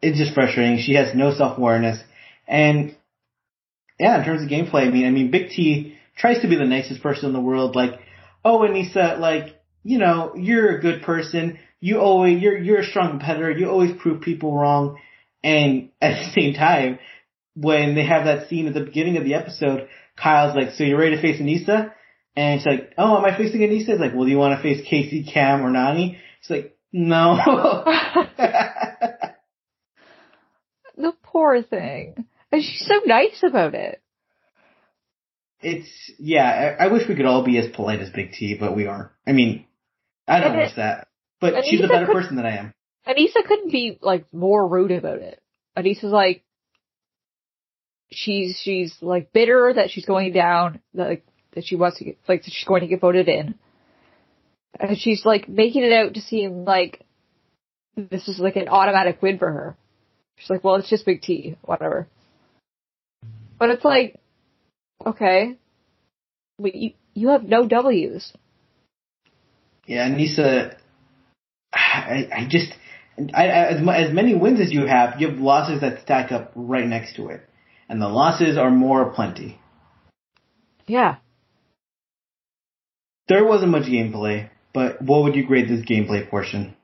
it's 0.01 0.19
just 0.19 0.35
frustrating. 0.35 0.79
She 0.79 0.95
has 0.95 1.15
no 1.15 1.35
self 1.35 1.59
awareness, 1.59 1.99
and 2.47 2.97
yeah, 3.99 4.19
in 4.19 4.25
terms 4.25 4.43
of 4.43 4.49
gameplay, 4.49 4.87
I 4.87 4.91
mean, 4.91 5.07
I 5.07 5.11
mean, 5.11 5.31
Big 5.31 5.51
T 5.51 5.97
tries 6.17 6.41
to 6.43 6.49
be 6.49 6.57
the 6.57 6.65
nicest 6.65 7.03
person 7.03 7.27
in 7.27 7.33
the 7.33 7.41
world. 7.41 7.77
Like, 7.77 8.01
oh, 8.45 8.61
Aneesa, 8.61 9.19
like, 9.19 9.61
you 9.83 9.99
know, 9.99 10.33
you're 10.37 10.77
a 10.77 10.81
good 10.81 11.03
person. 11.03 11.59
You 11.81 12.01
always, 12.01 12.41
you're 12.41 12.57
you're 12.59 12.81
a 12.81 12.85
strong 12.85 13.11
competitor. 13.11 13.51
You 13.51 13.69
always 13.69 13.93
prove 14.01 14.23
people 14.23 14.57
wrong. 14.57 14.99
And 15.43 15.91
at 16.01 16.15
the 16.25 16.33
same 16.41 16.55
time, 16.55 16.99
when 17.55 17.95
they 17.95 18.05
have 18.07 18.25
that 18.25 18.49
scene 18.49 18.67
at 18.67 18.75
the 18.75 18.81
beginning 18.81 19.19
of 19.19 19.25
the 19.25 19.35
episode, 19.35 19.89
Kyle's 20.17 20.57
like, 20.57 20.73
"So 20.73 20.85
you're 20.85 20.99
ready 20.99 21.17
to 21.17 21.23
face 21.23 21.41
Aneesa?" 21.41 21.93
And 22.37 22.61
she's 22.61 22.67
like, 22.67 22.93
oh, 22.99 23.19
am 23.19 23.25
I 23.25 23.37
facing 23.37 23.61
Aneesa? 23.61 23.91
It's 23.91 24.01
like, 24.01 24.15
well, 24.15 24.25
do 24.25 24.31
you 24.31 24.39
want 24.39 24.59
to 24.59 24.63
face 24.63 24.87
Kaycee, 24.87 25.33
Kam, 25.33 25.65
or 25.65 25.71
Nany? 25.71 26.19
She's 26.41 26.51
like, 26.51 26.77
no. 26.93 27.37
the 30.97 31.13
poor 31.23 31.63
thing. 31.63 32.27
And 32.51 32.63
she's 32.63 32.87
so 32.87 33.01
nice 33.07 33.43
about 33.43 33.75
it. 33.75 34.01
It's, 35.61 35.89
yeah, 36.19 36.77
I, 36.79 36.85
I, 36.85 36.93
wish 36.93 37.09
we 37.09 37.15
could 37.15 37.25
all 37.25 37.43
be 37.43 37.59
as 37.59 37.75
polite 37.75 38.01
as 38.01 38.11
Big 38.11 38.33
T, 38.33 38.57
but 38.59 38.77
we 38.77 38.87
aren't. 38.87 39.11
I 39.27 39.33
mean, 39.33 39.67
I 40.29 40.41
don't 40.41 40.59
wish 40.59 40.77
that. 40.77 41.09
But 41.41 41.55
Aneesa 41.55 41.65
she's 41.65 41.85
a 41.85 41.89
better 41.89 42.07
person 42.07 42.37
than 42.37 42.45
I 42.45 42.59
am. 42.59 42.75
Aneesa 43.09 43.45
couldn't 43.47 43.73
be, 43.73 43.99
like, 44.03 44.27
more 44.33 44.69
rude 44.69 44.91
about 44.93 45.21
it. 45.21 45.41
Aneesa's 45.77 46.13
like, 46.13 46.45
she's, 48.11 48.61
she's, 48.63 48.95
like, 49.01 49.33
bitter 49.33 49.73
that 49.75 49.91
she's 49.91 50.05
going 50.05 50.33
down, 50.33 50.81
like, 50.93 51.25
that 51.55 51.65
she 51.65 51.77
wants 51.77 51.99
to 51.99 52.05
get, 52.05 52.19
like, 52.29 52.45
that 52.45 52.53
she's 52.53 52.67
going 52.67 52.83
to 52.83 52.87
get 52.87 53.01
voted 53.01 53.29
in. 53.29 53.55
And 54.79 54.99
she's 54.99 55.25
like 55.25 55.49
making 55.49 55.85
it 55.85 55.93
out 55.93 56.15
to 56.15 56.21
seem 56.21 56.65
like 56.65 57.05
this 57.97 58.27
is 58.27 58.41
like 58.41 58.57
an 58.57 58.69
automatic 58.69 59.23
win 59.23 59.39
for 59.39 59.51
her. 59.51 59.77
She's 60.37 60.51
like, 60.51 60.65
well, 60.65 60.75
it's 60.77 60.91
just 60.91 61.07
Big 61.07 61.23
T, 61.23 61.57
whatever. 61.63 62.09
But 63.59 63.71
it's 63.71 63.85
like, 63.85 64.19
okay, 65.07 65.57
but 66.59 66.75
you, 66.75 66.93
you 67.15 67.29
have 67.29 67.45
no 67.45 67.69
W's. 67.69 68.33
Yeah, 69.87 70.09
Nisa, 70.09 70.77
I, 71.73 72.29
I 72.35 72.47
just, 72.49 72.73
I, 73.33 73.47
as, 73.47 73.77
as 73.77 74.13
many 74.13 74.35
wins 74.35 74.61
as 74.61 74.73
you 74.73 74.87
have, 74.87 75.21
you 75.21 75.29
have 75.29 75.39
losses 75.39 75.83
that 75.83 76.03
stack 76.03 76.33
up 76.33 76.51
right 76.57 76.87
next 76.87 77.15
to 77.17 77.29
it. 77.29 77.49
And 77.89 78.01
the 78.01 78.09
losses 78.09 78.57
are 78.57 78.71
more 78.71 79.11
plenty. 79.13 79.61
Yeah. 80.87 81.17
There 83.29 83.45
wasn't 83.45 83.73
much 83.73 83.85
gameplay, 83.85 84.51
but 84.73 85.01
what 85.01 85.23
would 85.23 85.35
you 85.35 85.47
grade 85.47 85.69
this 85.69 85.85
gameplay 85.85 86.29
portion? 86.29 86.75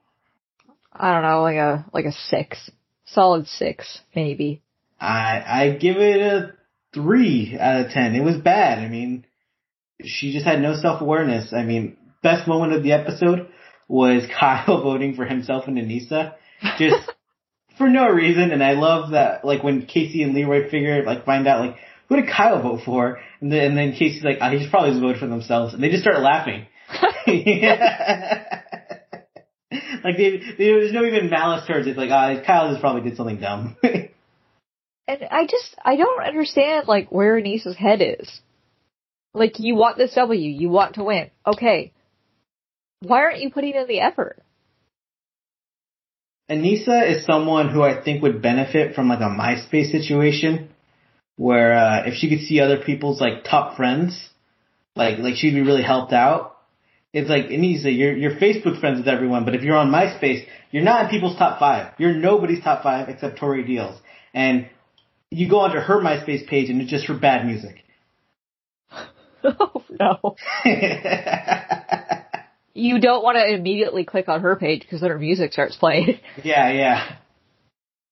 I 0.92 1.12
don't 1.12 1.22
know, 1.22 1.42
like 1.42 1.56
a 1.56 1.86
like 1.92 2.04
a 2.06 2.12
six, 2.12 2.70
solid 3.04 3.46
six, 3.46 4.00
maybe. 4.14 4.62
I 5.00 5.42
I 5.46 5.76
give 5.80 5.96
it 5.96 6.20
a 6.20 6.52
three 6.92 7.56
out 7.58 7.86
of 7.86 7.92
ten. 7.92 8.14
It 8.14 8.24
was 8.24 8.36
bad. 8.36 8.78
I 8.78 8.88
mean, 8.88 9.24
she 10.04 10.32
just 10.32 10.46
had 10.46 10.60
no 10.60 10.74
self 10.74 11.00
awareness. 11.00 11.52
I 11.52 11.62
mean, 11.62 11.96
best 12.22 12.48
moment 12.48 12.72
of 12.72 12.82
the 12.82 12.92
episode 12.92 13.48
was 13.88 14.24
Kyle 14.40 14.82
voting 14.82 15.14
for 15.14 15.24
himself 15.24 15.64
and 15.66 15.76
Aneesa, 15.76 16.34
just 16.78 17.10
for 17.78 17.88
no 17.88 18.08
reason. 18.08 18.50
And 18.50 18.62
I 18.62 18.72
love 18.72 19.12
that, 19.12 19.44
like 19.44 19.62
when 19.62 19.82
Kaycee 19.82 20.22
and 20.22 20.34
Leroy 20.34 20.70
figure 20.70 21.04
like 21.04 21.24
find 21.24 21.46
out 21.46 21.60
like 21.60 21.76
who 22.10 22.16
did 22.16 22.28
Kyle 22.28 22.60
vote 22.60 22.80
for? 22.84 23.20
And 23.40 23.52
then, 23.52 23.60
and 23.60 23.78
then 23.78 23.92
Kaycee's 23.92 24.24
like, 24.24 24.38
oh, 24.42 24.50
he 24.50 24.60
should 24.60 24.70
probably 24.70 24.90
just 24.90 25.00
vote 25.00 25.18
for 25.18 25.28
themselves. 25.28 25.72
And 25.72 25.82
they 25.82 25.90
just 25.90 26.02
start 26.02 26.20
laughing. 26.20 26.66
like 26.92 27.36
they, 30.16 30.38
they, 30.38 30.54
there's 30.58 30.92
no 30.92 31.04
even 31.04 31.30
malice 31.30 31.68
towards 31.68 31.86
it. 31.86 31.96
Like, 31.96 32.10
ah, 32.10 32.32
oh, 32.32 32.42
Kyle 32.44 32.70
just 32.70 32.80
probably 32.80 33.08
did 33.08 33.16
something 33.16 33.38
dumb. 33.38 33.76
and 33.84 34.08
I 35.30 35.46
just, 35.46 35.76
I 35.84 35.94
don't 35.94 36.26
understand 36.26 36.88
like 36.88 37.12
where 37.12 37.40
Aneesa's 37.40 37.76
head 37.76 38.02
is. 38.02 38.40
Like, 39.32 39.60
you 39.60 39.76
want 39.76 39.96
this 39.96 40.14
W, 40.14 40.36
you 40.36 40.68
want 40.68 40.96
to 40.96 41.04
win. 41.04 41.30
Okay. 41.46 41.92
Why 43.02 43.20
aren't 43.20 43.40
you 43.40 43.50
putting 43.50 43.76
in 43.76 43.86
the 43.86 44.00
effort? 44.00 44.42
Aneesa 46.50 47.08
is 47.08 47.24
someone 47.24 47.68
who 47.68 47.82
I 47.84 48.02
think 48.02 48.24
would 48.24 48.42
benefit 48.42 48.96
from 48.96 49.08
like 49.08 49.20
a 49.20 49.30
MySpace 49.30 49.92
situation 49.92 50.69
where 51.40 51.72
uh, 51.74 52.02
if 52.04 52.16
she 52.16 52.28
could 52.28 52.40
see 52.40 52.60
other 52.60 52.82
people's 52.84 53.18
like 53.18 53.44
top 53.44 53.74
friends, 53.74 54.28
like 54.94 55.18
like 55.20 55.36
she'd 55.36 55.54
be 55.54 55.62
really 55.62 55.82
helped 55.82 56.12
out. 56.12 56.58
It's 57.14 57.30
like 57.30 57.46
Aneesa, 57.46 57.96
you're 57.96 58.14
you're 58.14 58.32
Facebook 58.32 58.78
friends 58.78 58.98
with 58.98 59.08
everyone, 59.08 59.46
but 59.46 59.54
if 59.54 59.62
you're 59.62 59.78
on 59.78 59.90
MySpace, 59.90 60.44
you're 60.70 60.82
not 60.82 61.06
in 61.06 61.10
people's 61.10 61.38
top 61.38 61.58
five. 61.58 61.94
You're 61.96 62.12
nobody's 62.12 62.62
top 62.62 62.82
five 62.82 63.08
except 63.08 63.38
Tori 63.38 63.64
Deals. 63.64 63.98
And 64.34 64.68
you 65.30 65.48
go 65.48 65.60
onto 65.60 65.78
her 65.78 66.02
MySpace 66.02 66.46
page 66.46 66.68
and 66.68 66.82
it's 66.82 66.90
just 66.90 67.06
for 67.06 67.18
bad 67.18 67.46
music. 67.46 67.84
oh 69.42 69.82
no. 69.98 70.36
you 72.74 73.00
don't 73.00 73.24
want 73.24 73.38
to 73.38 73.54
immediately 73.54 74.04
click 74.04 74.28
on 74.28 74.42
her 74.42 74.56
page 74.56 74.82
because 74.82 75.00
then 75.00 75.08
her 75.08 75.18
music 75.18 75.54
starts 75.54 75.74
playing. 75.74 76.20
Yeah, 76.44 76.70
yeah. 76.70 77.16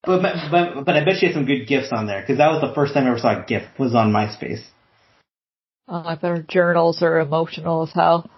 But, 0.04 0.22
but 0.22 0.84
but 0.84 0.96
I 0.96 1.04
bet 1.04 1.16
she 1.18 1.26
had 1.26 1.34
some 1.34 1.44
good 1.44 1.66
gifts 1.66 1.88
on 1.92 2.06
there 2.06 2.20
because 2.20 2.38
that 2.38 2.50
was 2.50 2.60
the 2.60 2.72
first 2.74 2.94
time 2.94 3.04
I 3.04 3.10
ever 3.10 3.18
saw 3.18 3.42
a 3.42 3.44
GIF 3.44 3.64
was 3.78 3.94
on 3.94 4.12
MySpace. 4.12 4.62
Oh, 5.88 6.02
I 6.04 6.14
bet 6.14 6.36
her 6.36 6.44
journals 6.48 7.02
are 7.02 7.18
emotional 7.18 7.82
as 7.82 7.92
hell. 7.92 8.30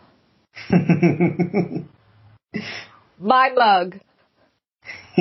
My 3.19 3.51
mug. 3.55 4.01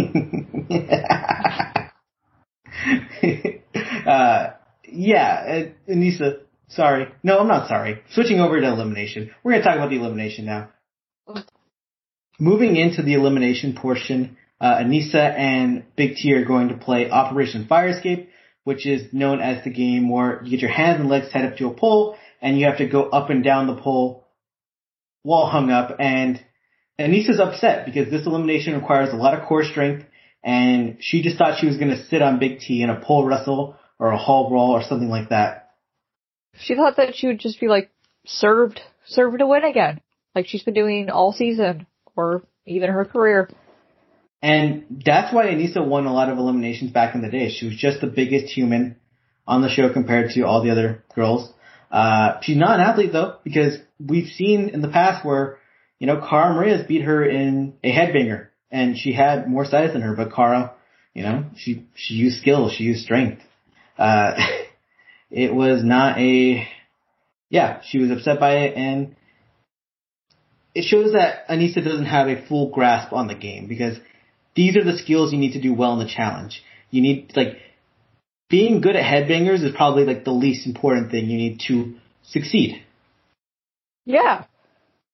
uh, 4.07 4.51
yeah, 4.87 5.43
uh, 5.45 5.91
Aneesa, 5.91 6.39
sorry. 6.69 7.07
No, 7.23 7.39
I'm 7.39 7.47
not 7.47 7.67
sorry. 7.67 8.01
Switching 8.11 8.39
over 8.39 8.59
to 8.61 8.67
elimination. 8.67 9.31
We're 9.43 9.53
gonna 9.53 9.63
talk 9.63 9.75
about 9.75 9.89
the 9.89 9.97
elimination 9.97 10.45
now. 10.45 10.69
Moving 12.39 12.77
into 12.77 13.01
the 13.01 13.15
elimination 13.15 13.75
portion, 13.75 14.37
uh, 14.61 14.75
Aneesa 14.77 15.15
and 15.15 15.85
Big 15.95 16.15
T 16.15 16.33
are 16.33 16.45
going 16.45 16.69
to 16.69 16.77
play 16.77 17.09
Operation 17.09 17.67
Fire 17.67 17.89
Escape, 17.89 18.29
which 18.63 18.85
is 18.85 19.13
known 19.13 19.41
as 19.41 19.63
the 19.63 19.69
game 19.69 20.09
where 20.09 20.41
you 20.43 20.51
get 20.51 20.61
your 20.61 20.71
hands 20.71 20.99
and 20.99 21.09
legs 21.09 21.27
tied 21.31 21.45
up 21.45 21.57
to 21.57 21.67
a 21.67 21.73
pole 21.73 22.17
and 22.41 22.59
you 22.59 22.65
have 22.65 22.77
to 22.77 22.87
go 22.87 23.03
up 23.03 23.29
and 23.29 23.43
down 23.43 23.67
the 23.67 23.75
pole 23.75 24.27
while 25.23 25.47
hung 25.47 25.69
up 25.69 25.95
and 25.99 26.43
Aneesa's 26.99 27.39
upset 27.39 27.85
because 27.85 28.09
this 28.09 28.25
elimination 28.25 28.75
requires 28.75 29.13
a 29.13 29.15
lot 29.15 29.33
of 29.33 29.47
core 29.47 29.63
strength 29.63 30.05
and 30.43 30.97
she 30.99 31.21
just 31.21 31.37
thought 31.37 31.59
she 31.59 31.67
was 31.67 31.77
going 31.77 31.89
to 31.89 32.05
sit 32.05 32.21
on 32.21 32.39
Big 32.39 32.59
T 32.59 32.81
in 32.81 32.89
a 32.89 32.99
pole 32.99 33.25
wrestle 33.25 33.77
or 33.97 34.11
a 34.11 34.17
hall 34.17 34.49
brawl 34.49 34.71
or 34.71 34.83
something 34.83 35.09
like 35.09 35.29
that. 35.29 35.71
She 36.55 36.75
thought 36.75 36.97
that 36.97 37.15
she 37.15 37.27
would 37.27 37.39
just 37.39 37.59
be 37.59 37.67
like 37.67 37.89
served, 38.25 38.81
served 39.05 39.39
to 39.39 39.47
win 39.47 39.63
again, 39.63 40.01
like 40.35 40.47
she's 40.47 40.63
been 40.63 40.73
doing 40.73 41.09
all 41.09 41.31
season 41.31 41.87
or 42.15 42.43
even 42.65 42.89
her 42.89 43.05
career. 43.05 43.49
And 44.41 45.01
that's 45.05 45.33
why 45.33 45.47
Aneesa 45.47 45.85
won 45.85 46.05
a 46.05 46.13
lot 46.13 46.29
of 46.29 46.37
eliminations 46.37 46.91
back 46.91 47.13
in 47.13 47.21
the 47.21 47.29
day. 47.29 47.49
She 47.49 47.65
was 47.65 47.75
just 47.75 47.99
the 47.99 48.07
biggest 48.07 48.45
human 48.53 48.95
on 49.45 49.61
the 49.61 49.69
show 49.69 49.91
compared 49.91 50.31
to 50.31 50.43
all 50.43 50.63
the 50.63 50.69
other 50.69 51.03
girls. 51.13 51.51
Uh, 51.91 52.39
she's 52.41 52.57
not 52.57 52.79
an 52.79 52.85
athlete 52.85 53.11
though, 53.11 53.37
because 53.43 53.77
we've 53.99 54.29
seen 54.29 54.69
in 54.69 54.81
the 54.81 54.87
past 54.87 55.25
where, 55.25 55.57
you 55.97 56.07
know, 56.07 56.17
Cara 56.17 56.53
Maria's 56.53 56.87
beat 56.87 57.01
her 57.01 57.25
in 57.25 57.73
a 57.83 57.91
headbanger 57.91 58.47
and 58.71 58.97
she 58.97 59.11
had 59.11 59.49
more 59.49 59.65
size 59.65 59.91
than 59.91 60.03
her, 60.03 60.15
but 60.15 60.33
Cara, 60.33 60.73
you 61.13 61.23
know, 61.23 61.45
she, 61.57 61.87
she 61.95 62.13
used 62.13 62.39
skill, 62.39 62.69
she 62.69 62.83
used 62.83 63.03
strength. 63.03 63.41
Uh, 63.97 64.35
it 65.31 65.53
was 65.53 65.83
not 65.83 66.17
a, 66.17 66.65
yeah, 67.49 67.81
she 67.83 67.97
was 67.97 68.11
upset 68.11 68.39
by 68.39 68.59
it 68.59 68.77
and 68.77 69.15
it 70.75 70.83
shows 70.83 71.13
that 71.13 71.47
Aneesa 71.49 71.83
doesn't 71.83 72.05
have 72.05 72.27
a 72.27 72.45
full 72.47 72.69
grasp 72.69 73.11
on 73.11 73.27
the 73.27 73.35
game 73.35 73.67
because 73.67 73.97
these 74.59 74.75
are 74.77 74.83
the 74.83 74.97
skills 74.97 75.31
you 75.31 75.39
need 75.39 75.53
to 75.53 75.61
do 75.61 75.73
well 75.73 75.93
in 75.93 75.99
the 76.05 76.13
challenge. 76.19 76.61
You 76.91 77.01
need, 77.01 77.31
like, 77.39 77.51
being 78.49 78.81
good 78.81 78.97
at 78.97 79.05
headbangers 79.13 79.63
is 79.63 79.73
probably 79.73 80.03
like 80.03 80.25
the 80.25 80.37
least 80.45 80.67
important 80.67 81.11
thing 81.11 81.29
you 81.29 81.37
need 81.37 81.61
to 81.67 81.95
succeed. 82.23 82.83
Yeah. 84.05 84.45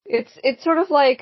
It's, 0.05 0.31
it's 0.43 0.63
sort 0.63 0.79
of 0.79 0.89
like, 0.89 1.21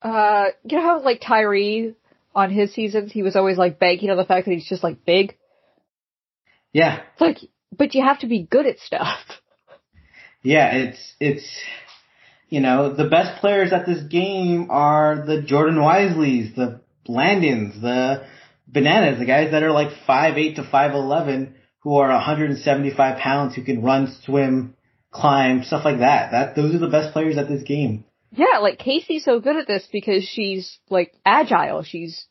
uh, 0.00 0.46
you 0.64 0.78
know 0.78 0.82
how 0.82 1.02
like 1.02 1.20
Tyree 1.20 1.94
on 2.34 2.50
his 2.50 2.72
seasons, 2.72 3.12
he 3.12 3.22
was 3.22 3.36
always 3.36 3.58
like 3.58 3.78
banking 3.78 4.10
on 4.10 4.16
the 4.16 4.24
fact 4.24 4.46
that 4.46 4.52
he's 4.52 4.68
just 4.68 4.84
like 4.84 5.04
big? 5.04 5.36
Yeah. 6.72 7.00
It's 7.12 7.20
like, 7.20 7.38
but 7.76 7.94
you 7.94 8.02
have 8.02 8.20
to 8.20 8.28
be 8.28 8.48
good 8.48 8.66
at 8.66 8.78
stuff. 8.78 9.18
Yeah, 10.42 10.74
it's, 10.74 11.14
it's, 11.20 11.46
you 12.48 12.60
know, 12.60 12.94
the 12.94 13.08
best 13.08 13.40
players 13.40 13.72
at 13.74 13.84
this 13.84 14.02
game 14.04 14.68
are 14.70 15.26
the 15.26 15.42
Jordan 15.42 15.76
Wiseleys, 15.76 16.54
the 16.54 16.80
Landons, 17.06 17.80
the 17.80 18.24
Bananas, 18.66 19.18
the 19.18 19.26
guys 19.26 19.50
that 19.52 19.62
are 19.62 19.72
like 19.72 19.88
five 20.06 20.38
eight 20.38 20.56
to 20.56 20.62
5'11 20.62 21.54
who 21.80 21.96
are 21.96 22.08
175 22.08 23.18
pounds 23.18 23.54
who 23.54 23.62
can 23.62 23.82
run, 23.82 24.14
swim, 24.24 24.74
climb, 25.10 25.64
stuff 25.64 25.84
like 25.84 25.98
that. 25.98 26.30
That, 26.32 26.56
those 26.56 26.74
are 26.74 26.78
the 26.78 26.88
best 26.88 27.12
players 27.12 27.38
at 27.38 27.48
this 27.48 27.62
game. 27.62 28.04
Yeah, 28.32 28.58
like 28.60 28.78
Kaycee's 28.78 29.24
so 29.24 29.40
good 29.40 29.56
at 29.56 29.66
this 29.66 29.88
because 29.90 30.24
she's 30.24 30.78
like 30.88 31.14
agile. 31.24 31.82
She's, 31.82 32.26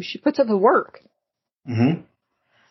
she 0.00 0.18
puts 0.18 0.38
in 0.38 0.46
the 0.46 0.56
work. 0.56 1.00
hmm 1.66 2.02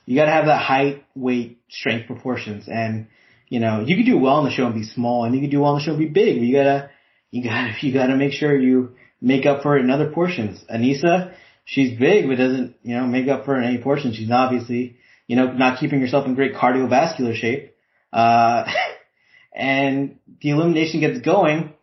You 0.05 0.15
gotta 0.15 0.31
have 0.31 0.45
that 0.45 0.61
height, 0.61 1.03
weight, 1.15 1.59
strength 1.69 2.07
proportions 2.07 2.65
and, 2.67 3.07
you 3.49 3.59
know, 3.59 3.83
you 3.85 3.97
can 3.97 4.05
do 4.05 4.17
well 4.17 4.35
on 4.35 4.45
the 4.45 4.51
show 4.51 4.65
and 4.65 4.75
be 4.75 4.83
small 4.83 5.25
and 5.25 5.35
you 5.35 5.41
can 5.41 5.49
do 5.49 5.59
well 5.59 5.71
on 5.71 5.79
the 5.79 5.83
show 5.83 5.91
and 5.91 5.99
be 5.99 6.07
big, 6.07 6.37
but 6.37 6.45
you 6.45 6.55
gotta, 6.55 6.89
you 7.31 7.43
gotta, 7.43 7.73
you 7.81 7.93
gotta 7.93 8.15
make 8.15 8.31
sure 8.31 8.57
you 8.57 8.95
make 9.21 9.45
up 9.45 9.61
for 9.61 9.77
it 9.77 9.81
in 9.81 9.89
other 9.89 10.11
portions. 10.11 10.63
Aneesa, 10.73 11.33
she's 11.65 11.97
big, 11.97 12.27
but 12.27 12.37
doesn't, 12.37 12.75
you 12.83 12.95
know, 12.95 13.05
make 13.05 13.27
up 13.27 13.45
for 13.45 13.55
it 13.55 13.59
in 13.59 13.69
any 13.69 13.77
portion. 13.81 14.13
She's 14.13 14.31
obviously, 14.31 14.97
you 15.27 15.35
know, 15.35 15.51
not 15.51 15.79
keeping 15.79 16.01
herself 16.01 16.25
in 16.25 16.35
great 16.35 16.55
cardiovascular 16.55 17.35
shape. 17.35 17.75
Uh, 18.11 18.65
and 19.55 20.17
the 20.41 20.49
elimination 20.49 20.99
gets 20.99 21.19
going. 21.19 21.73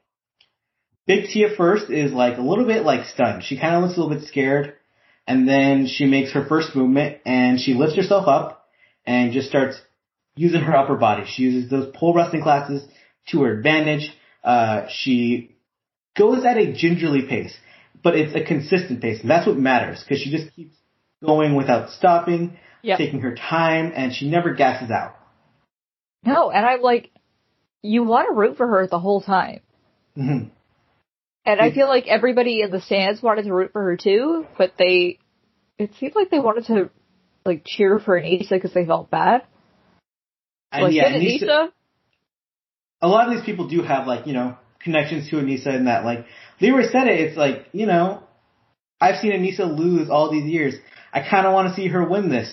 Big 1.07 1.27
T 1.27 1.45
at 1.45 1.57
first 1.57 1.91
is 1.91 2.13
like 2.13 2.37
a 2.37 2.43
little 2.43 2.67
bit 2.67 2.83
like 2.83 3.07
stunned. 3.07 3.45
She 3.45 3.59
kind 3.59 3.77
of 3.77 3.83
looks 3.83 3.97
a 3.97 4.01
little 4.01 4.15
bit 4.15 4.29
scared. 4.29 4.75
And 5.27 5.47
then 5.47 5.87
she 5.87 6.07
makes 6.07 6.33
her 6.33 6.47
first 6.47 6.75
movement 6.75 7.19
and 7.27 7.61
she 7.61 7.75
lifts 7.75 7.97
herself 7.97 8.27
up 8.27 8.67
and 9.07 9.33
just 9.33 9.49
starts 9.49 9.79
using 10.37 10.63
her 10.63 10.75
upper 10.75 10.97
body. 10.97 11.25
She 11.27 11.43
uses 11.43 11.71
those 11.71 11.95
pole 11.95 12.15
wrestling 12.15 12.43
classes 12.43 12.83
to 13.31 13.43
her 13.43 13.53
advantage. 13.53 14.11
Uh, 14.43 14.87
she 14.89 15.58
goes 16.19 16.45
at 16.45 16.57
a 16.59 16.73
gingerly 16.73 17.23
pace, 17.23 17.55
but 18.03 18.17
it's 18.17 18.35
a 18.35 18.45
consistent 18.45 19.01
pace, 19.01 19.21
and 19.21 19.31
that's 19.31 19.47
what 19.47 19.57
matters 19.57 20.03
because 20.03 20.23
she 20.23 20.31
just 20.31 20.55
keeps 20.55 20.75
going 21.25 21.55
without 21.55 21.91
stopping, 21.91 22.59
Yep. 22.83 22.99
taking 22.99 23.21
her 23.21 23.35
time, 23.35 23.93
and 23.95 24.13
she 24.15 24.29
never 24.31 24.55
gasses 24.55 24.91
out. 24.91 25.17
No, 26.25 26.51
and 26.51 26.65
I'm 26.65 26.81
like, 26.81 27.11
you 27.83 28.03
want 28.05 28.29
to 28.29 28.35
root 28.35 28.57
for 28.57 28.67
her 28.67 28.87
the 28.87 28.99
whole 29.01 29.21
time. 29.21 29.61
hmm 30.15 30.45
And 31.45 31.61
I 31.61 31.71
feel 31.73 31.89
like 31.89 32.07
everybody 32.07 32.61
in 32.63 32.71
the 32.71 32.81
stands 32.81 33.23
wanted 33.23 33.45
to 33.45 33.53
root 33.55 33.73
for 33.73 33.83
her 33.83 33.97
too, 33.97 34.47
but 34.57 34.73
they, 34.79 35.19
it 35.79 35.91
seemed 35.99 36.15
like 36.15 36.31
they 36.31 36.39
wanted 36.41 36.67
to, 36.67 36.91
like, 37.45 37.63
cheer 37.65 37.99
for 37.99 38.21
Aneesa 38.21 38.51
because 38.51 38.73
they 38.75 38.85
felt 38.85 39.11
bad. 39.11 39.43
And 40.71 40.85
like, 40.85 40.95
yeah, 40.95 41.09
Aneesa- 41.09 41.43
Aneesa. 41.45 41.73
a 43.01 43.09
lot 43.09 43.29
of 43.29 43.35
these 43.35 43.45
people 43.45 43.69
do 43.69 43.83
have 43.83 44.07
like 44.07 44.27
you 44.27 44.35
know 44.35 44.57
connections 44.81 45.29
to 45.31 45.37
Aneesa 45.37 45.75
in 45.75 45.87
that 45.87 46.05
like 46.05 46.27
Leroy 46.61 46.91
said 46.91 47.07
it. 47.07 47.21
It's 47.21 47.37
like 47.37 47.67
you 47.73 47.87
know 47.87 48.23
I've 49.01 49.21
seen 49.21 49.33
Aneesa 49.33 49.77
lose 49.77 50.11
all 50.11 50.31
these 50.31 50.45
years. 50.45 50.75
I 51.13 51.21
kind 51.29 51.47
of 51.47 51.53
want 51.53 51.69
to 51.69 51.75
see 51.75 51.89
her 51.89 52.07
win 52.07 52.29
this, 52.31 52.51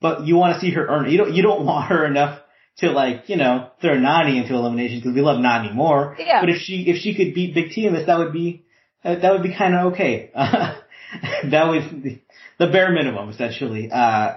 but 0.00 0.26
you 0.26 0.36
want 0.36 0.54
to 0.54 0.60
see 0.60 0.72
her 0.72 0.86
earn. 0.86 1.06
it. 1.06 1.12
You 1.12 1.18
don't 1.18 1.34
you 1.34 1.42
don't 1.42 1.64
want 1.66 1.88
her 1.88 2.04
enough 2.04 2.40
to 2.78 2.90
like 2.90 3.28
you 3.28 3.36
know 3.36 3.70
throw 3.80 3.96
Nany 3.96 4.40
into 4.40 4.54
elimination 4.54 4.98
because 5.00 5.14
we 5.14 5.20
love 5.20 5.38
Nany 5.38 5.74
more. 5.74 6.16
Yeah. 6.18 6.40
But 6.40 6.50
if 6.50 6.58
she 6.62 6.84
if 6.88 6.96
she 6.96 7.14
could 7.14 7.34
beat 7.34 7.54
Big 7.54 7.70
T 7.70 7.86
in 7.86 7.94
this, 7.94 8.06
that 8.06 8.18
would 8.18 8.32
be 8.32 8.64
uh, 9.04 9.16
that 9.16 9.32
would 9.32 9.42
be 9.42 9.54
kind 9.56 9.74
of 9.74 9.92
okay. 9.92 10.30
that 10.34 11.66
was 11.66 11.84
the, 11.90 12.20
the 12.58 12.66
bare 12.66 12.92
minimum 12.92 13.30
essentially. 13.30 13.90
Uh, 13.90 14.36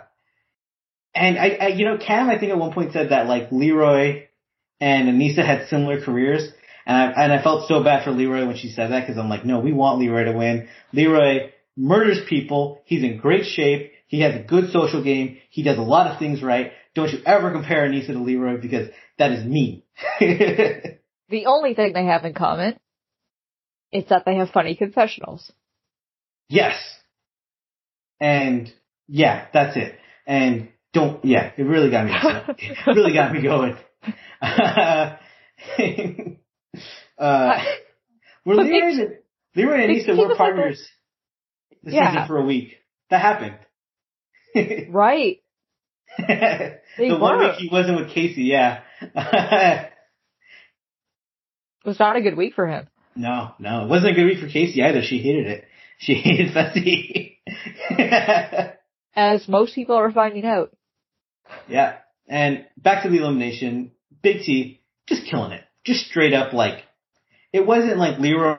and 1.14 1.38
I, 1.38 1.58
I 1.62 1.68
you 1.68 1.86
know 1.86 1.98
Kam 1.98 2.30
I 2.30 2.40
think 2.40 2.52
at 2.52 2.58
one 2.58 2.74
point 2.74 2.94
said 2.94 3.10
that 3.10 3.28
like 3.28 3.52
Leroy 3.52 4.28
and 4.80 5.10
Aneesa 5.10 5.46
had 5.46 5.68
similar 5.70 6.02
careers. 6.02 6.50
And 6.86 6.98
I, 6.98 7.24
and 7.24 7.34
I 7.34 7.44
felt 7.44 7.68
so 7.68 7.84
bad 7.84 8.04
for 8.04 8.12
Leroy 8.12 8.46
when 8.46 8.58
she 8.58 8.72
said 8.72 8.92
that 8.92 9.02
because 9.02 9.18
I'm 9.18 9.30
like, 9.30 9.46
no, 9.46 9.60
we 9.60 9.74
want 9.74 10.00
Leroy 10.00 10.26
to 10.26 10.34
win. 10.34 10.68
Leroy 10.94 11.52
murders 11.78 12.20
people. 12.28 12.82
He's 12.86 13.04
in 13.04 13.18
great 13.18 13.46
shape. 13.46 13.92
He 14.08 14.22
has 14.22 14.36
a 14.36 14.44
good 14.44 14.72
social 14.72 15.04
game. 15.04 15.38
He 15.50 15.64
does 15.64 15.78
a 15.78 15.84
lot 15.84 16.12
of 16.12 16.20
things 16.20 16.44
right. 16.44 16.74
Don't 16.96 17.12
you 17.12 17.20
ever 17.26 17.52
compare 17.52 17.88
Aneesa 17.88 18.08
to 18.08 18.20
Leroy 18.20 18.60
because 18.60 18.90
that 19.18 19.32
is 19.32 19.46
me. 19.46 19.86
The 21.32 21.46
only 21.46 21.74
thing 21.74 21.94
they 21.94 22.06
have 22.06 22.26
in 22.26 22.34
common 22.34 22.78
is 23.92 24.04
that 24.10 24.26
they 24.26 24.36
have 24.36 24.50
funny 24.50 24.76
confessionals. 24.76 25.52
yes. 26.50 26.76
And 28.20 28.72
yeah, 29.08 29.48
that's 29.54 29.78
it. 29.78 29.96
And 30.28 30.68
don't, 30.94 31.24
yeah, 31.24 31.54
it 31.58 31.64
really 31.64 31.90
got 31.90 32.06
me, 32.06 32.12
it 32.60 32.88
really 32.88 33.14
got 33.14 33.32
me 33.32 33.42
going. 33.42 33.78
uh, 37.22 37.64
were 38.46 38.56
Leroy, 38.56 38.88
and- 38.90 39.18
Leroy 39.56 39.84
and 39.84 39.96
Aneesa 39.96 40.18
were 40.18 40.28
like 40.30 40.38
partners. 40.38 40.86
the 41.84 41.92
Yeah. 41.94 42.12
season 42.12 42.28
for 42.28 42.38
a 42.38 42.46
week. 42.46 42.78
That 43.10 43.22
happened. 43.22 43.56
Right. 44.90 45.38
the 46.18 47.18
one 47.18 47.40
week 47.40 47.54
he 47.56 47.70
wasn't 47.72 47.98
with 48.02 48.10
Kaycee, 48.10 48.34
yeah. 48.48 48.82
It 51.84 51.88
was 51.88 52.00
not 52.00 52.16
a 52.18 52.22
good 52.22 52.36
week 52.36 52.54
for 52.54 52.68
him. 52.68 52.88
no, 53.16 53.54
no, 53.60 53.84
it 53.84 53.88
wasn't 53.90 54.12
a 54.12 54.16
good 54.16 54.26
week 54.26 54.40
for 54.40 54.48
Kaycee 54.48 54.80
either. 54.82 55.02
She 55.04 55.20
hated 55.20 55.48
it. 55.48 55.66
She 56.00 56.14
hated 56.16 56.54
Fessy. 56.54 57.38
As 59.16 59.48
most 59.48 59.74
people 59.76 59.96
are 59.96 60.12
finding 60.12 60.46
out. 60.46 60.72
yeah. 61.68 61.98
And 62.28 62.66
back 62.78 63.04
to 63.04 63.10
the 63.10 63.18
elimination. 63.18 63.92
Big 64.22 64.42
T 64.44 64.82
just 65.08 65.26
killing 65.30 65.52
it. 65.52 65.64
Just 65.86 66.06
straight 66.08 66.34
up 66.34 66.54
like 66.54 66.84
it 67.54 67.66
wasn't 67.66 67.98
like 67.98 68.20
Leroy. 68.20 68.58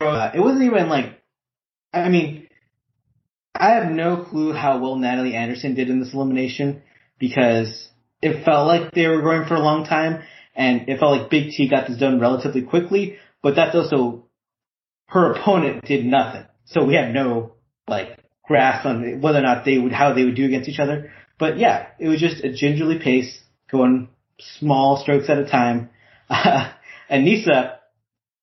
Uh, 0.00 0.30
it 0.34 0.40
wasn't 0.40 0.64
even 0.64 0.88
like. 0.88 1.20
I 1.92 2.08
mean, 2.08 2.48
I 3.54 3.70
have 3.72 3.90
no 3.90 4.24
clue 4.24 4.52
how 4.52 4.78
well 4.78 4.96
Natalie 4.96 5.34
Anderson 5.34 5.74
did 5.74 5.90
in 5.90 6.00
this 6.00 6.14
elimination 6.14 6.82
because 7.18 7.88
it 8.20 8.44
felt 8.44 8.66
like 8.66 8.92
they 8.92 9.06
were 9.06 9.20
going 9.20 9.46
for 9.46 9.54
a 9.54 9.60
long 9.60 9.84
time, 9.84 10.22
and 10.54 10.88
it 10.88 10.98
felt 10.98 11.18
like 11.18 11.30
Big 11.30 11.50
T 11.50 11.68
got 11.68 11.88
this 11.88 11.98
done 11.98 12.18
relatively 12.18 12.62
quickly. 12.62 13.18
But 13.42 13.56
that's 13.56 13.74
also 13.74 14.26
her 15.06 15.32
opponent 15.32 15.84
did 15.84 16.06
nothing, 16.06 16.46
so 16.64 16.84
we 16.84 16.94
had 16.94 17.12
no 17.12 17.52
like 17.86 18.18
grasp 18.44 18.86
on 18.86 19.20
whether 19.20 19.38
or 19.38 19.42
not 19.42 19.64
they 19.64 19.78
would 19.78 19.92
how 19.92 20.14
they 20.14 20.24
would 20.24 20.36
do 20.36 20.46
against 20.46 20.68
each 20.68 20.80
other. 20.80 21.12
But 21.38 21.58
yeah, 21.58 21.88
it 21.98 22.08
was 22.08 22.20
just 22.20 22.44
a 22.44 22.52
gingerly 22.52 22.98
pace, 22.98 23.38
going 23.70 24.08
small 24.58 24.96
strokes 24.96 25.28
at 25.28 25.38
a 25.38 25.44
time. 25.44 25.90
and 27.08 27.24
Nisa 27.24 27.78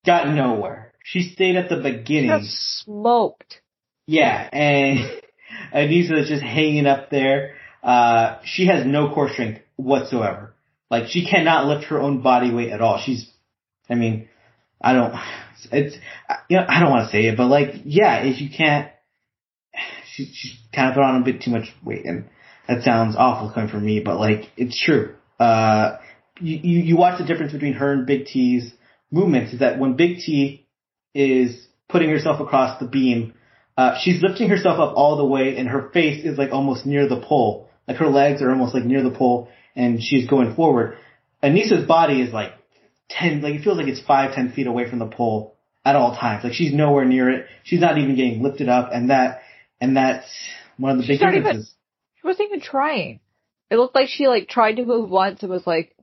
got 0.06 0.28
nowhere. 0.28 0.94
She 1.04 1.22
stayed 1.22 1.56
at 1.56 1.70
the 1.70 1.78
beginning. 1.78 2.30
smoked. 2.44 3.62
Yeah, 4.06 4.50
and 4.52 5.00
Aneesa 5.74 6.22
is 6.22 6.30
just 6.30 6.44
hanging 6.44 6.86
up 6.86 7.10
there. 7.10 7.56
Uh, 7.84 8.40
she 8.44 8.68
has 8.68 8.86
no 8.86 9.14
core 9.14 9.30
strength 9.32 9.62
whatsoever. 9.76 10.54
Like 10.90 11.08
she 11.08 11.28
cannot 11.28 11.68
lift 11.68 11.86
her 11.86 12.00
own 12.00 12.22
body 12.22 12.52
weight 12.52 12.72
at 12.72 12.82
all. 12.82 13.02
She's, 13.04 13.30
I 13.90 13.96
mean, 13.96 14.28
I 14.82 14.94
don't, 14.94 15.14
it's, 15.72 15.96
you 16.50 16.58
know, 16.58 16.66
I 16.68 16.80
don't 16.80 16.90
want 16.90 17.06
to 17.06 17.12
say 17.12 17.28
it, 17.28 17.38
but 17.38 17.48
like, 17.48 17.82
yeah, 17.86 18.24
if 18.24 18.42
you 18.42 18.50
can't, 18.56 18.92
she, 20.14 20.26
she's 20.34 20.58
kind 20.74 20.90
of 20.90 20.96
put 20.96 21.04
on 21.04 21.22
a 21.22 21.26
bit 21.26 21.42
too 21.42 21.52
much 21.52 21.74
weight 21.84 22.06
and 22.06 22.30
that 22.68 22.84
sounds 22.84 23.16
awful 23.18 23.52
coming 23.52 23.70
from 23.70 23.86
me, 23.86 24.00
but 24.00 24.20
like, 24.20 24.50
it's 24.58 24.80
true. 24.80 25.16
Uh, 25.40 25.98
you, 26.40 26.80
you, 26.82 26.98
watch 26.98 27.20
the 27.20 27.26
difference 27.26 27.52
between 27.52 27.74
her 27.74 27.92
and 27.94 28.06
Big 28.06 28.26
T's 28.26 28.74
movements 29.12 29.54
is 29.54 29.60
that 29.60 29.80
when 29.80 29.96
Big 29.96 30.20
T 30.20 30.68
is 31.14 31.68
putting 31.88 32.10
herself 32.10 32.40
across 32.40 32.80
the 32.80 32.88
beam, 32.88 33.34
uh, 33.78 33.96
she's 34.02 34.22
lifting 34.22 34.50
herself 34.50 34.80
up 34.80 34.96
all 34.96 35.18
the 35.18 35.26
way 35.26 35.58
and 35.58 35.68
her 35.70 35.90
face 35.92 36.26
is 36.26 36.38
like 36.38 36.52
almost 36.52 36.86
near 36.86 37.08
the 37.08 37.20
pole. 37.20 37.70
Like 37.88 37.98
her 37.98 38.08
legs 38.08 38.42
are 38.42 38.50
almost 38.50 38.74
like 38.74 38.84
near 38.84 39.04
the 39.04 39.12
pole 39.12 39.50
and 39.76 40.02
she's 40.02 40.28
going 40.28 40.56
forward. 40.56 40.98
Aneesa's 41.42 41.88
body 41.88 42.22
is 42.22 42.34
like 42.34 42.52
10, 43.10 43.42
like 43.42 43.56
it 43.56 43.64
feels 43.64 43.78
like 43.78 43.88
it's 43.88 44.02
five, 44.02 44.34
ten 44.34 44.52
feet 44.52 44.68
away 44.68 44.90
from 44.90 45.00
the 45.00 45.08
pole 45.08 45.56
at 45.86 45.96
all 45.96 46.16
times. 46.16 46.44
Like 46.44 46.54
she's 46.54 46.74
nowhere 46.74 47.06
near 47.06 47.30
it. 47.30 47.48
She's 47.64 47.80
not 47.80 47.98
even 47.98 48.16
getting 48.16 48.44
lifted 48.44 48.70
up 48.70 48.90
and 48.94 49.10
that, 49.10 49.42
and 49.82 49.96
that's 49.98 50.28
one 50.78 50.92
of 50.92 50.98
the 50.98 51.04
big 51.04 51.18
She's 51.18 51.22
even- 51.22 51.36
differences. 51.36 51.74
She 52.22 52.28
wasn't 52.28 52.50
even 52.50 52.62
trying. 52.62 53.22
It 53.70 53.78
looked 53.78 53.96
like 53.96 54.10
she 54.10 54.28
like 54.28 54.50
tried 54.50 54.76
to 54.76 54.86
move 54.86 55.10
once 55.10 55.42
and 55.42 55.50
was 55.50 55.66
like, 55.66 55.96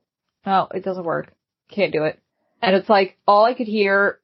no, 0.47 0.69
it 0.73 0.85
doesn't 0.85 1.05
work. 1.05 1.33
Can't 1.69 1.93
do 1.93 2.05
it. 2.05 2.19
And 2.63 2.75
it's 2.75 2.89
like, 2.89 3.19
all 3.27 3.45
I 3.45 3.55
could 3.55 3.67
hear 3.67 4.19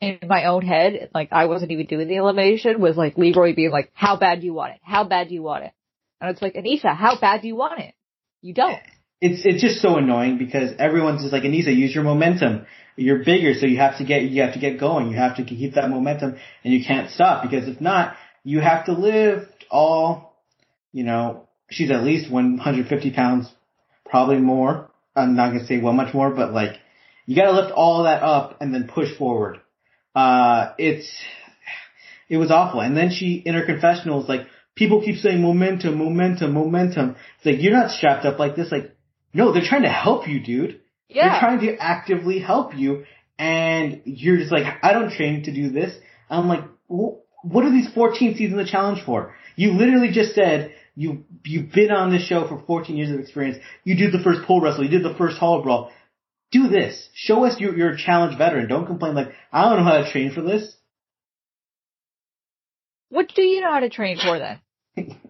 in 0.00 0.20
my 0.26 0.44
own 0.44 0.64
head, 0.64 1.10
like 1.12 1.30
I 1.32 1.46
wasn't 1.46 1.72
even 1.72 1.86
doing 1.86 2.08
the 2.08 2.16
elimination, 2.16 2.80
was 2.80 2.96
like 2.96 3.18
Leroy 3.18 3.54
being 3.54 3.70
like, 3.70 3.90
how 3.92 4.16
bad 4.16 4.40
do 4.40 4.46
you 4.46 4.54
want 4.54 4.74
it? 4.74 4.80
How 4.82 5.04
bad 5.04 5.28
do 5.28 5.34
you 5.34 5.42
want 5.42 5.64
it? 5.64 5.72
And 6.20 6.30
it's 6.30 6.40
like, 6.40 6.54
Aneesa, 6.54 6.94
how 6.96 7.18
bad 7.20 7.42
do 7.42 7.48
you 7.48 7.56
want 7.56 7.80
it? 7.80 7.94
You 8.40 8.54
don't. 8.54 8.78
it's 9.20 9.42
it's 9.44 9.60
just 9.60 9.80
so 9.80 9.96
annoying 9.96 10.38
because 10.38 10.72
everyone's 10.78 11.22
just 11.22 11.32
like 11.32 11.42
Aneesa, 11.42 11.74
use 11.74 11.94
your 11.94 12.04
momentum. 12.04 12.66
You're 12.96 13.24
bigger, 13.24 13.54
so 13.54 13.66
you 13.66 13.78
have 13.78 13.98
to 13.98 14.04
get 14.04 14.22
you 14.22 14.42
have 14.42 14.54
to 14.54 14.60
get 14.60 14.78
going. 14.80 15.10
You 15.10 15.16
have 15.16 15.36
to 15.36 15.44
keep 15.44 15.74
that 15.74 15.90
momentum, 15.90 16.36
and 16.64 16.72
you 16.72 16.84
can't 16.84 17.10
stop 17.10 17.42
because 17.42 17.68
if 17.68 17.80
not, 17.80 18.16
you 18.44 18.60
have 18.60 18.86
to 18.86 18.92
lift 18.92 19.64
all. 19.70 20.36
You 20.92 21.04
know, 21.04 21.48
she's 21.70 21.90
at 21.90 22.02
least 22.02 22.30
150 22.30 23.12
pounds, 23.12 23.52
probably 24.06 24.38
more. 24.38 24.87
I'm 25.16 25.36
not 25.36 25.52
gonna 25.52 25.66
say 25.66 25.80
well 25.80 25.92
much 25.92 26.14
more, 26.14 26.30
but 26.30 26.52
like 26.52 26.78
you 27.28 27.36
got 27.36 27.50
to 27.50 27.60
lift 27.60 27.72
all 27.72 28.04
that 28.04 28.22
up 28.22 28.56
and 28.62 28.74
then 28.74 28.88
push 28.88 29.14
forward. 29.16 29.60
Uh, 30.14 30.72
it's 30.78 31.12
it 32.28 32.38
was 32.38 32.50
awful. 32.50 32.80
And 32.80 32.96
then 32.96 33.10
she 33.10 33.34
in 33.44 33.54
her 33.54 33.66
confessional 33.66 34.18
was 34.18 34.28
like, 34.28 34.46
people 34.74 35.02
keep 35.02 35.16
saying 35.16 35.42
momentum, 35.42 35.98
momentum, 35.98 36.54
momentum. 36.54 37.16
It's 37.36 37.46
like 37.46 37.62
you're 37.62 37.74
not 37.74 37.90
strapped 37.90 38.24
up 38.24 38.38
like 38.38 38.56
this. 38.56 38.72
Like 38.72 38.96
no, 39.34 39.52
they're 39.52 39.62
trying 39.62 39.82
to 39.82 39.90
help 39.90 40.26
you, 40.26 40.40
dude. 40.40 40.80
Yeah. 41.08 41.28
They're 41.28 41.40
trying 41.40 41.60
to 41.60 41.76
actively 41.76 42.38
help 42.38 42.74
you, 42.74 43.04
and 43.38 44.00
you're 44.04 44.38
just 44.38 44.52
like, 44.52 44.64
I 44.82 44.92
don't 44.92 45.12
train 45.12 45.44
to 45.44 45.52
do 45.52 45.70
this. 45.70 45.94
I'm 46.30 46.48
like, 46.48 46.64
what 46.86 47.64
are 47.64 47.70
these 47.70 47.92
14 47.92 48.36
seasons 48.36 48.60
of 48.60 48.66
challenge 48.66 49.04
for? 49.04 49.34
You 49.56 49.72
literally 49.72 50.10
just 50.10 50.34
said 50.34 50.72
you 50.98 51.24
you've 51.44 51.70
been 51.72 51.92
on 51.92 52.10
this 52.10 52.26
show 52.26 52.48
for 52.48 52.62
14 52.66 52.96
years 52.96 53.10
of 53.10 53.20
experience. 53.20 53.58
You 53.84 53.96
did 53.96 54.12
the 54.12 54.22
first 54.22 54.42
pole 54.42 54.60
wrestle. 54.60 54.84
You 54.84 54.90
did 54.90 55.04
the 55.04 55.14
first 55.16 55.38
hall 55.38 55.62
brawl. 55.62 55.92
Do 56.50 56.68
this. 56.68 57.08
Show 57.14 57.44
us 57.44 57.60
you're, 57.60 57.76
you're 57.76 57.92
a 57.92 57.98
challenge 57.98 58.36
veteran. 58.36 58.68
Don't 58.68 58.86
complain 58.86 59.14
like 59.14 59.28
I 59.52 59.68
don't 59.68 59.78
know 59.78 59.90
how 59.90 59.98
to 59.98 60.10
train 60.10 60.32
for 60.32 60.42
this. 60.42 60.74
What 63.10 63.32
do 63.34 63.42
you 63.42 63.60
know 63.60 63.72
how 63.72 63.80
to 63.80 63.88
train 63.88 64.18
for 64.18 64.38
then? 64.38 64.60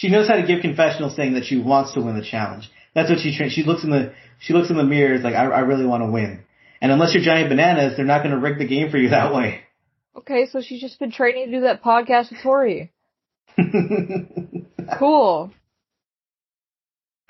She 0.00 0.08
knows 0.08 0.26
how 0.28 0.36
to 0.36 0.46
give 0.46 0.62
confessionals 0.62 1.14
saying 1.14 1.34
that 1.34 1.44
she 1.44 1.60
wants 1.60 1.92
to 1.92 2.00
win 2.00 2.16
the 2.16 2.24
challenge. 2.24 2.70
That's 2.94 3.10
what 3.10 3.18
she 3.18 3.36
trains. 3.36 3.52
She 3.52 3.64
looks 3.64 3.84
in 3.84 3.90
the 3.90 4.14
she 4.38 4.54
looks 4.54 4.70
in 4.70 4.78
the 4.78 4.82
mirror. 4.82 5.12
It's 5.12 5.22
like 5.22 5.34
I, 5.34 5.44
I 5.44 5.60
really 5.60 5.84
want 5.84 6.02
to 6.02 6.10
win. 6.10 6.42
And 6.80 6.90
unless 6.90 7.12
you're 7.12 7.22
Johnny 7.22 7.46
Bananas, 7.46 7.98
they're 7.98 8.06
not 8.06 8.22
going 8.22 8.34
to 8.34 8.40
rig 8.40 8.58
the 8.58 8.66
game 8.66 8.90
for 8.90 8.96
you 8.96 9.10
that 9.10 9.34
way. 9.34 9.60
Okay, 10.16 10.46
so 10.50 10.62
she's 10.62 10.80
just 10.80 10.98
been 10.98 11.12
training 11.12 11.50
to 11.50 11.52
do 11.52 11.60
that 11.64 11.82
podcast 11.82 12.30
with 12.30 12.40
Tori. 12.42 12.90
Cool. 14.98 15.52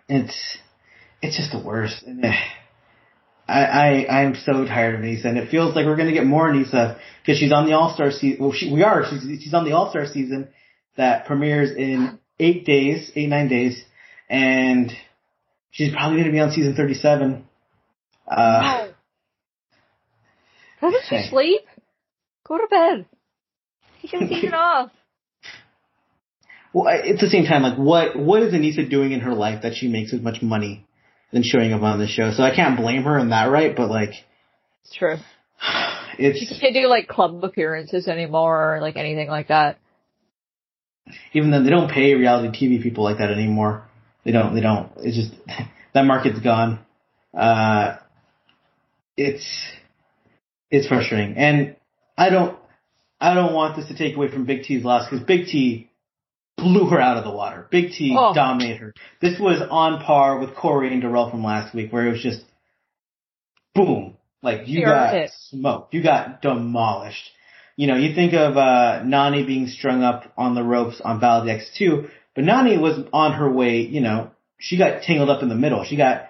it's 0.09 0.59
it's 1.23 1.37
just 1.37 1.53
the 1.53 1.62
worst. 1.62 2.03
And, 2.03 2.25
eh, 2.25 2.33
I 3.49 3.64
I 3.64 4.21
I'm 4.21 4.35
so 4.35 4.64
tired 4.64 4.95
of 4.97 5.01
Nisa, 5.01 5.29
and 5.29 5.39
it 5.39 5.51
feels 5.51 5.75
like 5.75 5.87
we're 5.87 5.97
gonna 5.97 6.12
get 6.12 6.27
more 6.27 6.53
Nisa 6.53 6.99
because 7.23 7.39
she's 7.39 7.53
on 7.53 7.66
the 7.66 7.73
All 7.73 7.93
Star 7.95 8.11
season. 8.11 8.39
Well, 8.41 8.53
she, 8.53 8.73
we 8.73 8.83
are. 8.83 9.05
She's 9.09 9.43
she's 9.43 9.55
on 9.55 9.64
the 9.64 9.73
All 9.73 9.91
Star 9.91 10.07
season 10.07 10.49
that 10.97 11.27
premieres 11.27 11.71
in 11.71 12.18
eight 12.39 12.64
days, 12.64 13.11
eight 13.14 13.29
nine 13.29 13.49
days, 13.49 13.83
and 14.29 14.93
she's 15.71 15.93
probably 15.93 16.18
gonna 16.18 16.33
be 16.33 16.41
on 16.41 16.53
season 16.53 16.75
thirty 16.75 16.95
seven. 16.95 17.47
Uh, 18.27 18.89
Doesn't 20.81 21.03
she 21.09 21.29
sleep? 21.29 21.62
Go 22.47 22.59
to 22.59 22.66
bed. 22.71 23.07
Take 24.01 24.12
your 24.12 24.29
season 24.29 24.55
off. 24.55 24.91
Well, 26.73 26.89
at 26.89 27.18
the 27.18 27.29
same 27.29 27.45
time, 27.47 27.62
like 27.62 27.77
what 27.79 28.16
what 28.16 28.43
is 28.43 28.55
Aneesa 28.55 28.89
doing 28.89 29.12
in 29.12 29.21
her 29.21 29.35
life 29.35 29.62
that 29.62 29.75
she 29.75 29.89
makes 29.89 30.12
as 30.12 30.21
much 30.21 30.41
money 30.43 30.87
than 31.33 31.43
showing 31.43 31.73
up 31.73 31.83
on 31.83 31.99
the 31.99 32.07
show? 32.07 32.31
So 32.33 32.43
I 32.43 32.55
can't 32.55 32.77
blame 32.79 33.03
her 33.03 33.18
in 33.18 33.31
that, 33.31 33.51
right? 33.51 33.75
But 33.75 33.91
like, 33.91 34.11
It's 34.85 34.95
true. 34.97 35.16
it's 36.18 36.39
She 36.39 36.61
can't 36.61 36.75
do 36.75 36.87
like 36.87 37.09
club 37.09 37.43
appearances 37.45 38.07
anymore 38.09 38.77
or 38.77 38.81
like 38.81 38.97
anything 38.97 39.29
like 39.29 39.49
that. 39.49 39.79
even 41.33 41.51
though 41.51 41.62
they 41.62 41.71
don't 41.71 41.91
pay 41.91 42.14
reality 42.14 42.49
TV 42.66 42.83
people 42.83 43.03
like 43.05 43.18
that 43.18 43.31
anymore. 43.31 43.85
They 44.25 44.33
don't. 44.33 44.55
They 44.55 44.61
don't. 44.61 44.93
It's 44.99 45.16
just 45.16 45.33
that 45.95 46.05
market's 46.05 46.41
gone. 46.41 46.79
Uh, 47.37 47.97
it's 49.16 49.45
it's 50.71 50.87
frustrating, 50.87 51.37
and 51.37 51.75
I 52.16 52.31
don't 52.31 52.57
I 53.21 53.35
don't 53.35 53.55
want 53.55 53.77
this 53.77 53.89
to 53.89 53.97
take 53.97 54.14
away 54.14 54.31
from 54.31 54.45
Big 54.47 54.62
T's 54.62 54.85
loss 54.85 55.09
because 55.09 55.25
Big 55.27 55.47
T 55.47 55.89
blew 56.61 56.87
her 56.87 57.01
out 57.01 57.17
of 57.17 57.25
the 57.25 57.31
water. 57.31 57.67
Big 57.71 57.93
T 57.93 58.15
Oh. 58.19 58.35
dominated 58.35 58.79
her. 58.79 58.95
This 59.21 59.39
was 59.41 59.61
on 59.71 60.03
par 60.03 60.39
with 60.39 60.55
Cory 60.55 60.93
and 60.93 61.03
Darrell 61.03 61.31
from 61.31 61.43
last 61.45 61.75
week, 61.75 61.93
where 61.93 62.07
it 62.07 62.13
was 62.13 62.23
just 62.23 62.43
boom, 63.75 64.17
like 64.43 64.69
you 64.69 64.85
got 64.85 65.15
it. 65.15 65.31
smoked, 65.49 65.95
you 65.95 66.03
got 66.03 66.43
demolished. 66.43 67.31
You 67.77 67.87
know, 67.87 67.97
you 67.97 68.15
think 68.15 68.35
of 68.35 68.57
uh, 68.57 69.01
Nany 69.05 69.47
being 69.47 69.67
strung 69.69 70.03
up 70.03 70.33
on 70.37 70.55
the 70.55 70.63
ropes 70.63 71.01
on 71.03 71.19
Valid 71.21 71.49
X2, 71.49 72.11
but 72.35 72.45
Nany 72.45 72.81
was 72.81 72.99
on 73.13 73.33
her 73.35 73.51
way, 73.51 73.81
you 73.81 74.01
know, 74.01 74.31
she 74.59 74.77
got 74.77 75.03
tangled 75.03 75.31
up 75.31 75.43
in 75.43 75.49
the 75.49 75.55
middle. 75.55 75.85
She 75.85 75.97
got 75.97 76.27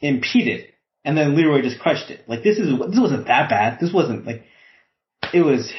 impeded. 0.00 0.66
And 1.04 1.16
then 1.16 1.34
Leroy 1.34 1.62
just 1.62 1.80
crushed 1.80 2.10
it. 2.10 2.20
Like 2.28 2.42
this 2.42 2.58
is, 2.58 2.68
this 2.68 3.00
wasn't 3.00 3.26
that 3.26 3.48
bad. 3.50 3.78
This 3.80 3.92
wasn't 3.92 4.26
like, 4.26 4.44
it 5.32 5.40
was, 5.42 5.72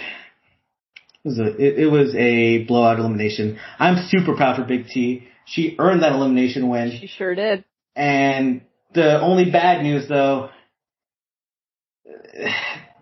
it 1.23 1.27
was 1.27 1.39
a, 1.39 1.47
it, 1.57 1.79
it 1.79 1.87
was 1.87 2.15
a 2.15 2.63
blowout 2.65 2.99
elimination. 2.99 3.59
I'm 3.79 4.07
super 4.09 4.35
proud 4.35 4.57
for 4.57 4.63
Big 4.63 4.87
T. 4.87 5.27
She 5.45 5.75
earned 5.79 6.03
that 6.03 6.13
elimination 6.13 6.69
win. 6.69 6.97
She 6.99 7.07
sure 7.07 7.35
did. 7.35 7.65
And 7.95 8.61
the 8.93 9.19
only 9.21 9.51
bad 9.51 9.83
news 9.83 10.07
though 10.07 10.49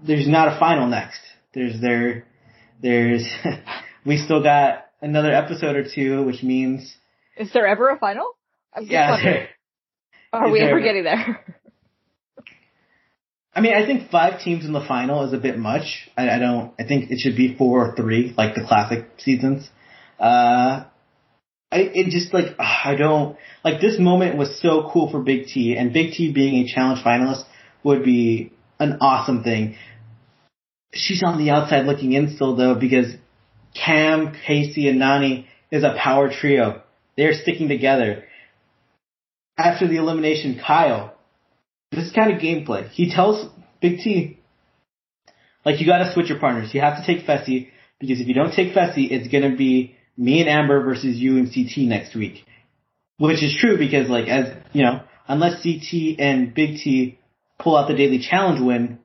there's 0.05 0.27
not 0.27 0.55
a 0.55 0.59
final 0.59 0.87
next. 0.87 1.19
There's 1.53 1.79
there, 1.81 2.25
there's, 2.81 3.27
we 4.05 4.17
still 4.17 4.41
got 4.41 4.85
another 5.01 5.31
episode 5.31 5.75
or 5.75 5.83
two, 5.83 6.23
which 6.23 6.43
means. 6.43 6.95
Is 7.37 7.51
there 7.53 7.67
ever 7.67 7.89
a 7.89 7.97
final? 7.97 8.25
I'm 8.73 8.85
yeah. 8.85 9.17
There, 9.21 9.49
are 10.33 10.51
we 10.51 10.59
ever 10.59 10.79
getting 10.79 11.03
there? 11.03 11.45
I 13.53 13.61
mean, 13.61 13.73
I 13.73 13.85
think 13.85 14.09
five 14.11 14.41
teams 14.41 14.65
in 14.65 14.73
the 14.73 14.85
final 14.85 15.25
is 15.25 15.33
a 15.33 15.37
bit 15.37 15.57
much. 15.57 16.09
I, 16.15 16.29
I 16.29 16.39
don't. 16.39 16.73
I 16.79 16.83
think 16.83 17.11
it 17.11 17.19
should 17.19 17.35
be 17.35 17.55
four 17.55 17.89
or 17.89 17.95
three, 17.95 18.33
like 18.37 18.55
the 18.55 18.63
classic 18.65 19.07
seasons. 19.17 19.67
Uh, 20.19 20.85
I 21.71 21.77
it 21.77 22.09
just 22.09 22.33
like 22.33 22.55
I 22.59 22.95
don't 22.95 23.37
like 23.63 23.81
this 23.81 23.99
moment 23.99 24.37
was 24.37 24.59
so 24.61 24.89
cool 24.91 25.09
for 25.11 25.21
Big 25.21 25.47
T, 25.47 25.75
and 25.75 25.93
Big 25.93 26.13
T 26.13 26.31
being 26.31 26.63
a 26.63 26.67
challenge 26.67 27.03
finalist 27.03 27.43
would 27.83 28.03
be 28.03 28.51
an 28.79 28.97
awesome 29.01 29.43
thing. 29.43 29.75
She's 30.93 31.23
on 31.23 31.37
the 31.37 31.51
outside 31.51 31.85
looking 31.85 32.13
in 32.13 32.35
still 32.35 32.55
though 32.55 32.75
because 32.75 33.13
Kam, 33.73 34.33
Kaycee, 34.47 34.89
and 34.89 34.99
Nany 34.99 35.45
is 35.71 35.83
a 35.83 35.95
power 35.97 36.31
trio. 36.31 36.81
They're 37.15 37.33
sticking 37.33 37.67
together. 37.67 38.23
After 39.57 39.87
the 39.87 39.97
elimination, 39.97 40.59
Kyle 40.65 41.18
this 41.91 42.05
is 42.05 42.13
kind 42.13 42.31
of 42.33 42.41
gameplay. 42.41 42.89
He 42.89 43.11
tells 43.11 43.49
Big 43.81 43.99
T, 43.99 44.39
like, 45.65 45.79
you 45.79 45.85
gotta 45.85 46.13
switch 46.13 46.29
your 46.29 46.39
partners. 46.39 46.73
You 46.73 46.81
have 46.81 46.97
to 46.97 47.05
take 47.05 47.25
Fessy, 47.25 47.69
because 47.99 48.21
if 48.21 48.27
you 48.27 48.33
don't 48.33 48.53
take 48.53 48.73
Fessy, 48.73 49.11
it's 49.11 49.27
gonna 49.27 49.55
be 49.55 49.95
me 50.17 50.41
and 50.41 50.49
Amber 50.49 50.83
versus 50.83 51.17
you 51.17 51.37
and 51.37 51.47
CT 51.53 51.87
next 51.87 52.15
week. 52.15 52.45
Which 53.17 53.43
is 53.43 53.57
true 53.59 53.77
because, 53.77 54.09
like, 54.09 54.27
as, 54.27 54.55
you 54.71 54.83
know, 54.83 55.01
unless 55.27 55.61
CT 55.63 56.19
and 56.19 56.53
Big 56.53 56.77
T 56.77 57.19
pull 57.57 57.75
out 57.75 57.87
the 57.89 57.95
daily 57.95 58.19
challenge 58.19 58.61
win, 58.61 58.99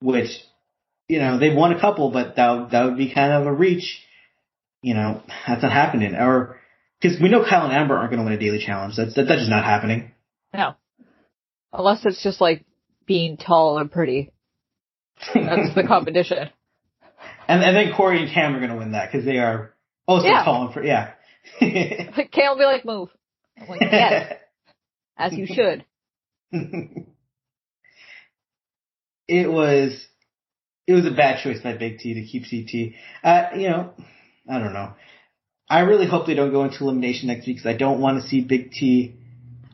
which, 0.00 0.30
you 1.08 1.18
know, 1.18 1.38
they've 1.38 1.54
won 1.54 1.72
a 1.72 1.80
couple, 1.80 2.10
but 2.10 2.36
that, 2.36 2.70
that 2.70 2.84
would 2.84 2.96
be 2.96 3.12
kind 3.12 3.32
of 3.32 3.46
a 3.46 3.52
reach. 3.52 4.00
You 4.82 4.94
know, 4.94 5.22
that's 5.46 5.62
not 5.62 5.72
happening. 5.72 6.14
Or, 6.14 6.58
because 7.00 7.20
we 7.20 7.28
know 7.28 7.44
Kyle 7.44 7.64
and 7.64 7.74
Amber 7.74 7.96
aren't 7.96 8.10
going 8.10 8.20
to 8.20 8.24
win 8.24 8.32
a 8.32 8.38
daily 8.38 8.64
challenge. 8.64 8.94
That's, 8.96 9.14
that, 9.14 9.24
that's 9.24 9.42
just 9.42 9.50
not 9.50 9.64
happening. 9.64 10.12
No. 10.54 10.74
Unless 11.72 12.04
it's 12.04 12.22
just 12.22 12.40
like 12.40 12.64
being 13.06 13.36
tall 13.36 13.78
and 13.78 13.90
pretty. 13.90 14.30
That's 15.34 15.74
the 15.74 15.84
competition. 15.88 16.50
And, 17.46 17.62
and 17.62 17.76
then 17.76 17.92
Cory 17.96 18.22
and 18.22 18.32
Kam 18.32 18.54
are 18.54 18.58
going 18.58 18.70
to 18.70 18.76
win 18.76 18.92
that 18.92 19.10
because 19.10 19.24
they 19.24 19.38
are 19.38 19.74
also 20.06 20.26
yeah. 20.26 20.44
tall 20.44 20.64
and 20.64 20.72
pretty. 20.72 20.88
Yeah. 20.88 21.12
Kam 21.60 22.50
will 22.50 22.58
be 22.58 22.64
like, 22.64 22.84
move. 22.84 23.08
I'm 23.60 23.68
like, 23.68 23.80
yes. 23.82 24.34
as 25.18 25.32
you 25.32 25.46
should. 25.46 25.84
it 29.28 29.50
was, 29.50 30.06
it 30.86 30.92
was 30.92 31.06
a 31.06 31.10
bad 31.10 31.42
choice 31.42 31.60
by 31.60 31.76
Big 31.76 31.98
T 31.98 32.14
to 32.14 32.24
keep 32.24 32.44
CT. 32.44 32.94
Uh, 33.22 33.56
you 33.56 33.68
know, 33.68 33.92
I 34.48 34.58
don't 34.58 34.72
know. 34.72 34.94
I 35.68 35.80
really 35.80 36.06
hope 36.06 36.26
they 36.26 36.34
don't 36.34 36.50
go 36.50 36.64
into 36.64 36.82
elimination 36.82 37.28
next 37.28 37.46
week 37.46 37.56
because 37.56 37.72
I 37.72 37.76
don't 37.76 38.00
want 38.00 38.20
to 38.20 38.28
see 38.28 38.40
Big 38.40 38.72
T 38.72 39.19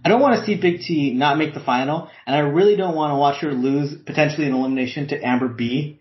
I 0.07 0.09
don't 0.09 0.21
want 0.21 0.39
to 0.39 0.47
see 0.47 0.55
Big 0.55 0.83
T 0.83 1.15
not 1.15 1.37
make 1.37 1.53
the 1.53 1.59
final, 1.59 2.09
and 2.29 2.37
I 2.37 2.39
really 2.39 2.77
don't 2.77 2.95
want 2.95 3.11
to 3.11 3.17
watch 3.17 3.41
her 3.41 3.53
lose 3.53 3.93
potentially 3.93 4.47
an 4.47 4.55
elimination 4.55 5.09
to 5.09 5.21
Amber 5.21 5.49
B, 5.49 6.01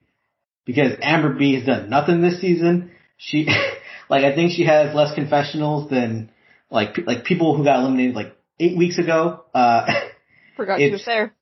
because 0.64 0.92
Amber 1.02 1.34
B 1.34 1.56
has 1.56 1.66
done 1.66 1.90
nothing 1.90 2.22
this 2.22 2.40
season. 2.40 2.92
She, 3.18 3.48
like, 4.10 4.24
I 4.24 4.36
think 4.36 4.52
she 4.52 4.64
has 4.66 4.94
less 4.94 5.16
confessionals 5.16 5.90
than 5.90 6.30
like 6.70 7.00
like 7.08 7.26
people 7.26 7.58
who 7.58 7.64
got 7.64 7.80
eliminated 7.80 8.14
like 8.14 8.38
eight 8.60 8.78
weeks 8.78 9.00
ago. 9.00 9.44
Uh, 9.56 9.88
Forgot 10.56 10.78
she 10.78 10.92
was 10.92 11.04
there. 11.04 11.34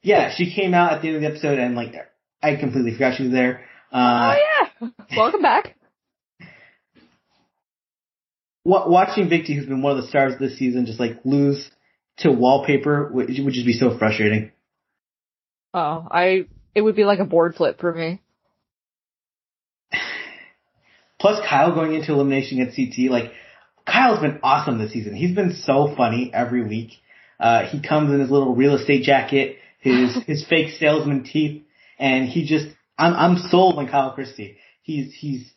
Yeah, 0.00 0.32
she 0.32 0.54
came 0.54 0.74
out 0.74 0.92
at 0.92 1.02
the 1.02 1.08
end 1.08 1.16
of 1.16 1.22
the 1.22 1.28
episode, 1.28 1.58
and 1.58 1.74
like, 1.74 1.94
I 2.40 2.54
completely 2.54 2.92
forgot 2.92 3.16
she 3.16 3.24
was 3.24 3.32
there. 3.32 3.64
Uh, 3.90 4.36
oh 4.36 4.78
yeah, 4.80 4.88
welcome 5.16 5.42
back. 5.42 5.74
Watching 8.64 9.28
Big 9.28 9.46
T, 9.46 9.56
who's 9.56 9.66
been 9.66 9.82
one 9.82 9.98
of 9.98 10.04
the 10.04 10.08
stars 10.08 10.34
this 10.38 10.56
season, 10.56 10.86
just 10.86 11.00
like 11.00 11.18
lose 11.24 11.68
to 12.18 12.32
wallpaper 12.32 13.10
would, 13.12 13.28
would 13.28 13.54
just 13.54 13.66
be 13.66 13.72
so 13.72 13.96
frustrating. 13.98 14.52
Oh, 15.74 16.06
I 16.10 16.46
it 16.74 16.82
would 16.82 16.96
be 16.96 17.04
like 17.04 17.18
a 17.18 17.24
board 17.24 17.54
flip 17.54 17.80
for 17.80 17.92
me. 17.92 18.20
Plus 21.20 21.40
Kyle 21.48 21.74
going 21.74 21.94
into 21.94 22.12
elimination 22.12 22.60
at 22.60 22.74
CT, 22.74 23.10
like 23.10 23.32
Kyle's 23.86 24.20
been 24.20 24.40
awesome 24.42 24.78
this 24.78 24.92
season. 24.92 25.14
He's 25.14 25.34
been 25.34 25.54
so 25.54 25.94
funny 25.96 26.30
every 26.32 26.62
week. 26.62 26.92
Uh, 27.40 27.64
he 27.66 27.80
comes 27.80 28.12
in 28.12 28.20
his 28.20 28.30
little 28.30 28.54
real 28.54 28.74
estate 28.74 29.04
jacket, 29.04 29.56
his 29.80 30.16
his 30.26 30.46
fake 30.46 30.76
salesman 30.78 31.24
teeth, 31.24 31.64
and 31.98 32.28
he 32.28 32.46
just 32.46 32.66
I'm 32.96 33.14
I'm 33.14 33.38
sold 33.48 33.78
on 33.78 33.88
Kyle 33.88 34.12
Christie. 34.12 34.58
He's 34.82 35.14
he's 35.14 35.50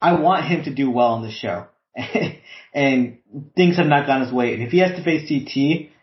I 0.00 0.20
want 0.20 0.44
him 0.44 0.64
to 0.64 0.74
do 0.74 0.90
well 0.90 1.12
on 1.12 1.22
the 1.22 1.30
show. 1.30 1.66
and 2.74 3.18
things 3.56 3.76
have 3.76 3.86
not 3.86 4.06
gone 4.06 4.22
his 4.22 4.32
way. 4.32 4.52
And 4.52 4.62
if 4.62 4.70
he 4.70 4.78
has 4.78 4.96
to 4.96 5.04
face 5.04 5.28
CT, 5.28 5.93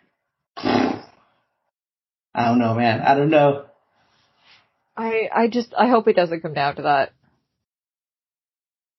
I 0.57 1.03
don't 2.35 2.59
know, 2.59 2.75
man. 2.75 3.01
I 3.01 3.15
don't 3.15 3.29
know. 3.29 3.65
I 4.95 5.29
I 5.33 5.47
just 5.47 5.73
I 5.77 5.87
hope 5.87 6.07
it 6.07 6.15
doesn't 6.15 6.41
come 6.41 6.53
down 6.53 6.75
to 6.75 6.83
that. 6.83 7.11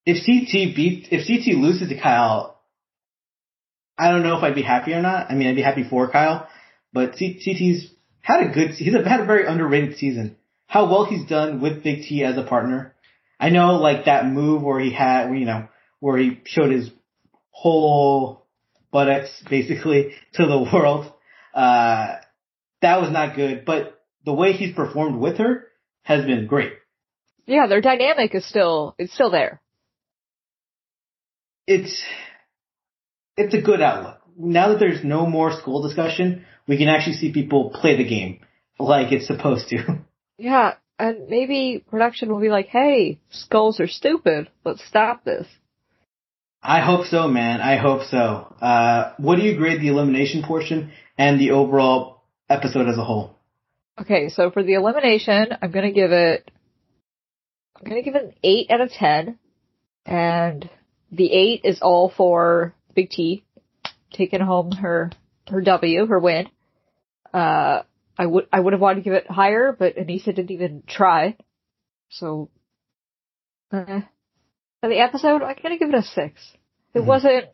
If 0.05 0.26
CT 0.26 0.74
beat 0.74 1.09
if 1.11 1.26
CT 1.26 1.59
loses 1.59 1.88
to 1.88 2.00
Kyle, 2.00 2.61
I 3.96 4.11
don't 4.11 4.22
know 4.22 4.36
if 4.36 4.42
I'd 4.42 4.55
be 4.55 4.62
happy 4.62 4.92
or 4.92 5.03
not. 5.03 5.30
I 5.30 5.34
mean, 5.34 5.48
I'd 5.48 5.57
be 5.57 5.62
happy 5.62 5.84
for 5.88 6.11
Kyle, 6.11 6.48
but 6.92 7.14
CT's 7.14 7.90
had 8.20 8.42
a 8.42 8.53
good 8.53 8.70
he's 8.70 8.92
had 8.94 9.20
a 9.20 9.26
very 9.26 9.46
underrated 9.46 9.98
season. 9.98 10.36
How 10.66 10.90
well 10.90 11.05
he's 11.05 11.28
done 11.28 11.61
with 11.61 11.84
Big 11.84 12.03
T 12.03 12.24
as 12.24 12.38
a 12.38 12.42
partner. 12.42 12.94
I 13.38 13.50
know 13.50 13.76
like 13.76 14.07
that 14.07 14.26
move 14.26 14.62
where 14.62 14.80
he 14.80 14.92
had 14.92 15.30
you 15.32 15.44
know 15.44 15.68
where 16.00 16.16
he 16.16 16.40
showed 16.46 16.72
his 16.72 16.90
whole 17.50 18.46
buttocks 18.90 19.30
basically 19.48 20.14
to 20.34 20.46
the 20.46 20.70
world. 20.72 21.12
Uh, 21.55 22.16
that 22.80 23.00
was 23.00 23.11
not 23.11 23.36
good, 23.36 23.64
but 23.64 24.00
the 24.24 24.32
way 24.32 24.53
he's 24.53 24.74
performed 24.74 25.20
with 25.20 25.38
her 25.38 25.68
has 26.03 26.24
been 26.24 26.46
great. 26.46 26.72
Yeah, 27.46 27.66
their 27.66 27.80
dynamic 27.80 28.34
is 28.34 28.46
still, 28.46 28.94
it's 28.98 29.14
still 29.14 29.30
there. 29.30 29.61
It's, 31.66 32.03
it's 33.36 33.55
a 33.55 33.61
good 33.61 33.80
outlook. 33.80 34.18
Now 34.36 34.68
that 34.68 34.78
there's 34.78 35.05
no 35.05 35.26
more 35.26 35.53
skull 35.53 35.82
discussion, 35.82 36.44
we 36.66 36.78
can 36.78 36.88
actually 36.88 37.16
see 37.16 37.32
people 37.32 37.70
play 37.70 37.96
the 37.96 38.09
game 38.09 38.40
like 38.78 39.12
it's 39.12 39.26
supposed 39.26 39.68
to. 39.68 40.05
Yeah, 40.38 40.74
and 40.98 41.28
maybe 41.28 41.84
production 41.88 42.28
will 42.28 42.40
be 42.40 42.48
like, 42.48 42.66
hey, 42.66 43.20
skulls 43.30 43.78
are 43.78 43.86
stupid. 43.86 44.50
Let's 44.64 44.84
stop 44.84 45.24
this. 45.24 45.46
I 46.62 46.80
hope 46.80 47.07
so, 47.07 47.28
man. 47.28 47.61
I 47.61 47.76
hope 47.76 48.03
so. 48.05 48.18
Uh, 48.61 49.12
what 49.18 49.36
do 49.36 49.42
you 49.42 49.57
grade 49.57 49.80
the 49.80 49.88
elimination 49.88 50.42
portion 50.42 50.90
and 51.23 51.39
the 51.39 51.53
overall 51.53 52.25
episode 52.51 52.89
as 52.89 52.99
a 52.99 53.05
whole? 53.05 53.39
Okay, 54.01 54.29
so 54.29 54.51
for 54.51 54.64
the 54.64 54.75
elimination, 54.75 55.57
I'm 55.62 55.70
gonna 55.70 55.93
give 55.93 56.11
it, 56.11 56.51
I'm 57.77 57.89
gonna 57.89 58.03
give 58.03 58.16
it 58.16 58.25
an 58.25 58.35
8 58.43 58.70
out 58.70 58.81
of 58.81 58.91
10. 58.91 59.39
And 60.05 60.68
the 61.12 61.33
8 61.33 61.61
is 61.62 61.81
all 61.81 62.11
for 62.11 62.75
Big 62.97 63.11
T, 63.11 63.45
taking 64.12 64.41
home 64.41 64.73
her, 64.73 65.12
her 65.49 65.61
W, 65.61 66.07
her 66.07 66.18
win. 66.18 66.49
Uh, 67.33 67.83
I 68.18 68.27
would, 68.27 68.49
I 68.53 68.59
would 68.59 68.73
have 68.73 68.83
wanted 68.83 68.97
to 68.97 69.03
give 69.03 69.12
it 69.14 69.31
higher, 69.31 69.75
but 69.79 69.97
Aneesa 69.97 70.35
didn't 70.35 70.51
even 70.51 70.83
try. 70.89 71.37
So, 72.11 72.51
uh, 73.70 74.01
for 74.81 74.89
the 74.89 74.99
episode, 74.99 75.43
I'm 75.43 75.57
gonna 75.62 75.79
give 75.79 75.89
it 75.89 75.95
a 75.95 76.03
six. 76.03 76.43
It 76.95 76.99
mm-hmm. 76.99 77.07
wasn't. 77.07 77.45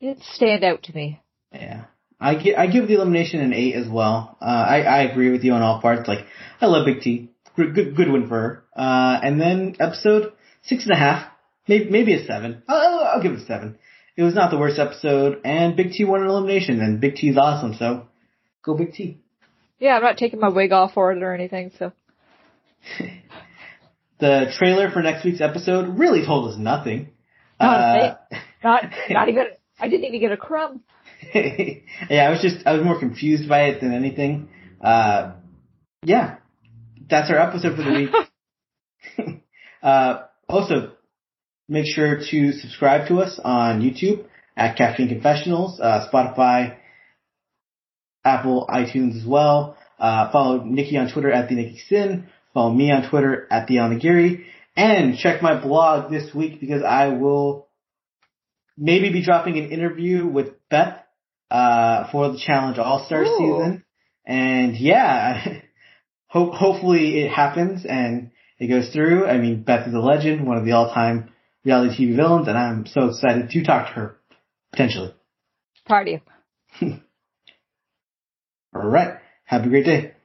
It 0.00 0.06
didn't 0.06 0.22
stand 0.22 0.62
out 0.62 0.84
to 0.84 0.94
me. 0.94 1.20
Yeah. 1.52 1.86
I 2.18 2.34
give, 2.34 2.56
I 2.56 2.66
give 2.66 2.88
the 2.88 2.94
elimination 2.94 3.40
an 3.40 3.52
eight 3.52 3.74
as 3.74 3.88
well. 3.88 4.36
Uh, 4.40 4.44
I, 4.44 4.80
I 4.80 4.98
agree 5.02 5.30
with 5.30 5.44
you 5.44 5.52
on 5.52 5.62
all 5.62 5.80
parts. 5.80 6.08
Like, 6.08 6.26
I 6.60 6.66
love 6.66 6.86
Big 6.86 7.02
T. 7.02 7.30
Good, 7.56 7.74
good, 7.74 7.96
good 7.96 8.10
win 8.10 8.28
for 8.28 8.40
her. 8.40 8.64
Uh, 8.76 9.20
and 9.22 9.40
then 9.40 9.76
episode 9.80 10.32
six 10.62 10.84
and 10.84 10.92
a 10.92 10.96
half. 10.96 11.30
Maybe, 11.68 11.90
maybe 11.90 12.14
a 12.14 12.26
seven. 12.26 12.62
I'll, 12.68 13.00
I'll 13.00 13.22
give 13.22 13.32
it 13.32 13.42
a 13.42 13.46
seven. 13.46 13.78
It 14.16 14.22
was 14.22 14.34
not 14.34 14.50
the 14.50 14.58
worst 14.58 14.78
episode, 14.78 15.42
and 15.44 15.76
Big 15.76 15.92
T 15.92 16.04
won 16.04 16.22
an 16.22 16.28
elimination, 16.28 16.80
and 16.80 17.00
Big 17.00 17.16
T 17.16 17.28
is 17.28 17.36
awesome, 17.36 17.74
so 17.74 18.06
go 18.62 18.74
Big 18.74 18.94
T. 18.94 19.20
Yeah, 19.78 19.96
I'm 19.96 20.02
not 20.02 20.16
taking 20.16 20.40
my 20.40 20.48
wig 20.48 20.72
off 20.72 20.94
for 20.94 21.12
it 21.12 21.22
or 21.22 21.34
anything, 21.34 21.70
so. 21.78 21.92
The 24.18 24.52
trailer 24.56 24.90
for 24.90 25.02
next 25.02 25.24
week's 25.24 25.40
episode 25.40 25.98
really 25.98 26.24
told 26.24 26.50
us 26.50 26.58
nothing. 26.58 27.10
Not, 27.60 27.98
uh, 28.00 28.16
not, 28.64 28.84
not 29.10 29.28
even, 29.28 29.44
I 29.78 29.88
didn't 29.88 30.04
even 30.06 30.20
get 30.20 30.32
a 30.32 30.36
crumb. 30.36 30.82
yeah, 32.10 32.26
I 32.26 32.30
was 32.30 32.40
just, 32.40 32.66
I 32.66 32.72
was 32.72 32.84
more 32.84 32.98
confused 32.98 33.48
by 33.48 33.64
it 33.64 33.80
than 33.80 33.92
anything. 33.92 34.48
Uh, 34.80 35.32
yeah, 36.04 36.36
that's 37.08 37.30
our 37.30 37.38
episode 37.38 37.76
for 37.76 37.82
the 37.82 37.92
week. 37.92 38.10
uh, 39.82 40.22
also, 40.48 40.92
make 41.68 41.86
sure 41.86 42.18
to 42.30 42.52
subscribe 42.52 43.08
to 43.08 43.18
us 43.18 43.40
on 43.42 43.82
YouTube 43.82 44.24
at 44.56 44.76
Caffeine 44.76 45.08
Confessionals, 45.08 45.80
uh, 45.80 46.08
Spotify, 46.12 46.76
Apple, 48.24 48.66
iTunes 48.68 49.20
as 49.20 49.26
well. 49.26 49.76
Uh, 49.98 50.30
follow 50.30 50.62
Nikki 50.62 50.96
on 50.96 51.10
Twitter 51.12 51.32
at 51.32 51.48
the 51.48 51.54
Nikki 51.54 51.78
Sin. 51.88 52.28
Follow 52.52 52.72
me 52.72 52.90
on 52.90 53.08
Twitter 53.08 53.46
at 53.50 53.66
the 53.66 53.76
Onigiri. 53.76 54.44
And 54.76 55.16
check 55.16 55.42
my 55.42 55.58
blog 55.60 56.10
this 56.10 56.34
week 56.34 56.60
because 56.60 56.82
I 56.82 57.08
will 57.08 57.68
maybe 58.76 59.10
be 59.10 59.22
dropping 59.22 59.58
an 59.58 59.70
interview 59.70 60.26
with 60.26 60.50
Beth, 60.68 61.05
uh, 61.50 62.10
for 62.10 62.30
the 62.30 62.38
Challenge 62.38 62.78
All-Star 62.78 63.24
season. 63.24 63.84
And 64.26 64.76
yeah, 64.76 65.60
hope, 66.26 66.54
hopefully 66.54 67.20
it 67.20 67.30
happens 67.30 67.84
and 67.84 68.30
it 68.58 68.68
goes 68.68 68.90
through. 68.92 69.26
I 69.26 69.38
mean, 69.38 69.62
Beth 69.62 69.86
is 69.86 69.94
a 69.94 69.98
legend, 69.98 70.46
one 70.46 70.58
of 70.58 70.64
the 70.64 70.72
all-time 70.72 71.30
reality 71.64 72.06
TV 72.06 72.16
villains, 72.16 72.48
and 72.48 72.56
I'm 72.56 72.86
so 72.86 73.06
excited 73.06 73.50
to 73.50 73.64
talk 73.64 73.88
to 73.88 73.92
her, 73.94 74.16
potentially. 74.72 75.14
Party. 75.86 76.22
Alright. 78.76 79.18
Have 79.44 79.64
a 79.64 79.68
great 79.68 79.84
day. 79.84 80.15